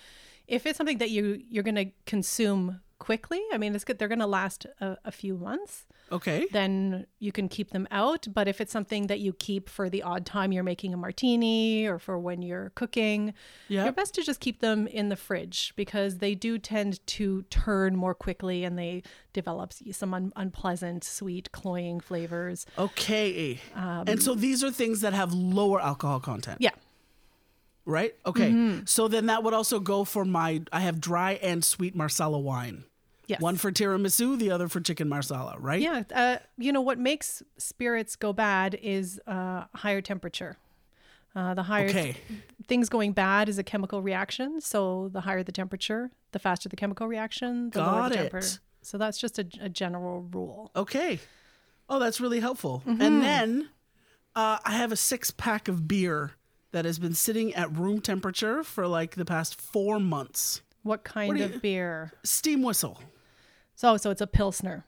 If 0.46 0.66
it's 0.66 0.76
something 0.76 0.98
that 0.98 1.10
you 1.10 1.42
you're 1.48 1.64
going 1.64 1.76
to 1.76 1.90
consume 2.06 2.80
quickly, 2.98 3.40
I 3.52 3.58
mean, 3.58 3.74
it's 3.74 3.84
good. 3.84 3.98
They're 3.98 4.08
going 4.08 4.18
to 4.18 4.26
last 4.26 4.66
a, 4.80 4.96
a 5.04 5.12
few 5.12 5.34
months. 5.34 5.86
Okay. 6.12 6.46
Then 6.52 7.06
you 7.18 7.32
can 7.32 7.48
keep 7.48 7.70
them 7.70 7.86
out. 7.90 8.26
But 8.32 8.48
if 8.48 8.60
it's 8.60 8.72
something 8.72 9.06
that 9.08 9.20
you 9.20 9.32
keep 9.32 9.68
for 9.68 9.88
the 9.90 10.02
odd 10.02 10.24
time 10.26 10.52
you're 10.52 10.62
making 10.64 10.92
a 10.94 10.96
martini 10.96 11.86
or 11.86 11.98
for 11.98 12.18
when 12.18 12.42
you're 12.42 12.70
cooking, 12.74 13.34
Yep. 13.68 13.84
you're 13.84 13.92
best 13.92 14.14
to 14.14 14.22
just 14.22 14.40
keep 14.40 14.60
them 14.60 14.86
in 14.86 15.08
the 15.08 15.16
fridge 15.16 15.72
because 15.76 16.18
they 16.18 16.34
do 16.34 16.58
tend 16.58 17.04
to 17.08 17.42
turn 17.50 17.96
more 17.96 18.14
quickly 18.14 18.64
and 18.64 18.78
they 18.78 19.02
develop 19.32 19.72
some 19.92 20.12
un- 20.14 20.32
unpleasant, 20.36 21.04
sweet, 21.04 21.52
cloying 21.52 22.00
flavors. 22.00 22.66
Okay. 22.78 23.60
Um, 23.74 24.04
and 24.06 24.22
so 24.22 24.34
these 24.34 24.64
are 24.64 24.70
things 24.70 25.00
that 25.02 25.12
have 25.12 25.32
lower 25.32 25.80
alcohol 25.80 26.20
content, 26.20 26.58
Yeah. 26.60 26.70
right? 27.84 28.14
Okay. 28.26 28.50
Mm-hmm. 28.50 28.84
So 28.86 29.08
then 29.08 29.26
that 29.26 29.42
would 29.42 29.54
also 29.54 29.80
go 29.80 30.04
for 30.04 30.24
my. 30.24 30.62
I 30.72 30.80
have 30.80 31.00
dry 31.00 31.32
and 31.42 31.64
sweet 31.64 31.94
marsala 31.94 32.38
wine. 32.38 32.84
Yes. 33.30 33.40
One 33.40 33.56
for 33.56 33.70
tiramisu, 33.72 34.38
the 34.38 34.50
other 34.50 34.68
for 34.68 34.80
chicken 34.80 35.08
marsala, 35.08 35.56
right? 35.58 35.80
Yeah. 35.80 36.02
Uh, 36.14 36.36
you 36.58 36.72
know, 36.72 36.80
what 36.80 36.98
makes 36.98 37.42
spirits 37.58 38.16
go 38.16 38.32
bad 38.32 38.76
is 38.82 39.20
uh, 39.26 39.64
higher 39.74 40.00
temperature. 40.00 40.56
Uh, 41.36 41.54
the 41.54 41.62
higher 41.62 41.88
Okay. 41.88 42.16
things 42.66 42.88
going 42.88 43.12
bad 43.12 43.48
is 43.48 43.56
a 43.58 43.62
chemical 43.62 44.02
reaction. 44.02 44.60
So 44.60 45.10
the 45.12 45.20
higher 45.20 45.44
the 45.44 45.52
temperature, 45.52 46.10
the 46.32 46.40
faster 46.40 46.68
the 46.68 46.74
chemical 46.76 47.06
reaction, 47.06 47.70
the 47.70 47.78
lower 47.78 47.86
Got 47.92 48.08
the 48.12 48.14
it. 48.18 48.22
temperature. 48.22 48.58
So 48.82 48.98
that's 48.98 49.16
just 49.18 49.38
a, 49.38 49.46
a 49.60 49.68
general 49.68 50.22
rule. 50.32 50.72
Okay. 50.74 51.20
Oh, 51.88 51.98
that's 52.00 52.20
really 52.20 52.40
helpful. 52.40 52.82
Mm-hmm. 52.86 53.00
And 53.02 53.22
then 53.22 53.68
uh, 54.34 54.58
I 54.64 54.72
have 54.72 54.90
a 54.90 54.96
six 54.96 55.30
pack 55.30 55.68
of 55.68 55.86
beer 55.86 56.32
that 56.72 56.84
has 56.84 56.98
been 56.98 57.14
sitting 57.14 57.54
at 57.54 57.70
room 57.76 58.00
temperature 58.00 58.64
for 58.64 58.88
like 58.88 59.14
the 59.14 59.24
past 59.24 59.60
four 59.60 60.00
months. 60.00 60.62
What 60.82 61.04
kind 61.04 61.36
do 61.36 61.44
of 61.44 61.52
you- 61.54 61.60
beer? 61.60 62.12
Steam 62.24 62.62
whistle. 62.62 63.00
So, 63.80 63.96
so 63.96 64.10
it's 64.10 64.20
a 64.20 64.26
pilsner. 64.26 64.84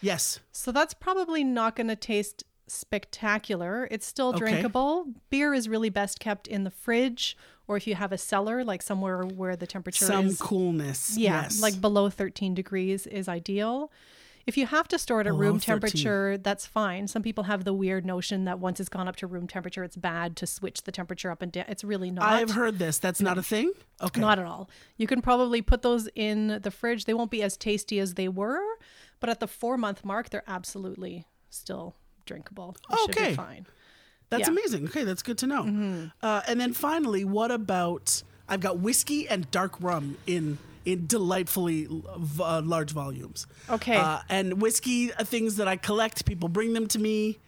Yes. 0.00 0.40
So 0.50 0.72
that's 0.72 0.92
probably 0.92 1.44
not 1.44 1.76
going 1.76 1.86
to 1.86 1.94
taste 1.94 2.42
spectacular. 2.66 3.86
It's 3.92 4.04
still 4.06 4.30
Okay. 4.30 4.38
drinkable. 4.40 5.06
Beer 5.30 5.54
is 5.54 5.68
really 5.68 5.88
best 5.88 6.18
kept 6.18 6.48
in 6.48 6.64
the 6.64 6.70
fridge 6.70 7.36
or 7.68 7.76
if 7.76 7.86
you 7.86 7.94
have 7.94 8.10
a 8.10 8.18
cellar, 8.18 8.64
like 8.64 8.82
somewhere 8.82 9.22
where 9.22 9.54
the 9.54 9.68
temperature 9.68 10.04
is 10.04 10.08
Some 10.08 10.26
is 10.26 10.40
coolness. 10.40 11.16
yeah, 11.16 11.42
yes. 11.42 11.62
like 11.62 11.80
below 11.80 12.10
13 12.10 12.54
degrees 12.54 13.06
is 13.06 13.28
ideal. 13.28 13.92
If 14.48 14.56
you 14.56 14.64
have 14.64 14.88
to 14.88 14.98
store 14.98 15.20
it 15.20 15.26
at 15.26 15.34
Below 15.34 15.40
room 15.40 15.60
13. 15.60 15.60
temperature, 15.60 16.38
that's 16.38 16.64
fine. 16.64 17.06
Some 17.06 17.22
people 17.22 17.44
have 17.44 17.64
the 17.64 17.74
weird 17.74 18.06
notion 18.06 18.46
that 18.46 18.58
once 18.58 18.80
it's 18.80 18.88
gone 18.88 19.06
up 19.06 19.14
to 19.16 19.26
room 19.26 19.46
temperature, 19.46 19.84
it's 19.84 19.94
bad 19.94 20.36
to 20.36 20.46
switch 20.46 20.84
the 20.84 20.90
temperature 20.90 21.30
up 21.30 21.42
and 21.42 21.52
down. 21.52 21.66
It's 21.68 21.84
really 21.84 22.10
not. 22.10 22.24
I've 22.24 22.52
heard 22.52 22.78
this. 22.78 22.96
That's 22.96 23.20
not 23.20 23.36
a 23.36 23.42
thing? 23.42 23.70
Okay. 24.00 24.18
Not 24.22 24.38
at 24.38 24.46
all. 24.46 24.70
You 24.96 25.06
can 25.06 25.20
probably 25.20 25.60
put 25.60 25.82
those 25.82 26.08
in 26.14 26.60
the 26.62 26.70
fridge. 26.70 27.04
They 27.04 27.12
won't 27.12 27.30
be 27.30 27.42
as 27.42 27.58
tasty 27.58 28.00
as 28.00 28.14
they 28.14 28.26
were, 28.26 28.62
but 29.20 29.28
at 29.28 29.38
the 29.38 29.46
four 29.46 29.76
month 29.76 30.02
mark, 30.02 30.30
they're 30.30 30.44
absolutely 30.46 31.26
still 31.50 31.94
drinkable. 32.24 32.74
Okay. 33.10 33.28
be 33.28 33.34
fine. 33.34 33.66
That's 34.30 34.40
yeah. 34.40 34.46
Mm-hmm. 34.46 34.52
amazing. 34.52 34.84
Okay, 34.86 35.04
that's 35.04 35.22
good 35.22 35.36
to 35.38 35.46
know. 35.46 36.10
Uh, 36.22 36.40
and 36.48 36.58
then 36.58 36.72
finally, 36.72 37.22
what 37.22 37.50
about 37.50 38.22
I've 38.48 38.60
got 38.60 38.78
whiskey 38.78 39.28
and 39.28 39.50
dark 39.50 39.78
rum 39.78 40.16
in 40.26 40.56
in 40.92 41.06
delightfully 41.06 41.86
uh, 42.40 42.62
large 42.64 42.92
volumes. 42.92 43.46
Okay. 43.68 43.96
Uh, 43.96 44.20
and 44.28 44.62
whiskey 44.62 45.12
are 45.12 45.24
things 45.24 45.56
that 45.56 45.68
I 45.68 45.76
collect. 45.76 46.24
People 46.24 46.48
bring 46.48 46.72
them 46.72 46.86
to 46.88 46.98
me, 46.98 47.38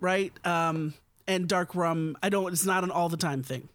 right? 0.00 0.32
Um, 0.46 0.92
and 1.26 1.48
dark 1.48 1.74
rum, 1.74 2.16
I 2.22 2.28
don't. 2.28 2.52
It's 2.52 2.66
not 2.66 2.84
an 2.84 2.90
all 2.90 3.08
the 3.08 3.16
time 3.16 3.42
thing. 3.42 3.68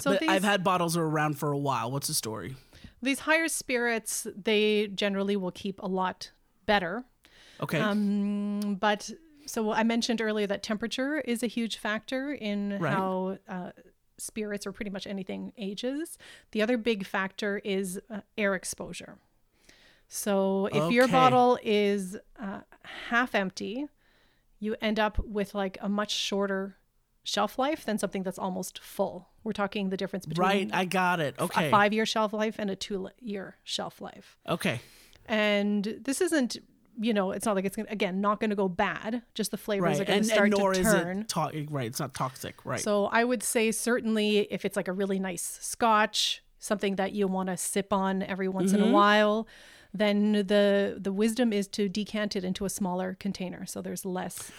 So 0.00 0.12
but 0.12 0.20
these, 0.20 0.30
I've 0.30 0.44
had 0.44 0.64
bottles 0.64 0.96
are 0.96 1.04
around 1.04 1.38
for 1.38 1.52
a 1.52 1.58
while. 1.58 1.90
What's 1.90 2.08
the 2.08 2.14
story? 2.14 2.56
these 3.00 3.20
higher 3.20 3.46
spirits, 3.46 4.26
they 4.34 4.88
generally 4.88 5.36
will 5.36 5.52
keep 5.52 5.80
a 5.80 5.86
lot 5.86 6.32
better. 6.66 7.04
Okay. 7.60 7.78
Um, 7.78 8.76
but 8.80 9.08
so 9.46 9.70
I 9.70 9.84
mentioned 9.84 10.20
earlier 10.20 10.48
that 10.48 10.62
temperature 10.64 11.20
is 11.20 11.42
a 11.44 11.46
huge 11.46 11.76
factor 11.76 12.32
in 12.32 12.78
Right. 12.80 12.92
how 12.92 13.38
uh, 13.48 13.70
spirits 14.18 14.66
or 14.66 14.72
pretty 14.72 14.90
much 14.90 15.06
anything 15.06 15.52
ages. 15.56 16.18
The 16.52 16.62
other 16.62 16.76
big 16.76 17.06
factor 17.06 17.60
is 17.64 18.00
uh, 18.10 18.20
air 18.36 18.54
exposure. 18.54 19.18
So 20.08 20.66
if 20.72 20.90
your 20.90 21.06
bottle 21.06 21.58
is 21.62 22.16
uh, 22.40 22.60
half 23.08 23.34
empty, 23.34 23.86
you 24.58 24.74
end 24.80 24.98
up 24.98 25.18
with 25.18 25.54
like 25.54 25.76
a 25.80 25.88
much 25.88 26.12
shorter 26.12 26.76
shelf 27.22 27.58
life 27.58 27.84
than 27.84 27.98
something 27.98 28.22
that's 28.22 28.38
almost 28.38 28.78
full. 28.78 29.28
We're 29.44 29.52
talking 29.52 29.90
the 29.90 29.96
difference 29.96 30.24
between 30.24 30.46
right. 30.46 30.70
I 30.72 30.86
got 30.86 31.20
it. 31.20 31.34
Okay. 31.38 31.68
a 31.68 31.70
five 31.70 31.92
year 31.92 32.06
shelf 32.06 32.32
life 32.32 32.56
and 32.58 32.70
a 32.70 32.76
two 32.76 33.08
year 33.20 33.56
shelf 33.64 34.00
life. 34.00 34.38
Okay. 34.48 34.80
And 35.26 35.98
this 36.02 36.22
isn't, 36.22 36.56
you 37.00 37.14
know, 37.14 37.30
it's 37.32 37.46
not 37.46 37.54
like 37.54 37.64
it's 37.64 37.76
gonna, 37.76 37.88
again 37.90 38.20
not 38.20 38.40
going 38.40 38.50
to 38.50 38.56
go 38.56 38.68
bad. 38.68 39.22
Just 39.34 39.50
the 39.50 39.56
flavors 39.56 39.98
Right. 39.98 40.00
are 40.00 40.04
going 40.04 40.22
to 40.22 40.24
start 40.28 40.50
and 40.50 40.58
nor 40.58 40.72
to 40.74 40.80
is 40.80 40.86
turn. 40.86 41.18
it 41.20 41.28
to- 41.28 41.66
right. 41.70 41.86
It's 41.86 42.00
not 42.00 42.14
toxic. 42.14 42.64
Right. 42.64 42.80
So 42.80 43.06
I 43.06 43.24
would 43.24 43.42
say 43.42 43.70
certainly 43.70 44.38
if 44.50 44.64
it's 44.64 44.76
like 44.76 44.88
a 44.88 44.92
really 44.92 45.18
nice 45.18 45.58
scotch, 45.60 46.42
something 46.58 46.96
that 46.96 47.12
you 47.12 47.28
want 47.28 47.48
to 47.48 47.56
sip 47.56 47.92
on 47.92 48.22
every 48.22 48.48
once 48.48 48.72
Mm-hmm. 48.72 48.82
in 48.82 48.88
a 48.90 48.92
while, 48.92 49.46
then 49.94 50.32
the 50.32 50.98
the 51.00 51.12
wisdom 51.12 51.52
is 51.52 51.66
to 51.68 51.88
decant 51.88 52.36
it 52.36 52.44
into 52.44 52.64
a 52.64 52.68
smaller 52.68 53.16
container 53.18 53.64
so 53.64 53.80
there's 53.80 54.04
less 54.04 54.50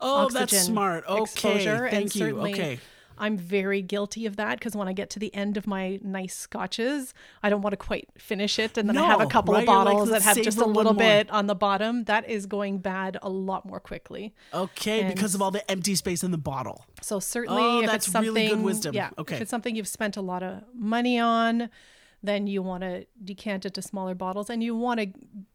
oh, 0.00 0.28
that's 0.30 0.58
smart. 0.58 1.04
Okay. 1.08 1.64
Thank 1.90 2.14
you. 2.16 2.40
Okay. 2.40 2.78
I'm 3.18 3.36
very 3.36 3.82
guilty 3.82 4.26
of 4.26 4.36
that 4.36 4.58
because 4.58 4.74
when 4.76 4.88
I 4.88 4.92
get 4.92 5.10
to 5.10 5.18
the 5.18 5.34
end 5.34 5.56
of 5.56 5.66
my 5.66 5.98
nice 6.02 6.34
scotches, 6.34 7.14
I 7.42 7.50
don't 7.50 7.62
want 7.62 7.72
to 7.72 7.76
quite 7.76 8.08
finish 8.18 8.58
it. 8.58 8.76
And 8.76 8.88
then 8.88 8.98
I 8.98 9.06
have 9.06 9.20
a 9.20 9.26
couple 9.26 9.54
right? 9.54 9.60
of 9.62 9.66
You're 9.68 9.76
like, 9.76 9.86
bottles 9.86 10.08
that 10.10 10.22
have 10.22 10.42
just 10.42 10.58
a 10.58 10.66
little 10.66 10.94
bit 10.94 11.30
on 11.30 11.46
the 11.46 11.54
bottom. 11.54 12.04
That 12.04 12.28
is 12.28 12.46
going 12.46 12.78
bad 12.78 13.18
a 13.22 13.28
lot 13.28 13.64
more 13.66 13.80
quickly. 13.80 14.34
Okay, 14.52 15.02
And- 15.02 15.14
because 15.14 15.34
of 15.34 15.42
all 15.42 15.50
the 15.50 15.68
empty 15.70 15.94
space 15.94 16.22
in 16.24 16.30
the 16.30 16.38
bottle. 16.38 16.84
So 17.02 17.20
certainly, 17.20 17.62
Oh, 17.62 17.80
if 17.80 17.86
that's 17.86 18.06
it's 18.06 18.12
something, 18.12 18.34
really 18.34 18.48
good 18.48 18.62
wisdom. 18.62 18.94
yeah, 18.94 19.10
Okay. 19.18 19.36
if 19.36 19.42
it's 19.42 19.50
something 19.50 19.76
you've 19.76 19.88
spent 19.88 20.16
a 20.16 20.22
lot 20.22 20.42
of 20.42 20.62
money 20.74 21.18
on, 21.18 21.70
then 22.22 22.46
you 22.46 22.62
want 22.62 22.82
to 22.82 23.06
decant 23.22 23.66
it 23.66 23.74
to 23.74 23.82
smaller 23.82 24.14
bottles, 24.14 24.48
and 24.48 24.62
you 24.62 24.74
want 24.74 24.98
to 25.00 25.08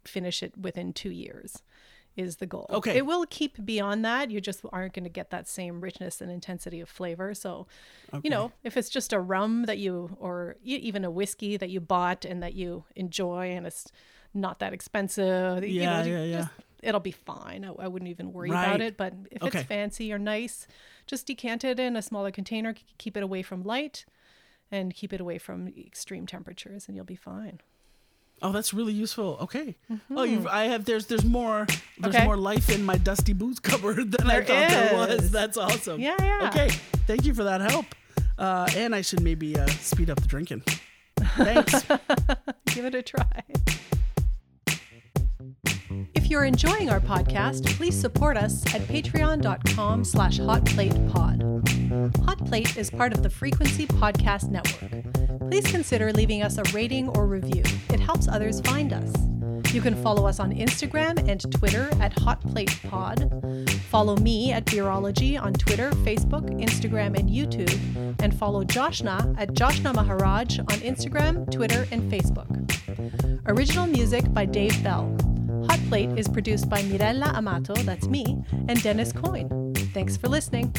finish 0.05 0.43
it 0.43 0.55
within 0.57 0.93
two 0.93 1.09
years. 1.09 1.63
Is 2.19 2.35
the 2.37 2.45
goal. 2.45 2.65
Okay. 2.69 2.97
It 2.97 3.05
will 3.05 3.25
keep 3.29 3.63
beyond 3.65 4.03
that. 4.03 4.29
You 4.29 4.41
just 4.41 4.59
aren't 4.73 4.93
going 4.93 5.05
to 5.05 5.09
get 5.09 5.29
that 5.29 5.47
same 5.47 5.79
richness 5.79 6.19
and 6.19 6.29
intensity 6.29 6.81
of 6.81 6.89
flavor. 6.89 7.33
So, 7.33 7.65
you 8.23 8.29
know, 8.29 8.51
if 8.63 8.75
it's 8.75 8.89
just 8.89 9.13
a 9.13 9.19
rum 9.21 9.63
that 9.67 9.77
you, 9.77 10.17
or 10.19 10.57
even 10.63 11.05
a 11.05 11.11
whiskey 11.11 11.55
that 11.55 11.69
you 11.69 11.79
bought 11.79 12.25
and 12.25 12.43
that 12.43 12.53
you 12.55 12.83
enjoy, 12.95 13.51
and 13.51 13.65
it's 13.65 13.87
not 14.33 14.59
that 14.59 14.73
expensive, 14.73 15.63
you 15.63 15.81
Yeah, 15.81 16.01
know, 16.01 16.07
yeah, 16.09 16.23
yeah. 16.23 16.37
just- 16.39 16.51
it'll 16.83 16.99
be 16.99 17.11
fine. 17.11 17.63
I, 17.63 17.71
I 17.85 17.87
wouldn't 17.87 18.09
even 18.09 18.33
worry 18.33 18.51
Right. 18.51 18.65
about 18.65 18.81
it. 18.81 18.97
But 18.97 19.13
if 19.31 19.41
Okay. 19.43 19.59
it's 19.59 19.67
fancy 19.67 20.11
or 20.11 20.19
nice, 20.19 20.67
just 21.07 21.25
decant 21.25 21.63
it 21.63 21.79
in 21.79 21.95
a 21.95 22.01
smaller 22.01 22.31
container. 22.31 22.75
Keep 22.97 23.15
it 23.15 23.23
away 23.23 23.43
from 23.43 23.63
light, 23.63 24.05
and 24.71 24.93
keep 24.93 25.13
it 25.13 25.21
away 25.21 25.37
from 25.37 25.67
extreme 25.69 26.25
temperatures, 26.27 26.87
and 26.87 26.95
you'll 26.95 27.05
be 27.05 27.15
fine. 27.15 27.61
Oh, 28.41 28.51
that's 28.51 28.73
really 28.73 28.93
useful. 28.93 29.37
Okay. 29.41 29.75
Oh, 30.15 30.23
you 30.23 30.47
I 30.49 30.65
have 30.65 30.85
there's 30.85 31.07
there's 31.07 31.25
more 31.25 31.65
there's 31.67 31.79
Mm-hmm. 31.99 32.05
Okay. 32.15 32.23
more 32.25 32.37
life 32.37 32.69
in 32.69 32.83
my 32.85 32.97
dusty 32.97 33.33
booze 33.33 33.59
cupboard 33.69 34.11
than 34.11 34.29
I 34.29 34.39
There 34.39 34.43
thought 34.43 34.69
there 34.69 34.93
was. 35.17 35.31
That's 35.31 35.57
awesome. 35.57 35.99
Yeah, 35.99 36.15
yeah. 36.19 36.47
Okay. 36.49 36.69
Thank 37.07 37.25
you 37.25 37.33
for 37.33 37.43
that 37.43 37.59
help. 37.61 37.85
Uh, 38.37 38.69
and 38.75 38.95
I 38.95 39.01
should 39.01 39.21
maybe 39.21 39.57
uh, 39.59 39.67
speed 39.67 40.09
up 40.09 40.21
the 40.21 40.27
drinking. 40.27 40.63
Thanks. 41.35 41.83
Give 42.67 42.85
it 42.85 42.95
a 42.95 43.01
try. 43.01 43.43
If 46.29 46.33
you're 46.33 46.45
enjoying 46.45 46.91
our 46.91 46.99
podcast, 46.99 47.65
please 47.75 47.99
support 47.99 48.37
us 48.37 48.63
at 48.75 48.81
patreon.com 48.81 50.03
slash 50.03 50.37
hotplatepod. 50.39 52.17
Hot 52.23 52.45
Plate 52.45 52.77
is 52.77 52.91
part 52.91 53.13
of 53.13 53.23
the 53.23 53.31
Frequency 53.31 53.87
Podcast 53.87 54.49
Network. 54.51 55.49
Please 55.49 55.65
consider 55.71 56.13
leaving 56.13 56.43
us 56.43 56.59
a 56.59 56.63
rating 56.71 57.09
or 57.17 57.25
review. 57.25 57.63
It 57.91 57.99
helps 57.99 58.27
others 58.27 58.61
find 58.61 58.93
us. 58.93 59.11
You 59.73 59.81
can 59.81 59.95
follow 60.03 60.27
us 60.27 60.39
on 60.39 60.53
Instagram 60.53 61.27
and 61.27 61.51
Twitter 61.51 61.89
at 61.99 62.13
Hot 62.19 62.39
Plate 62.41 62.79
Pod. 62.87 63.67
Follow 63.89 64.15
me 64.17 64.51
at 64.51 64.65
Beerology 64.65 65.41
on 65.41 65.53
Twitter, 65.53 65.89
Facebook, 66.03 66.47
Instagram, 66.61 67.17
and 67.17 67.27
YouTube. 67.27 68.21
And 68.21 68.37
follow 68.37 68.63
Joshna 68.63 69.33
at 69.39 69.55
Joshna 69.55 69.93
Maharaj 69.93 70.59
on 70.59 70.65
Instagram, 70.67 71.51
Twitter, 71.51 71.87
and 71.89 72.03
Facebook. 72.11 72.45
Original 73.47 73.87
music 73.87 74.31
by 74.31 74.45
Dave 74.45 74.83
Bell. 74.83 75.17
Hot 75.67 75.79
Plate 75.89 76.11
is 76.17 76.27
produced 76.27 76.69
by 76.69 76.81
Mirella 76.83 77.31
Amato, 77.35 77.73
that's 77.75 78.07
me, 78.07 78.37
and 78.67 78.81
Dennis 78.81 79.11
Coyne. 79.11 79.73
Thanks 79.93 80.17
for 80.17 80.27
listening. 80.27 80.73